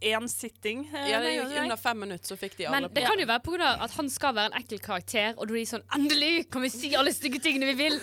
én 0.00 0.28
sitting. 0.28 0.86
eh, 0.94 1.08
Ja, 1.10 1.20
det 1.20 1.32
gikk 1.36 1.58
under 1.62 1.76
fem 1.76 1.98
minutter, 2.00 2.26
så 2.26 2.36
fikk 2.40 2.56
de 2.56 2.68
Men 2.70 2.84
på 2.88 2.94
det 2.94 3.02
kan 3.06 3.18
jo 3.20 3.26
være 3.26 3.42
pga. 3.44 3.70
at 3.84 3.90
han 3.98 4.08
skal 4.10 4.34
være 4.34 4.46
en 4.52 4.62
ekkel 4.62 4.80
karakter, 4.80 5.34
og 5.36 5.46
da 5.48 5.54
er 5.54 5.58
de 5.58 5.64
sånn 5.68 5.82
Endelig 5.94 6.50
kan 6.50 6.62
vi 6.62 6.68
si 6.72 6.94
alle 6.96 7.12
stygge 7.12 7.38
tingene 7.44 7.66
vi 7.72 7.74
vil! 7.82 7.98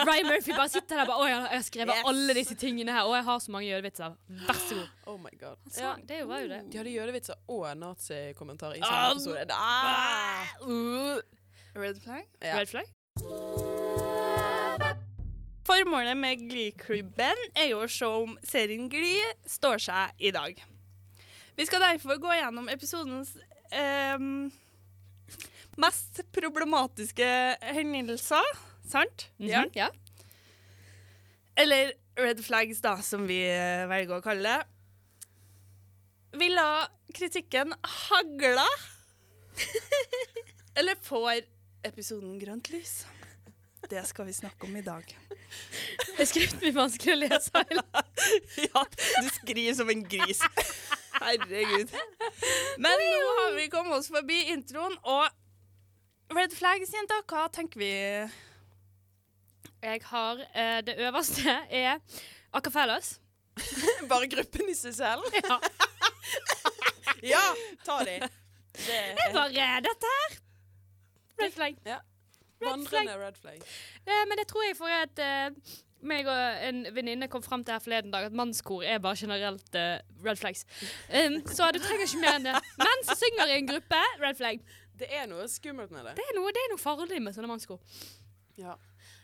Ryan 0.00 0.26
Murphy 0.30 0.52
bare 0.56 0.68
sitter 0.72 0.96
der 0.96 1.02
og 1.02 1.08
bare 1.12 1.20
Å, 1.20 1.28
jeg 1.28 1.40
har 1.58 1.62
skrevet 1.68 1.94
Yes. 1.94 2.04
alle 2.08 2.34
disse 2.34 2.54
tingene 2.56 2.92
her, 2.96 3.04
og 3.04 3.14
jeg 3.18 3.24
har 3.24 3.38
så 3.44 3.50
mange 3.52 3.68
jødevitser. 3.68 4.16
Vær 4.48 4.60
så 4.64 4.74
god. 4.80 4.88
Oh 5.06 5.18
my 5.20 5.30
god. 5.40 5.56
Så, 5.70 5.94
det 6.08 6.22
var 6.26 6.40
jo 6.40 6.48
det. 6.48 6.62
De 6.72 6.78
hadde 6.78 6.90
jødevitser 6.96 7.34
og 7.48 7.76
nazikommentar 7.76 8.72
i 8.76 8.80
samme 8.80 9.12
episode. 9.12 9.46
Ah! 9.52 10.56
Uh, 10.62 11.20
Red 11.76 12.00
flag. 12.04 12.24
Ja. 12.40 12.58
Red 12.60 12.68
flag? 12.68 12.86
Formålet 15.64 16.16
med 16.16 16.42
Glee-klubben 16.50 17.38
er 17.56 17.70
jo 17.70 17.78
å 17.84 17.88
se 17.88 18.04
om 18.06 18.34
serien 18.44 18.88
Glee 18.92 19.24
står 19.48 19.80
seg 19.80 20.10
i 20.28 20.30
dag. 20.34 20.58
Vi 21.56 21.66
skal 21.66 21.82
derfor 21.84 22.18
gå 22.22 22.32
gjennom 22.34 22.68
episodens 22.72 23.34
eh, 23.70 24.18
mest 25.80 26.20
problematiske 26.34 27.28
hendelser, 27.76 28.48
sant? 28.90 29.28
Mhm, 29.38 29.70
ja. 29.78 29.90
Eller 31.56 31.92
red 32.18 32.42
flags, 32.44 32.80
da, 32.82 32.96
som 33.02 33.26
vi 33.30 33.38
eh, 33.46 33.86
velger 33.90 34.18
å 34.18 34.24
kalle 34.24 34.50
det. 34.56 34.70
Ville 36.42 36.66
kritikken 37.14 37.74
hagle. 38.10 38.66
Eller 40.78 40.98
får 41.06 41.44
episoden 41.86 42.38
grønt 42.42 42.72
lys? 42.74 43.04
Det 43.90 44.02
skal 44.08 44.26
vi 44.26 44.34
snakke 44.34 44.66
om 44.66 44.74
i 44.76 44.82
dag. 44.82 45.04
Det 45.04 46.24
Er 46.24 46.26
skriften 46.26 46.62
min 46.64 46.74
vanskelig 46.74 47.14
å 47.14 47.20
lese? 47.20 47.64
Ja, 48.66 48.82
du 48.88 49.28
skriver 49.36 49.76
som 49.78 49.90
en 49.92 50.02
gris. 50.08 50.40
Herregud. 51.20 51.92
Men 52.78 53.02
nå 53.04 53.32
har 53.38 53.52
vi 53.56 53.68
kommet 53.72 53.96
oss 53.98 54.10
forbi 54.12 54.40
introen, 54.54 54.96
og 55.02 55.28
red 56.34 56.54
flags, 56.56 56.92
jenta, 56.94 57.20
hva 57.30 57.46
tenker 57.54 57.80
vi? 57.80 57.92
Jeg 59.84 60.00
har 60.08 60.40
eh, 60.54 60.78
Det 60.86 60.94
øverste 61.06 61.58
er 61.70 62.00
Acafellas. 62.52 63.18
Bare 64.10 64.28
gruppen 64.32 64.70
i 64.70 64.76
seg 64.78 64.96
selv? 65.02 65.28
Ja. 65.44 65.58
Ja, 67.24 67.40
ta 67.84 68.02
de. 68.04 68.18
Det 68.76 68.96
er 68.96 69.32
bare 69.32 69.76
dette 69.80 70.08
her. 70.12 70.34
Red 71.40 71.52
flag. 71.54 71.76
ja. 71.86 71.98
Red 72.60 72.68
Vandrende 72.68 73.14
red 73.18 73.38
flag. 73.40 73.62
Eh, 74.04 74.24
men 74.28 74.38
det 74.38 74.46
tror 74.50 74.64
jeg 74.66 74.76
for 74.76 74.92
at 74.92 75.22
eh, 75.24 75.74
meg 76.08 76.28
og 76.30 76.64
en 76.68 76.82
venninne 76.94 77.28
kom 77.32 77.42
fram 77.44 77.64
til 77.64 77.76
her 77.76 77.82
forleden 77.82 78.14
dag 78.14 78.28
at 78.28 78.36
mannskor 78.36 78.84
er 78.86 79.02
bare 79.02 79.18
generelt 79.18 79.78
uh, 79.78 79.98
red 80.24 80.40
flags. 80.40 80.64
Um, 81.10 81.40
så 81.50 81.70
du 81.74 81.80
trenger 81.82 82.06
ikke 82.06 82.22
mer 82.22 82.38
enn 82.38 82.48
det. 82.50 82.56
Menn 82.80 83.06
som 83.08 83.20
synger 83.20 83.52
i 83.52 83.58
en 83.58 83.70
gruppe, 83.70 84.00
red 84.22 84.40
flag. 84.40 84.64
Det 84.94 85.10
er 85.10 85.28
noe 85.30 85.46
skummelt 85.50 85.94
med 85.94 86.06
det. 86.06 86.16
Det 86.20 86.26
er 86.30 86.36
noe, 86.38 86.52
det 86.54 86.62
er 86.62 86.74
noe 86.74 86.82
farlig 86.82 87.22
med 87.22 87.36
sånne 87.36 87.50
mannskor. 87.50 87.80
Ja. 88.60 88.76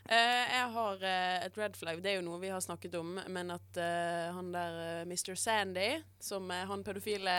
Uh, 0.09 0.15
jeg 0.17 0.71
har 0.75 1.03
uh, 1.05 1.35
et 1.45 1.59
red 1.61 1.77
flag. 1.79 2.01
Det 2.03 2.11
er 2.11 2.19
jo 2.19 2.25
noe 2.25 2.41
vi 2.41 2.51
har 2.51 2.63
snakket 2.63 2.97
om, 2.99 3.13
men 3.31 3.53
at 3.53 3.79
uh, 3.79 4.31
han 4.35 4.51
der 4.51 5.05
Mr. 5.07 5.35
Sandy, 5.39 5.91
som 6.19 6.49
er 6.51 6.67
han 6.69 6.83
pedofile 6.87 7.37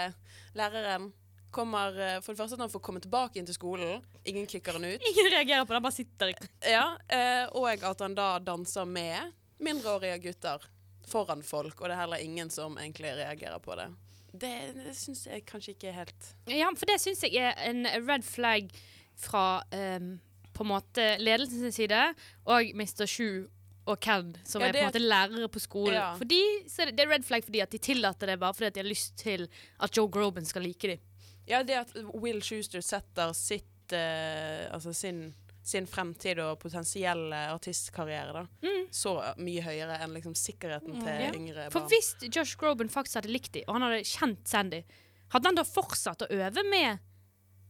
læreren, 0.57 1.11
kommer 1.53 1.97
eh, 2.01 2.19
For 2.25 2.33
det 2.33 2.41
første 2.41 2.59
at 2.59 2.65
han 2.65 2.73
får 2.73 2.83
komme 2.85 3.03
tilbake 3.05 3.41
inn 3.41 3.49
til 3.49 3.57
skolen. 3.57 4.05
Ingen 4.29 4.49
kicker 4.51 4.79
han 4.79 4.87
ut. 4.89 5.09
Ingen 5.13 5.31
reagerer 5.35 5.67
på 5.67 5.73
det, 5.73 5.79
han 5.79 5.87
bare 5.87 5.99
sitter. 5.99 6.35
Ja, 6.67 6.87
eh, 7.13 7.45
og 7.53 7.69
at 7.73 8.05
han 8.05 8.17
da 8.19 8.35
danser 8.43 8.89
med 8.89 9.33
mindreårige 9.63 10.19
gutter 10.27 10.65
foran 11.09 11.43
folk, 11.45 11.81
og 11.81 11.89
det 11.89 11.97
er 11.97 12.03
heller 12.05 12.25
ingen 12.25 12.51
som 12.51 12.79
egentlig 12.81 13.15
reagerer 13.19 13.63
på 13.63 13.77
det. 13.79 13.89
Det, 14.33 14.53
det 14.79 14.95
syns 14.97 15.27
jeg 15.29 15.45
kanskje 15.45 15.75
ikke 15.75 15.91
er 15.91 15.97
helt 15.99 16.29
Ja, 16.49 16.71
for 16.73 16.89
det 16.89 16.95
syns 17.03 17.21
jeg 17.27 17.37
er 17.37 17.59
en 17.69 17.85
red 18.07 18.23
flag 18.25 18.71
fra 19.21 19.61
um, 19.77 20.15
på 20.57 20.65
en 20.65 20.71
måte 20.71 21.05
ledelsens 21.21 21.77
side, 21.77 22.01
og 22.49 22.73
Mr. 22.73 23.05
Shu 23.05 23.45
og 23.85 23.99
Ken, 24.01 24.33
som 24.47 24.63
Ja, 24.63 24.71
er 24.71 24.77
på 24.77 24.83
en 24.85 24.91
måte 24.93 25.03
lærere 25.03 25.49
på 25.53 25.61
skolen. 25.61 25.99
Ja. 25.99 26.13
Fordi, 26.17 26.41
så 26.71 26.87
det, 26.87 26.97
det 26.97 27.05
er 27.05 27.13
red 27.17 27.27
flag 27.27 27.45
fordi 27.45 27.63
at 27.65 27.73
de 27.73 27.81
tillater 27.83 28.31
det 28.31 28.39
bare 28.41 28.55
fordi 28.55 28.71
at 28.71 28.77
de 28.77 28.83
har 28.85 28.89
lyst 28.89 29.17
til 29.21 29.49
at 29.83 29.97
Joe 29.97 30.09
Groban 30.13 30.47
skal 30.49 30.65
like 30.65 30.95
dem. 30.95 31.03
Ja, 31.53 31.63
det 31.67 31.79
at 31.83 31.95
Will 32.17 32.41
Schuster 32.45 32.81
setter 32.85 33.35
sitt 33.37 33.93
eh, 33.93 34.67
Altså 34.73 34.95
sin, 34.97 35.27
sin 35.63 35.87
fremtid 35.91 36.41
og 36.43 36.57
potensielle 36.63 37.45
artistkarriere 37.53 38.33
da 38.41 38.47
så 38.93 39.15
mye 39.41 39.63
høyere 39.65 39.99
enn 40.05 40.13
liksom 40.17 40.35
sikkerheten 40.37 40.99
til 41.01 41.21
Ja. 41.23 41.31
yngre 41.33 41.69
For 41.73 41.89
hvis 41.89 42.15
Josh 42.29 42.59
Groban 42.61 42.91
faktisk 42.93 43.21
hadde 43.21 43.33
likt 43.33 43.53
dem, 43.57 43.65
og 43.69 43.79
han 43.79 43.87
hadde 43.87 44.03
kjent 44.05 44.49
Sandy, 44.49 44.83
hadde 45.33 45.49
han 45.49 45.57
da 45.57 45.65
fortsatt 45.65 46.27
å 46.27 46.29
øve 46.29 46.65
med 46.69 46.99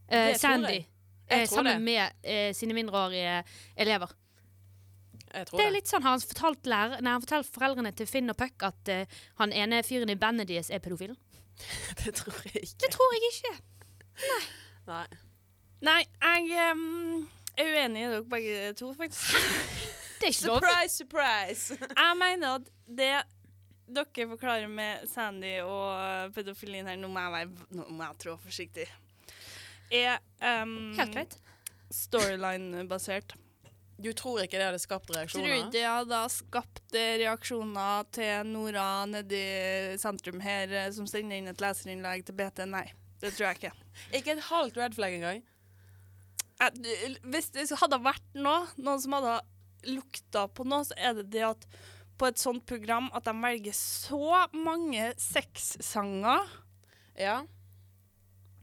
eh, 0.09 0.33
Sandy 0.38 0.73
jeg. 0.81 0.87
Jeg 1.31 1.45
eh, 1.45 1.49
sammen 1.49 1.79
det. 1.79 1.85
med 1.87 2.27
eh, 2.27 2.51
sine 2.59 2.75
mindreårige 2.75 3.37
elever? 3.79 4.11
Jeg 5.33 5.49
tror 5.49 5.61
Det 5.61 5.66
er 5.66 5.75
litt 5.75 5.90
sånn, 5.90 6.05
Har 6.05 6.16
han 6.16 6.25
fortalt, 6.25 6.66
lærer, 6.68 7.03
nei, 7.03 7.14
han 7.16 7.25
fortalt 7.25 7.51
foreldrene 7.55 7.92
til 7.97 8.09
Finn 8.11 8.33
og 8.33 8.38
Puck 8.40 8.66
at 8.68 8.92
uh, 8.92 9.21
han 9.40 9.55
ene 9.57 9.83
fyren 9.87 10.12
i 10.12 10.18
bandet 10.18 10.51
deres 10.51 10.71
er 10.71 10.83
pedofil? 10.85 11.14
Det 12.05 12.14
tror 12.18 12.40
jeg 12.49 12.66
ikke. 12.66 12.81
Det 12.85 12.90
tror 12.95 13.14
jeg 13.16 13.31
ikke. 13.31 13.55
Nei. 14.29 14.42
Nei, 14.88 15.05
nei 15.83 16.01
jeg 16.51 16.73
um, 16.73 17.29
er 17.57 17.77
uenig 17.77 18.03
i 18.03 18.09
dere 18.11 18.25
begge 18.29 18.73
to, 18.79 18.92
faktisk. 18.99 19.37
Det 20.23 20.29
er 20.29 20.35
ikke 20.37 20.51
lov. 20.51 20.61
Surprise, 20.62 20.97
surprise! 20.97 21.79
Jeg 21.99 22.18
mener 22.21 22.61
at 22.61 22.68
det 22.87 23.14
dere 23.92 24.27
forklarer 24.31 24.68
med 24.71 25.09
Sandy 25.11 25.57
og 25.66 26.35
pedofilien 26.37 26.87
her, 26.87 26.97
nå 27.01 27.11
må 27.11 27.25
jeg, 27.25 27.33
være, 27.35 27.66
nå 27.75 27.87
må 27.90 28.05
jeg 28.07 28.21
trå 28.23 28.37
forsiktig, 28.40 28.87
er 29.92 30.21
um, 30.62 30.95
Helt 30.97 31.16
greit. 31.16 31.35
storyline-basert. 31.90 33.35
Du 34.03 34.11
tror 34.19 34.41
ikke 34.43 34.59
det 34.59 34.67
hadde 34.67 34.81
skapt 34.83 35.07
Tror 35.09 35.21
reaksjoner? 35.21 35.53
ikke 35.61 35.73
det 35.77 35.85
hadde 35.87 36.21
skapt 36.35 36.97
eh, 36.99 37.15
reaksjoner 37.23 38.09
til 38.17 38.51
Nora 38.51 38.88
nedi 39.07 39.43
sentrum 40.03 40.41
her, 40.43 40.73
eh, 40.73 40.91
som 40.97 41.07
sender 41.11 41.38
inn 41.38 41.49
et 41.53 41.62
leserinnlegg 41.62 42.27
til 42.27 42.35
BT? 42.38 42.65
Nei, 42.73 42.87
Det 43.23 43.31
tror 43.37 43.49
jeg 43.53 43.61
ikke. 43.61 43.73
Ikke 44.19 44.35
et 44.37 44.45
halvt 44.51 44.77
red 44.83 44.95
flag 44.99 45.15
engang. 45.21 45.43
Hvis 47.27 47.51
det 47.55 47.69
hadde 47.81 47.99
vært 48.05 48.37
noe, 48.38 48.69
noen 48.79 49.01
som 49.03 49.15
hadde 49.17 49.38
lukta 49.91 50.45
på 50.55 50.67
noe, 50.69 50.85
så 50.87 50.95
er 50.99 51.17
det 51.19 51.29
det 51.35 51.43
at 51.47 51.67
på 52.21 52.29
et 52.29 52.38
sånt 52.38 52.62
program 52.69 53.09
at 53.17 53.25
de 53.27 53.33
velger 53.35 53.75
så 53.75 54.45
mange 54.55 55.09
sexsanger, 55.19 56.45
Ja. 57.19 57.43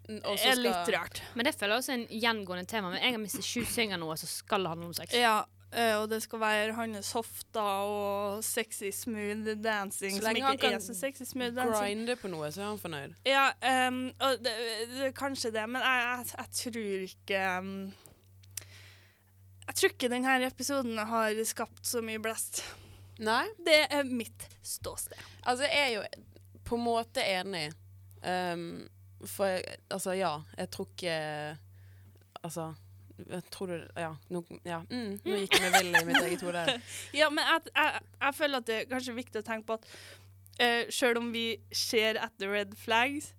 Mm, 0.10 0.20
og 0.26 0.34
er 0.34 0.38
skal- 0.42 0.64
litt 0.66 0.90
rart. 0.96 1.22
Men 1.38 1.46
det 1.46 1.54
føler 1.56 1.76
jeg 1.76 1.84
også 1.84 1.92
er 1.94 2.00
en 2.00 2.20
gjengående 2.24 2.66
tema. 2.68 2.90
Med 2.90 3.04
en 3.04 3.14
gang 3.14 3.22
Mr. 3.28 3.44
Sju 3.46 3.62
synger 3.70 4.00
noe, 4.02 4.16
så 4.18 4.26
skal 4.26 4.64
det 4.66 4.72
handle 4.74 4.88
om 4.90 4.94
sex. 4.98 5.14
Ja, 5.14 5.44
eh, 5.72 5.94
og 6.00 6.10
det 6.10 6.24
skal 6.24 6.42
være 6.42 6.74
hans 6.74 7.12
hofter 7.14 7.62
og 7.62 8.44
sexy 8.44 8.90
smooth 8.90 9.54
dancing, 9.62 10.18
Så 10.18 10.24
lenge 10.26 10.42
han 10.48 10.58
kan 10.58 10.82
så 10.82 10.96
sexy 10.98 11.30
smooth 11.30 11.54
dancing. 11.54 12.08
Grinde 12.08 12.16
på 12.18 12.28
noe, 12.34 12.50
så 12.50 12.64
er 12.64 12.72
han 12.72 12.82
fornøyd. 12.82 13.14
Ja, 13.30 13.52
um, 13.88 14.12
og 14.20 14.42
det, 14.44 14.56
det 14.98 15.14
kanskje 15.16 15.54
det, 15.54 15.70
men 15.70 15.82
jeg, 15.86 16.26
jeg, 16.26 16.26
jeg 16.38 16.50
tror 16.64 17.08
ikke 17.14 17.58
um, 17.60 17.94
Jeg 19.68 19.76
tror 19.76 19.90
ikke 19.94 20.10
denne 20.10 20.46
episoden 20.48 20.98
har 20.98 21.44
skapt 21.46 21.86
så 21.86 22.02
mye 22.02 22.18
blest. 22.18 22.64
Nei. 23.20 23.44
Det 23.62 23.84
er 23.92 24.04
mitt 24.10 24.48
ståsted. 24.66 25.20
Altså, 25.46 25.68
jeg 25.70 25.84
er 25.84 25.94
jo 26.00 26.04
på 26.66 26.78
en 26.80 26.84
måte 26.84 27.22
enig. 27.22 27.68
Ehm, 28.24 28.88
for 29.28 29.46
jeg- 29.52 29.80
altså, 29.92 30.14
ja, 30.16 30.36
jeg 30.58 30.70
tror 30.72 30.88
ikke 30.94 31.58
Altså 32.44 32.70
jeg 33.30 33.44
tror 33.52 33.68
du 33.68 33.88
Ja, 34.00 34.14
nå, 34.32 34.44
ja. 34.64 34.78
Mm, 34.90 35.18
nå 35.26 35.40
gikk 35.42 35.58
vi 35.60 35.70
vill 35.74 35.90
i 35.96 36.04
mitt 36.08 36.22
eget 36.24 36.42
hode. 36.42 36.62
Ja, 37.20 37.28
men 37.30 37.44
jeg, 37.44 37.74
jeg, 37.76 38.00
jeg 38.22 38.36
føler 38.38 38.58
at 38.62 38.66
det 38.70 38.78
er 38.80 38.86
kanskje 38.94 39.16
viktig 39.18 39.42
å 39.42 39.46
tenke 39.50 39.68
på 39.68 39.76
at 39.76 39.90
uh, 40.64 40.86
selv 40.90 41.20
om 41.20 41.28
vi 41.34 41.58
ser 41.76 42.16
etter 42.24 42.48
red 42.54 42.72
flags, 42.80 43.34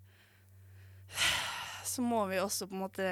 så 1.85 2.03
må 2.05 2.27
vi 2.31 2.39
også 2.41 2.69
på 2.71 2.77
en 2.77 2.85
måte 2.85 3.09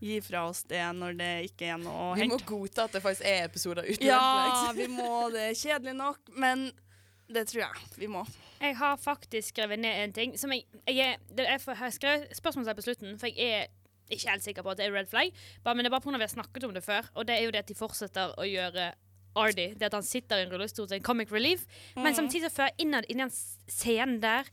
gi 0.00 0.18
fra 0.24 0.46
oss 0.48 0.62
det 0.68 0.82
når 0.96 1.16
det 1.18 1.30
ikke 1.50 1.70
er 1.74 1.80
noe 1.80 2.10
å 2.10 2.12
Vi 2.18 2.26
må 2.30 2.38
godta 2.48 2.86
at 2.88 2.94
det 2.96 3.02
faktisk 3.04 3.26
er 3.28 3.46
episoder 3.46 3.86
uten 3.88 4.06
Ja, 4.06 4.20
red 4.20 4.52
flags. 4.56 4.78
vi 4.80 4.86
må 4.96 5.16
det. 5.34 5.46
Kjedelig 5.60 5.94
nok, 5.98 6.20
men 6.40 6.70
det 7.34 7.46
tror 7.50 7.62
jeg 7.62 7.90
vi 7.98 8.08
må. 8.10 8.24
Jeg 8.60 8.76
har 8.76 8.96
faktisk 9.00 9.54
skrevet 9.54 9.80
ned 9.80 10.04
en 10.04 10.12
ting 10.12 10.38
som 10.38 10.52
jeg, 10.52 10.66
jeg, 10.86 11.18
Jeg 11.38 11.76
har 11.76 11.90
skrevet 11.94 12.36
spørsmålstegn 12.36 12.76
på 12.76 12.86
slutten, 12.86 13.18
for 13.20 13.30
jeg 13.30 13.60
er 13.60 13.66
ikke 14.10 14.30
helt 14.30 14.44
sikker 14.44 14.66
på 14.66 14.72
at 14.72 14.80
det 14.80 14.88
er 14.88 14.94
red 14.94 15.06
flag. 15.10 15.30
Bare, 15.64 15.74
men 15.74 15.84
det 15.84 15.92
er 15.92 15.94
bare 15.98 16.04
pga. 16.04 16.16
vi 16.18 16.26
har 16.26 16.34
snakket 16.34 16.64
om 16.64 16.74
det 16.74 16.84
før, 16.84 17.06
og 17.14 17.28
det 17.28 17.38
er 17.38 17.46
jo 17.46 17.54
det 17.54 17.62
at 17.62 17.70
de 17.70 17.78
fortsetter 17.78 18.34
å 18.38 18.46
gjøre 18.48 18.90
Ardy. 19.38 19.68
Det 19.78 19.86
at 19.86 19.94
han 19.94 20.02
sitter 20.02 20.40
i 20.40 20.46
en 20.46 20.52
rullestol 20.52 20.88
til 20.90 20.98
en 20.98 21.06
comic 21.06 21.30
relief. 21.32 21.62
Men 21.96 22.14
samtidig 22.14 22.50
før 22.52 22.72
innad 22.82 23.06
i 23.08 23.14
den 23.14 23.30
scenen 23.30 24.20
der 24.22 24.50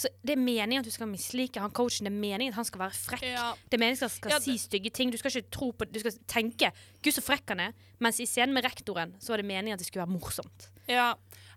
så 0.00 0.08
Det 0.22 0.36
er 0.36 0.38
meningen 0.38 0.80
at 0.80 0.86
du 0.86 0.92
skal 0.94 1.08
mislike 1.10 1.60
han 1.60 1.72
coachen. 1.74 2.06
Det 2.06 2.12
er 2.12 2.20
meningen 2.20 2.54
at 2.54 2.60
han 2.60 2.64
skal 2.64 2.80
være 2.84 2.94
frekk. 2.94 3.24
Ja. 3.26 3.48
Det 3.66 3.74
er 3.74 3.82
meningen 3.82 3.98
at 3.98 4.06
han 4.06 4.12
skal 4.14 4.30
Ja, 4.30 4.38
si 4.38 4.54
stygge 4.58 4.90
ting. 4.94 5.10
Du 5.10 5.18
skal 5.18 5.34
ikke 5.34 5.50
tro 5.50 5.72
på 5.72 5.84
Du 5.84 5.98
skal 5.98 6.14
tenke 6.30 6.70
'Gud, 7.02 7.12
så 7.12 7.20
frekk 7.20 7.48
han 7.48 7.60
er'. 7.60 7.72
Mens 7.98 8.20
i 8.20 8.26
scenen 8.26 8.54
med 8.54 8.64
rektoren 8.64 9.16
så 9.20 9.32
var 9.32 9.42
det 9.42 9.46
meningen 9.50 9.74
at 9.74 9.78
det 9.78 9.86
skulle 9.86 10.06
være 10.06 10.14
morsomt. 10.14 10.70
Ja, 10.88 11.14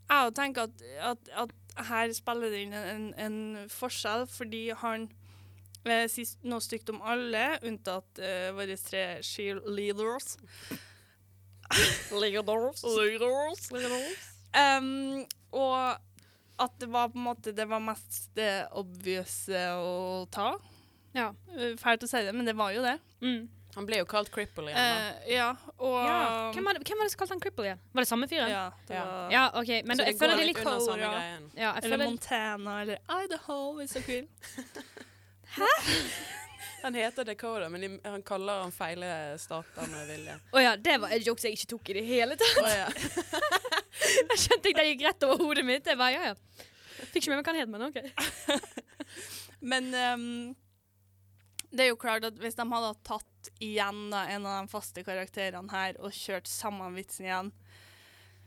jeg 0.09 0.33
tenker 0.37 0.67
at, 0.67 0.85
at, 1.13 1.29
at 1.45 1.85
her 1.87 2.13
spiller 2.13 2.51
det 2.53 2.63
inn 2.67 2.73
en, 2.77 3.05
en 3.17 3.37
forskjell, 3.71 4.27
fordi 4.29 4.67
han 4.83 5.07
eh, 5.85 6.05
sier 6.11 6.35
noe 6.47 6.61
stygt 6.63 6.91
om 6.93 7.01
alle, 7.01 7.45
unntatt 7.65 8.21
eh, 8.21 8.51
våre 8.55 8.77
tre 8.77 9.05
cheerleaders. 9.25 10.35
Leaders. 12.21 12.83
Leaders. 13.73 14.29
Um, 14.53 15.23
og 15.55 15.97
at 16.61 16.75
det 16.77 16.89
var 16.93 17.07
på 17.09 17.17
en 17.17 17.23
måte 17.25 17.49
Det 17.57 17.65
var 17.65 17.81
mest 17.81 18.27
det 18.37 18.67
obvious 18.77 19.47
å 19.49 20.27
ta. 20.29 20.51
Ja. 21.17 21.31
Eh, 21.57 21.73
Fælt 21.81 22.05
å 22.05 22.09
si 22.09 22.21
det, 22.25 22.33
men 22.35 22.45
det 22.45 22.55
var 22.57 22.73
jo 22.75 22.83
det. 22.85 22.97
Mm. 23.25 23.47
Han 23.75 23.85
ble 23.89 23.97
jo 24.01 24.05
kalt 24.05 24.29
cripple 24.33 24.67
igjen. 24.69 24.77
da. 24.77 25.07
Eh, 25.25 25.31
ja, 25.33 25.47
og 25.81 25.95
ja. 26.05 26.17
Hvem, 26.53 26.65
var 26.67 26.77
det, 26.77 26.83
hvem 26.87 26.99
var 27.01 27.07
det 27.07 27.13
som 27.15 27.19
kalte 27.23 27.33
han 27.33 27.39
cripple 27.41 27.65
igjen? 27.65 27.79
Var 27.93 28.05
det 28.05 28.09
samme 28.11 28.27
fyren? 28.29 28.51
Ja, 28.51 28.65
det 28.87 28.93
Ja. 28.99 29.05
var 29.05 29.31
Ja, 29.33 29.43
OK. 29.61 29.71
Men 29.87 29.97
Så 29.97 30.03
da, 30.03 30.05
jeg 30.11 30.19
føler 30.19 30.35
det 30.37 30.43
er 30.43 30.49
litt 30.51 30.59
under 30.61 30.79
samme 30.79 31.01
Cora. 31.01 31.13
greien. 31.17 31.49
ja, 31.55 31.61
jeg 31.73 31.83
Eller 31.83 31.97
føler, 31.97 32.05
Montana 32.11 32.75
eller 32.81 32.97
Idaho, 33.23 33.59
hvis 33.79 33.95
dere 33.97 34.05
vil. 34.07 34.27
Han 36.83 36.93
heter 36.95 37.23
Dakota, 37.23 37.69
men 37.69 37.81
de, 37.81 37.89
han 38.03 38.23
kaller 38.27 38.61
han 38.65 38.71
feile 38.75 39.09
stater 39.39 39.87
med 39.87 40.07
vilje. 40.09 40.33
Å 40.51 40.63
ja, 40.63 40.73
det 40.75 40.97
var 40.99 41.13
en 41.15 41.23
joke 41.23 41.39
jeg 41.45 41.55
ikke 41.57 41.69
tok 41.77 41.89
i 41.93 41.95
det 41.99 42.03
hele 42.07 42.35
tatt. 42.35 42.59
Å, 42.59 42.73
ja. 42.73 42.89
Jeg 44.33 44.39
skjønte 44.41 44.67
ikke 44.71 44.81
det 44.83 44.89
gikk 44.89 45.03
rett 45.05 45.23
over 45.27 45.37
hodet 45.45 45.63
mitt. 45.65 45.85
Jeg 45.87 45.97
bare, 45.99 46.11
ja, 46.11 46.31
ja. 46.33 46.65
Fikk 47.13 47.21
ikke 47.23 47.31
med 47.31 47.39
meg 47.39 47.45
hva 47.45 47.53
han 47.53 47.61
het, 47.61 47.71
men 47.71 47.81
OK. 47.87 47.97
Men 49.71 49.85
ehm, 49.95 50.25
det 51.73 51.85
er 51.85 51.89
jo 51.91 51.99
klart 51.99 52.25
at 52.27 52.37
hvis 52.39 52.55
de 52.55 52.65
hadde 52.69 52.91
tatt 53.07 53.49
igjen 53.63 54.05
da, 54.13 54.23
en 54.31 54.45
av 54.45 54.61
de 54.61 54.71
faste 54.71 55.03
karakterene 55.05 55.71
her 55.73 55.97
og 55.99 56.13
kjørt 56.15 56.47
samme 56.49 56.87
vitsen 56.95 57.27
igjen, 57.27 57.51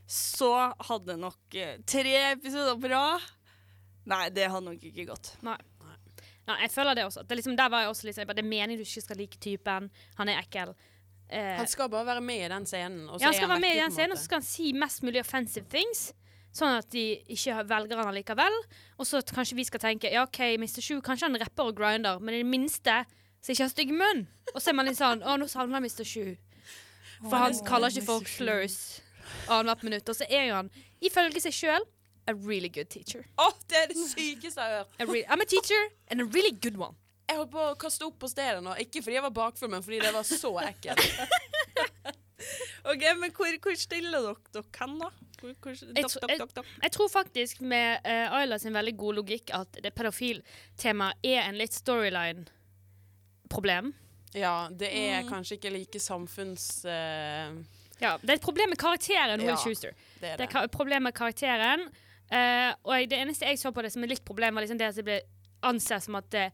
så 0.06 0.52
hadde 0.86 1.16
nok 1.18 1.56
eh, 1.58 1.80
tre 1.88 2.14
episoder 2.36 2.78
på 2.78 2.92
rad 2.92 3.24
Nei, 4.06 4.28
det 4.30 4.44
hadde 4.46 4.68
nok 4.68 4.84
ikke 4.86 5.02
gått. 5.08 5.32
Nei, 5.42 5.56
jeg 6.62 6.70
føler 6.70 6.94
det 6.94 7.08
også. 7.08 7.24
Det 7.26 7.34
er 7.34 7.40
liksom, 7.40 7.56
der 7.58 7.70
var 7.72 7.82
jeg 7.82 7.90
også 7.90 8.12
bare, 8.20 8.36
Det 8.38 8.44
er 8.44 8.46
meningen 8.46 8.78
du 8.78 8.84
ikke 8.84 9.02
skal 9.02 9.18
like 9.18 9.40
typen. 9.42 9.88
Han 10.20 10.30
er 10.30 10.38
ekkel. 10.44 10.76
Eh, 11.26 11.56
Han 11.58 11.66
skal 11.66 11.90
bare 11.90 12.06
være 12.06 12.22
med 12.22 12.44
i 12.44 12.48
den 12.52 12.66
scenen. 12.70 13.08
Og 13.08 13.18
så 13.18 13.24
ja, 13.24 13.26
han 13.26 13.34
er 13.34 13.40
skal 13.40 13.50
være 13.50 13.64
med 13.64 13.74
i 13.74 13.80
den 13.82 13.96
scenen, 13.96 14.14
og 14.14 14.18
så 14.20 14.28
skal 14.28 14.38
han 14.38 14.46
si 14.46 14.70
mest 14.78 15.02
mulig 15.02 15.24
offensive 15.24 15.66
things. 15.66 16.12
Sånn 16.56 16.78
at 16.78 16.88
de 16.94 17.04
ikke 17.34 17.58
velger 17.68 18.00
han 18.00 18.08
allikevel. 18.08 18.54
Og 18.96 19.08
så 19.08 19.20
at 19.20 19.32
kanskje 19.36 19.58
vi 19.58 19.66
skal 19.68 19.82
tenke 19.82 20.08
ja, 20.12 20.24
OK, 20.24 20.40
Mr. 20.56 20.80
Shoe, 20.80 21.04
kanskje 21.04 21.28
han 21.28 21.40
rapper 21.42 21.68
og 21.68 21.76
grinder, 21.76 22.20
men 22.22 22.38
i 22.38 22.40
det 22.40 22.48
minste 22.48 23.02
så 23.44 23.52
ikke 23.52 23.66
har 23.66 23.72
stygg 23.74 23.92
munn. 23.94 24.24
Og 24.54 24.62
så 24.62 24.72
er 24.72 24.78
man 24.78 24.88
litt 24.88 24.98
sånn 24.98 25.20
Å, 25.22 25.36
nå 25.38 25.48
savner 25.50 25.78
jeg 25.78 25.90
Mr. 25.90 26.08
Shoe. 26.08 26.36
For 27.20 27.36
han 27.38 27.58
kaller 27.66 27.92
ikke 27.92 28.08
folk 28.08 28.30
slurs 28.30 28.78
annethvert 29.52 29.84
minutt. 29.86 30.08
Og 30.08 30.18
så 30.18 30.26
er 30.28 30.48
jo 30.48 30.56
han, 30.62 30.72
ifølge 31.04 31.42
seg 31.44 31.54
sjøl, 31.56 31.86
a 32.26 32.34
really 32.34 32.70
good 32.72 32.90
teacher. 32.90 33.22
Å, 33.38 33.50
det 33.70 33.82
er 33.84 33.90
det 33.92 34.00
sykeste 34.00 34.58
jeg 34.58 34.80
har 34.80 34.86
hørt! 34.86 35.28
I'm 35.30 35.44
a 35.44 35.46
teacher 35.46 35.90
and 36.10 36.24
a 36.24 36.26
really 36.34 36.50
good 36.50 36.78
one. 36.80 36.96
Jeg 37.26 37.40
holdt 37.40 37.52
på 37.52 37.62
å 37.62 37.74
kaste 37.78 38.06
opp 38.06 38.18
på 38.22 38.30
stedet 38.30 38.62
nå. 38.62 38.74
Ikke 38.82 39.02
fordi 39.02 39.18
jeg 39.18 39.26
var 39.26 39.34
bakfull, 39.34 39.70
men 39.70 39.82
fordi 39.82 40.00
det 40.02 40.12
var 40.14 40.26
så 40.26 40.52
ekkelt. 40.62 42.16
OK, 42.90 43.02
men 43.20 43.30
hvor, 43.32 43.46
hvor 43.64 43.74
stiller 43.80 44.20
dere 44.20 44.34
dere 44.52 44.64
hen, 44.80 44.98
da? 45.00 45.08
Hvor, 45.40 45.52
hvor, 45.62 45.70
Jeg 45.96 46.04
tror- 46.04 46.28
jeg-. 46.30 46.40
Jeg 46.82 46.92
tror 46.92 47.08
faktisk 47.12 47.60
med 47.60 47.98
uh, 48.04 48.36
Ayla 48.40 48.58
sin 48.58 48.74
veldig 48.76 48.96
gode 49.00 49.16
logikk 49.22 49.50
at 49.56 49.68
det 49.82 49.94
pedofiltemaet 49.96 51.14
er 51.24 51.40
en 51.48 51.56
litt 51.60 51.72
storyline-problem. 51.76 53.94
Ja, 54.36 54.68
det 54.68 54.90
er 54.92 55.22
Mm. 55.22 55.28
kanskje 55.30 55.54
ikke 55.56 55.70
like 55.72 55.98
samfunns... 56.00 56.84
Uh, 56.84 57.56
Ja, 58.00 58.16
det 58.20 58.28
er 58.28 58.34
et 58.36 58.42
problem 58.44 58.68
med 58.68 58.76
karakteren 58.78 59.40
Will 59.40 59.48
Ja. 59.48 59.56
Schuster. 59.56 59.90
det 60.20 60.28
er 60.28 60.36
Det 60.36 60.44
er 60.44 60.46
det. 60.52 60.64
et 60.64 60.70
problem 60.70 61.02
med 61.02 61.12
karakteren. 61.14 61.80
Uh, 62.30 62.72
og 62.84 62.92
jeg, 63.00 63.10
det 63.10 63.18
eneste 63.22 63.46
jeg 63.46 63.58
så 63.58 63.70
på 63.72 63.82
det 63.82 63.92
som 63.92 64.02
er 64.02 64.06
litt 64.08 64.24
problem, 64.24 64.54
var 64.54 64.60
liksom 64.62 64.78
det 64.78 64.86
at 64.88 64.94
det 64.96 65.04
ble 65.04 65.20
ansett 65.62 66.02
som 66.02 66.14
at 66.16 66.30
det, 66.30 66.52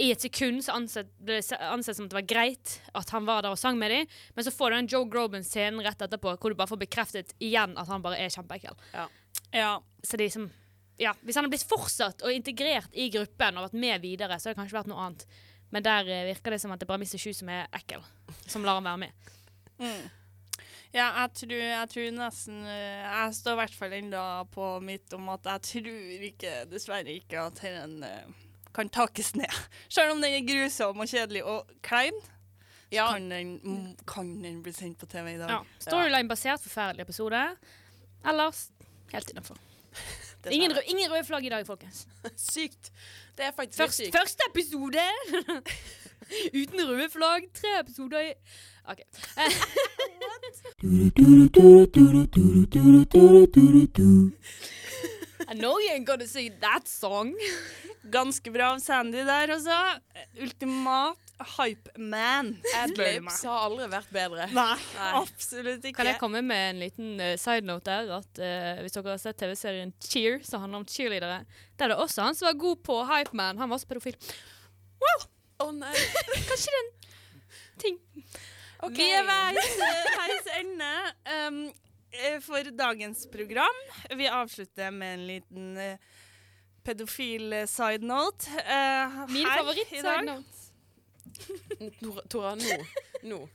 i 0.00 0.08
et 0.12 0.24
sekund 0.24 0.62
så 0.64 0.72
ansett, 0.78 1.10
ble 1.20 1.36
det 1.42 1.58
ansett 1.68 1.98
som 1.98 2.06
at 2.08 2.14
det 2.14 2.16
var 2.16 2.28
greit 2.30 2.78
at 2.96 3.10
han 3.12 3.26
var 3.28 3.44
der 3.44 3.52
og 3.52 3.60
sang 3.60 3.76
med 3.80 3.92
dem, 3.92 4.08
men 4.32 4.46
så 4.46 4.52
får 4.54 4.72
du 4.72 4.76
den 4.78 4.88
Joe 4.94 5.08
Groban-scenen 5.10 5.84
rett 5.84 6.00
etterpå 6.06 6.32
hvor 6.38 6.52
du 6.52 6.56
bare 6.56 6.70
får 6.70 6.80
bekreftet 6.80 7.34
igjen 7.42 7.76
at 7.80 7.90
han 7.92 8.04
bare 8.04 8.20
er 8.22 8.32
kjempeekkel. 8.32 8.78
Ja. 9.52 9.76
Så 10.02 10.20
de 10.20 10.30
som 10.32 10.48
ja, 11.00 11.14
Hvis 11.24 11.36
han 11.36 11.46
hadde 11.46 11.54
blitt 11.54 11.66
fortsatt 11.66 12.22
og 12.22 12.34
integrert 12.34 12.92
i 12.94 13.08
gruppen 13.10 13.56
og 13.56 13.64
vært 13.66 13.78
med 13.80 14.02
videre, 14.04 14.36
så 14.38 14.48
hadde 14.48 14.54
det 14.54 14.60
kanskje 14.60 14.76
vært 14.76 14.90
noe 14.92 15.06
annet. 15.06 15.24
Men 15.72 15.84
der 15.86 16.08
eh, 16.12 16.26
virker 16.28 16.54
det 16.54 16.60
som 16.62 16.74
at 16.74 16.82
det 16.82 16.86
bare 16.86 17.00
er 17.00 17.06
Mr. 17.08 17.18
Shoe 17.18 17.34
som 17.34 17.48
er 17.50 17.64
ekkel, 17.74 18.04
som 18.44 18.66
lar 18.66 18.76
han 18.78 18.86
være 18.86 19.00
med. 19.00 19.30
Mm. 19.80 20.04
Ja, 20.92 21.06
jeg 21.22 21.32
tror, 21.40 21.56
jeg 21.56 21.88
tror 21.94 22.08
nesten 22.12 22.58
eh, 22.68 23.00
Jeg 23.00 23.34
står 23.38 23.56
i 23.56 23.60
hvert 23.62 23.76
fall 23.80 23.96
ennå 23.96 24.24
på 24.52 24.68
mitt 24.84 25.16
om 25.16 25.30
at 25.32 25.48
jeg 25.54 25.64
tror 25.70 26.24
ikke, 26.28 26.54
dessverre 26.70 27.16
ikke, 27.16 27.48
at 27.48 27.64
den 27.64 27.96
kan 28.74 28.88
takes 28.88 29.34
ned. 29.36 29.52
Selv 29.88 30.12
om 30.12 30.22
den 30.22 30.32
er 30.38 30.46
grusom 30.48 30.98
og 31.00 31.08
kjedelig 31.08 31.44
og 31.44 31.70
klein, 31.82 32.12
Ja, 32.92 33.06
kan, 33.12 33.30
den, 33.30 33.96
kan 34.06 34.42
den 34.44 34.62
bli 34.62 34.72
sendt 34.76 34.98
på 35.00 35.06
TV 35.08 35.34
i 35.34 35.38
dag. 35.40 35.48
Ja. 35.48 35.58
Storyline-basert, 35.80 36.60
forferdelig 36.60 37.02
episode. 37.06 37.40
Ellers 38.28 38.66
helt 39.12 39.30
innafor. 39.30 39.56
Ingen, 40.50 40.72
rø- 40.74 40.84
ingen 40.90 41.10
røde 41.12 41.24
flagg 41.24 41.44
i 41.46 41.48
dag, 41.48 41.66
folkens. 41.66 42.06
Sykt. 42.52 42.90
Det 43.38 43.44
er 43.46 43.52
faktisk 43.56 43.78
Først, 43.78 43.96
sykt. 43.96 44.16
første 44.18 44.42
episode 44.50 45.04
uten 46.54 46.80
røde 46.88 47.08
flagg. 47.12 47.42
Tre 47.54 47.78
episoder 47.80 48.20
i 48.20 48.32
OK. 48.90 48.98
I 55.48 55.54
know 55.54 55.78
you 55.78 55.90
ain't 55.92 56.06
gonna 56.06 56.26
sing 56.26 56.52
that 56.60 56.88
song. 56.88 57.34
Ganske 58.12 58.50
bra 58.50 58.72
av 58.74 58.80
Sandy 58.82 59.24
der, 59.26 59.54
altså. 59.56 59.78
Ultimat 60.40 61.18
hype 61.56 61.98
man. 61.98 62.54
spør 62.62 62.96
du. 62.96 63.02
Adlibs 63.02 63.42
har 63.48 63.66
aldri 63.66 63.88
vært 63.92 64.14
bedre. 64.14 64.46
Nei, 64.54 64.76
Nei. 64.96 65.10
absolutt 65.20 65.84
ikke. 65.84 65.98
Kan 66.00 66.10
jeg 66.10 66.20
komme 66.20 66.42
med 66.46 66.64
en 66.70 66.80
liten 66.82 67.12
uh, 67.20 67.34
side 67.40 67.66
note 67.68 67.90
der? 67.90 68.10
At 68.18 68.42
uh, 68.42 68.82
Hvis 68.82 68.96
dere 68.96 69.14
har 69.14 69.22
sett 69.22 69.38
TV-serien 69.42 69.92
Cheer, 70.02 70.40
som 70.46 70.64
handler 70.64 70.82
om 70.82 70.88
cheerleadere, 70.88 71.42
der 71.76 71.88
er 71.88 71.94
det 71.94 72.00
også 72.04 72.26
han 72.28 72.38
som 72.38 72.50
var 72.50 72.58
god 72.62 72.82
på 72.86 72.98
Hype 73.10 73.36
Man. 73.36 73.60
Han 73.62 73.70
var 73.70 73.80
også 73.80 73.90
pedofil. 73.90 74.18
Wow! 75.02 75.28
Å 75.62 75.70
nei. 75.76 75.94
Kanskje 76.48 76.74
det 76.74 76.80
er 76.80 76.84
en 76.86 76.92
ting. 77.82 78.02
Okay. 78.82 78.98
Vi 78.98 79.10
er 79.14 79.26
veis, 79.28 79.74
veis 80.18 80.48
ende 80.58 80.92
um, 81.46 81.58
eh, 81.70 81.82
for 82.40 82.70
dagens 82.76 83.26
program. 83.32 83.78
Vi 84.16 84.28
avslutter 84.28 84.90
med 84.90 85.14
en 85.14 85.26
liten 85.26 85.76
eh, 85.76 85.96
pedofil 86.84 87.52
eh, 87.52 87.66
side 87.66 88.06
note. 88.06 88.50
Uh, 88.50 89.24
Min 89.32 89.46
favoritt 89.46 89.92
i 89.92 90.02
dag. 90.02 90.18
side 90.18 90.24
note. 90.24 90.58
Tora, 92.00 92.22
Tora, 92.28 92.54
nå. 92.54 92.84
Nå. 93.22 93.48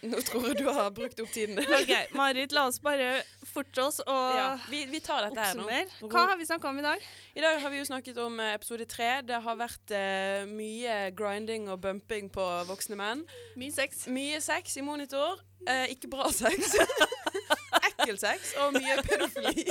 Nå 0.00 0.20
tror 0.24 0.46
jeg 0.48 0.56
du 0.62 0.68
har 0.72 0.88
brukt 0.96 1.18
opp 1.20 1.28
tiden. 1.32 1.58
OK, 1.60 1.92
Marit, 2.16 2.54
la 2.56 2.64
oss 2.70 2.78
bare 2.80 3.20
forte 3.50 3.82
oss 3.84 4.00
og 4.00 4.36
Ja, 4.36 4.46
vi, 4.70 4.84
vi 4.88 5.00
tar 5.04 5.26
dette 5.26 5.44
her 5.44 5.58
nå. 5.58 5.66
Hva 6.08 6.24
har 6.30 6.38
vi 6.40 6.46
snakka 6.48 6.70
om 6.70 6.80
i 6.80 6.84
dag? 6.86 7.04
I 7.36 7.44
dag 7.44 7.60
har 7.60 7.72
vi 7.72 7.82
jo 7.82 7.88
snakket 7.88 8.20
om 8.22 8.40
eh, 8.40 8.54
episode 8.56 8.86
tre. 8.88 9.10
Det 9.28 9.42
har 9.44 9.60
vært 9.60 9.92
uh, 9.92 10.48
mye 10.48 10.96
grinding 11.16 11.68
og 11.72 11.82
bumping 11.84 12.30
på 12.32 12.48
voksne 12.70 12.96
menn. 13.00 13.26
Mye 13.60 13.74
sex. 13.76 14.06
Mye 14.08 14.40
sex 14.44 14.78
i 14.80 14.86
monitor. 14.86 15.42
Uh, 15.68 15.84
ikke 15.92 16.08
bra 16.12 16.30
sex. 16.32 16.72
Ekkel 18.00 18.18
sex 18.20 18.54
og 18.60 18.74
mye 18.76 18.98
pedofili. 19.06 19.66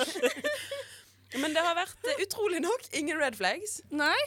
Men 1.37 1.53
det 1.53 1.61
har 1.61 1.75
vært 1.77 2.07
eh, 2.09 2.23
utrolig 2.25 2.61
nok 2.63 2.87
ingen 2.97 3.19
red 3.21 3.37
flags. 3.37 3.79
Nei? 3.93 4.17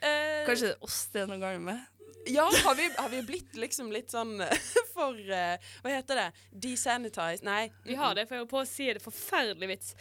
Eh, 0.00 0.44
Kanskje 0.46 0.70
det 0.70 0.74
er 0.76 0.86
oss 0.88 1.02
det 1.12 1.24
er 1.24 1.30
noe 1.30 1.40
galt 1.42 1.62
med? 1.64 1.84
Ja, 2.26 2.50
har 2.64 2.74
vi, 2.74 2.90
har 2.96 3.08
vi 3.08 3.22
blitt 3.22 3.54
liksom 3.54 3.92
litt 3.94 4.10
sånn 4.10 4.40
eh, 4.42 4.70
for 4.96 5.14
uh, 5.14 5.72
Hva 5.84 5.92
heter 5.92 6.18
det? 6.18 6.28
Desanitized? 6.64 7.44
Nei. 7.46 7.68
Vi 7.86 7.94
har 7.98 8.16
det, 8.18 8.26
for 8.26 8.36
jeg 8.36 8.44
holdt 8.44 8.54
på 8.54 8.62
å 8.64 8.68
si 8.68 8.88
det. 8.90 9.02
Forferdelig 9.04 9.68
vits. 9.76 9.92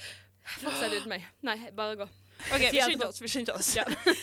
Fortsett 0.61 0.95
uten 0.95 1.11
meg. 1.11 1.27
Nei, 1.45 1.57
bare 1.75 1.99
gå. 1.99 2.07
OK, 2.51 2.65
vi 2.71 2.81
skynder 2.81 3.07
oss. 3.07 3.21
Vi 3.21 3.29
skynder 3.31 3.59
oss. 3.59 3.69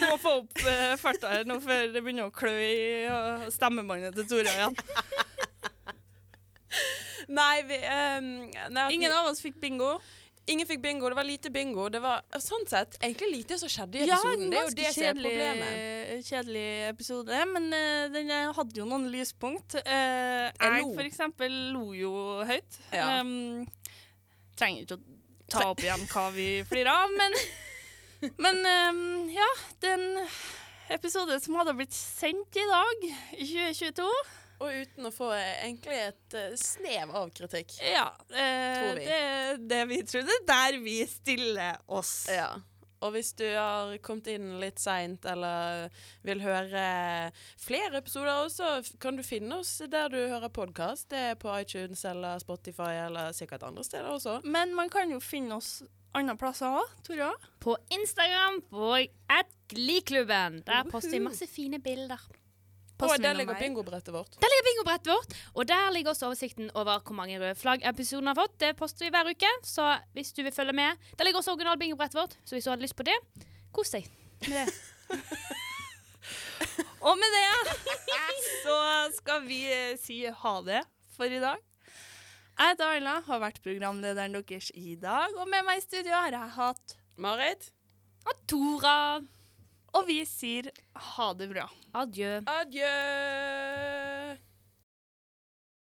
Må 0.02 0.16
få 0.20 0.34
opp 0.42 0.64
uh, 0.66 0.96
farta 1.00 1.30
her 1.32 1.46
nå 1.48 1.60
før 1.62 1.86
det 1.94 2.02
begynner 2.02 2.28
å 2.28 2.34
klø 2.34 2.52
i 2.52 2.82
uh, 3.06 3.46
stemmebåndet 3.54 4.18
til 4.18 4.28
Tora 4.34 4.56
igjen. 4.58 4.76
Nei, 7.28 7.62
vi 7.68 7.78
um, 7.82 8.28
nei, 8.74 8.88
Ingen 8.96 9.14
av 9.14 9.30
oss 9.30 9.42
fikk 9.44 9.60
bingo. 9.62 9.94
ingen 10.46 10.66
fikk 10.66 10.80
bingo. 10.82 11.08
Det 11.08 11.16
var 11.16 11.24
lite 11.24 11.50
bingo. 11.54 11.88
Det 11.88 12.00
var 12.02 12.22
sånn 12.42 12.64
sett 12.70 12.96
egentlig 13.00 13.30
lite 13.30 13.58
som 13.60 13.70
skjedde 13.70 14.00
i 14.00 14.06
episoden. 14.06 14.48
Ja, 14.48 14.50
det 14.50 14.58
er 14.58 14.64
jo 14.64 14.76
det 14.78 14.92
som 14.94 15.04
er 15.04 15.18
problemet. 15.18 16.26
kjedelig 16.28 16.66
episode, 16.88 17.42
men 17.52 17.68
uh, 17.70 18.06
den 18.14 18.30
eh, 18.30 18.50
hadde 18.56 18.80
jo 18.80 18.88
noen 18.88 19.06
lyspunkt. 19.12 19.78
Uh, 19.86 20.48
jeg 20.50 20.88
for 20.88 21.06
eksempel 21.06 21.58
lo 21.74 21.92
jo 21.96 22.12
høyt. 22.48 22.80
Ja. 22.90 23.20
Um, 23.20 23.68
trenger 24.58 24.86
ikke 24.86 24.98
å 24.98 25.04
ta 25.52 25.68
opp 25.70 25.82
igjen 25.84 26.04
hva 26.10 26.26
vi 26.34 26.48
flirer 26.68 26.90
av, 26.92 27.14
men, 27.18 27.38
men 28.44 28.60
um, 28.90 29.06
ja, 29.32 29.48
det 29.82 29.94
er 29.94 30.02
en 30.02 30.26
episode 30.92 31.38
som 31.42 31.56
hadde 31.60 31.74
blitt 31.78 31.94
sendt 31.96 32.58
i 32.58 32.68
dag, 32.68 33.10
i 33.38 33.46
2022. 33.46 34.10
Og 34.62 34.82
uten 34.84 35.08
å 35.08 35.12
få 35.14 35.32
eh, 35.34 35.64
egentlig 35.66 35.98
et 35.98 36.36
eh, 36.38 36.52
snev 36.60 37.14
av 37.18 37.30
kritikk. 37.34 37.74
Ja, 37.82 38.10
eh, 38.30 38.92
det 38.98 39.16
er 39.16 39.64
det 39.72 39.80
vi 39.90 40.02
trodde. 40.06 40.42
Der 40.46 40.78
vi 40.82 41.00
stiller 41.10 41.80
oss. 41.90 42.28
Ja. 42.30 42.52
Og 43.02 43.16
hvis 43.16 43.32
du 43.34 43.46
har 43.50 43.90
kommet 44.04 44.28
inn 44.30 44.60
litt 44.62 44.78
seint 44.78 45.24
eller 45.26 45.88
vil 46.22 46.42
høre 46.44 46.84
flere 47.58 47.98
episoder, 47.98 48.46
så 48.52 48.76
kan 49.02 49.18
du 49.18 49.24
finne 49.26 49.58
oss 49.58 49.72
der 49.90 50.12
du 50.12 50.20
hører 50.20 50.52
podkast. 50.54 51.08
Det 51.10 51.24
er 51.32 51.40
på 51.40 51.50
iTunes 51.56 52.04
eller 52.06 52.38
Spotify 52.42 52.92
eller 53.08 53.34
sikkert 53.34 53.66
andre 53.66 53.82
steder 53.86 54.12
også. 54.12 54.36
Men 54.46 54.76
man 54.78 54.92
kan 54.92 55.10
jo 55.10 55.18
finne 55.18 55.58
oss 55.58 55.80
andre 56.14 56.36
plasser 56.38 56.78
òg, 56.78 56.94
Tora. 57.02 57.32
På 57.64 57.74
Instagram 57.90 58.60
på 58.70 58.94
Glee-klubben. 59.72 60.62
Der 60.68 60.86
poster 60.92 61.16
vi 61.16 61.24
masse 61.24 61.48
fine 61.50 61.80
bilder. 61.82 62.20
Og 63.02 63.22
der 63.22 63.36
ligger 63.38 63.58
bingobrettet 63.58 64.14
vårt. 64.14 64.36
Der 64.42 64.52
ligger 64.52 64.66
bingobrettet 64.68 65.12
vårt, 65.12 65.36
og 65.54 65.68
der 65.68 65.90
ligger 65.94 66.10
også 66.14 66.26
oversikten 66.30 66.70
over 66.74 67.00
hvor 67.00 67.16
mange 67.18 67.40
røde 67.40 67.54
flagg 67.58 67.84
episoden 67.88 68.30
har 68.30 68.38
fått. 68.38 68.54
Det 68.60 68.76
poster 68.78 69.06
vi 69.06 69.10
hver 69.14 69.30
uke, 69.30 69.50
så 69.66 69.96
hvis 70.16 70.32
du 70.32 70.42
vil 70.42 70.52
følge 70.54 70.72
med 70.72 70.96
Der 71.18 71.24
ligger 71.24 71.38
også 71.42 71.52
original 71.56 71.78
bingobrettet 71.78 72.20
vårt, 72.20 72.38
så 72.44 72.54
hvis 72.54 72.64
du 72.64 72.70
hadde 72.70 72.82
lyst 72.86 72.96
på 72.96 73.06
det, 73.08 73.18
kos 73.72 73.90
deg 73.94 74.08
med 74.48 74.56
det. 74.62 74.72
Og 77.02 77.18
med 77.18 77.34
det 77.34 77.74
så 78.64 78.78
skal 79.16 79.42
vi 79.48 79.60
eh, 79.66 79.98
si 79.98 80.22
ha 80.26 80.54
det 80.62 80.82
for 81.16 81.26
i 81.26 81.40
dag. 81.42 81.58
Jeg 82.52 82.74
heter 82.74 82.90
Ayla, 82.94 83.14
har 83.26 83.40
vært 83.42 83.62
programlederen 83.64 84.36
deres 84.36 84.68
i 84.78 84.94
dag, 85.00 85.32
og 85.40 85.48
med 85.50 85.64
meg 85.66 85.80
i 85.80 85.84
studio 85.84 86.14
har 86.14 86.34
jeg 86.34 86.52
hatt 86.56 86.96
Marit, 87.18 87.72
Og 88.28 88.36
Tora. 88.46 89.18
Og 89.92 90.06
vi 90.08 90.22
sier 90.28 90.70
ha 91.12 91.32
det 91.36 91.50
bra. 91.52 91.66
Adjø. 91.92 92.40
adjø! 92.48 92.92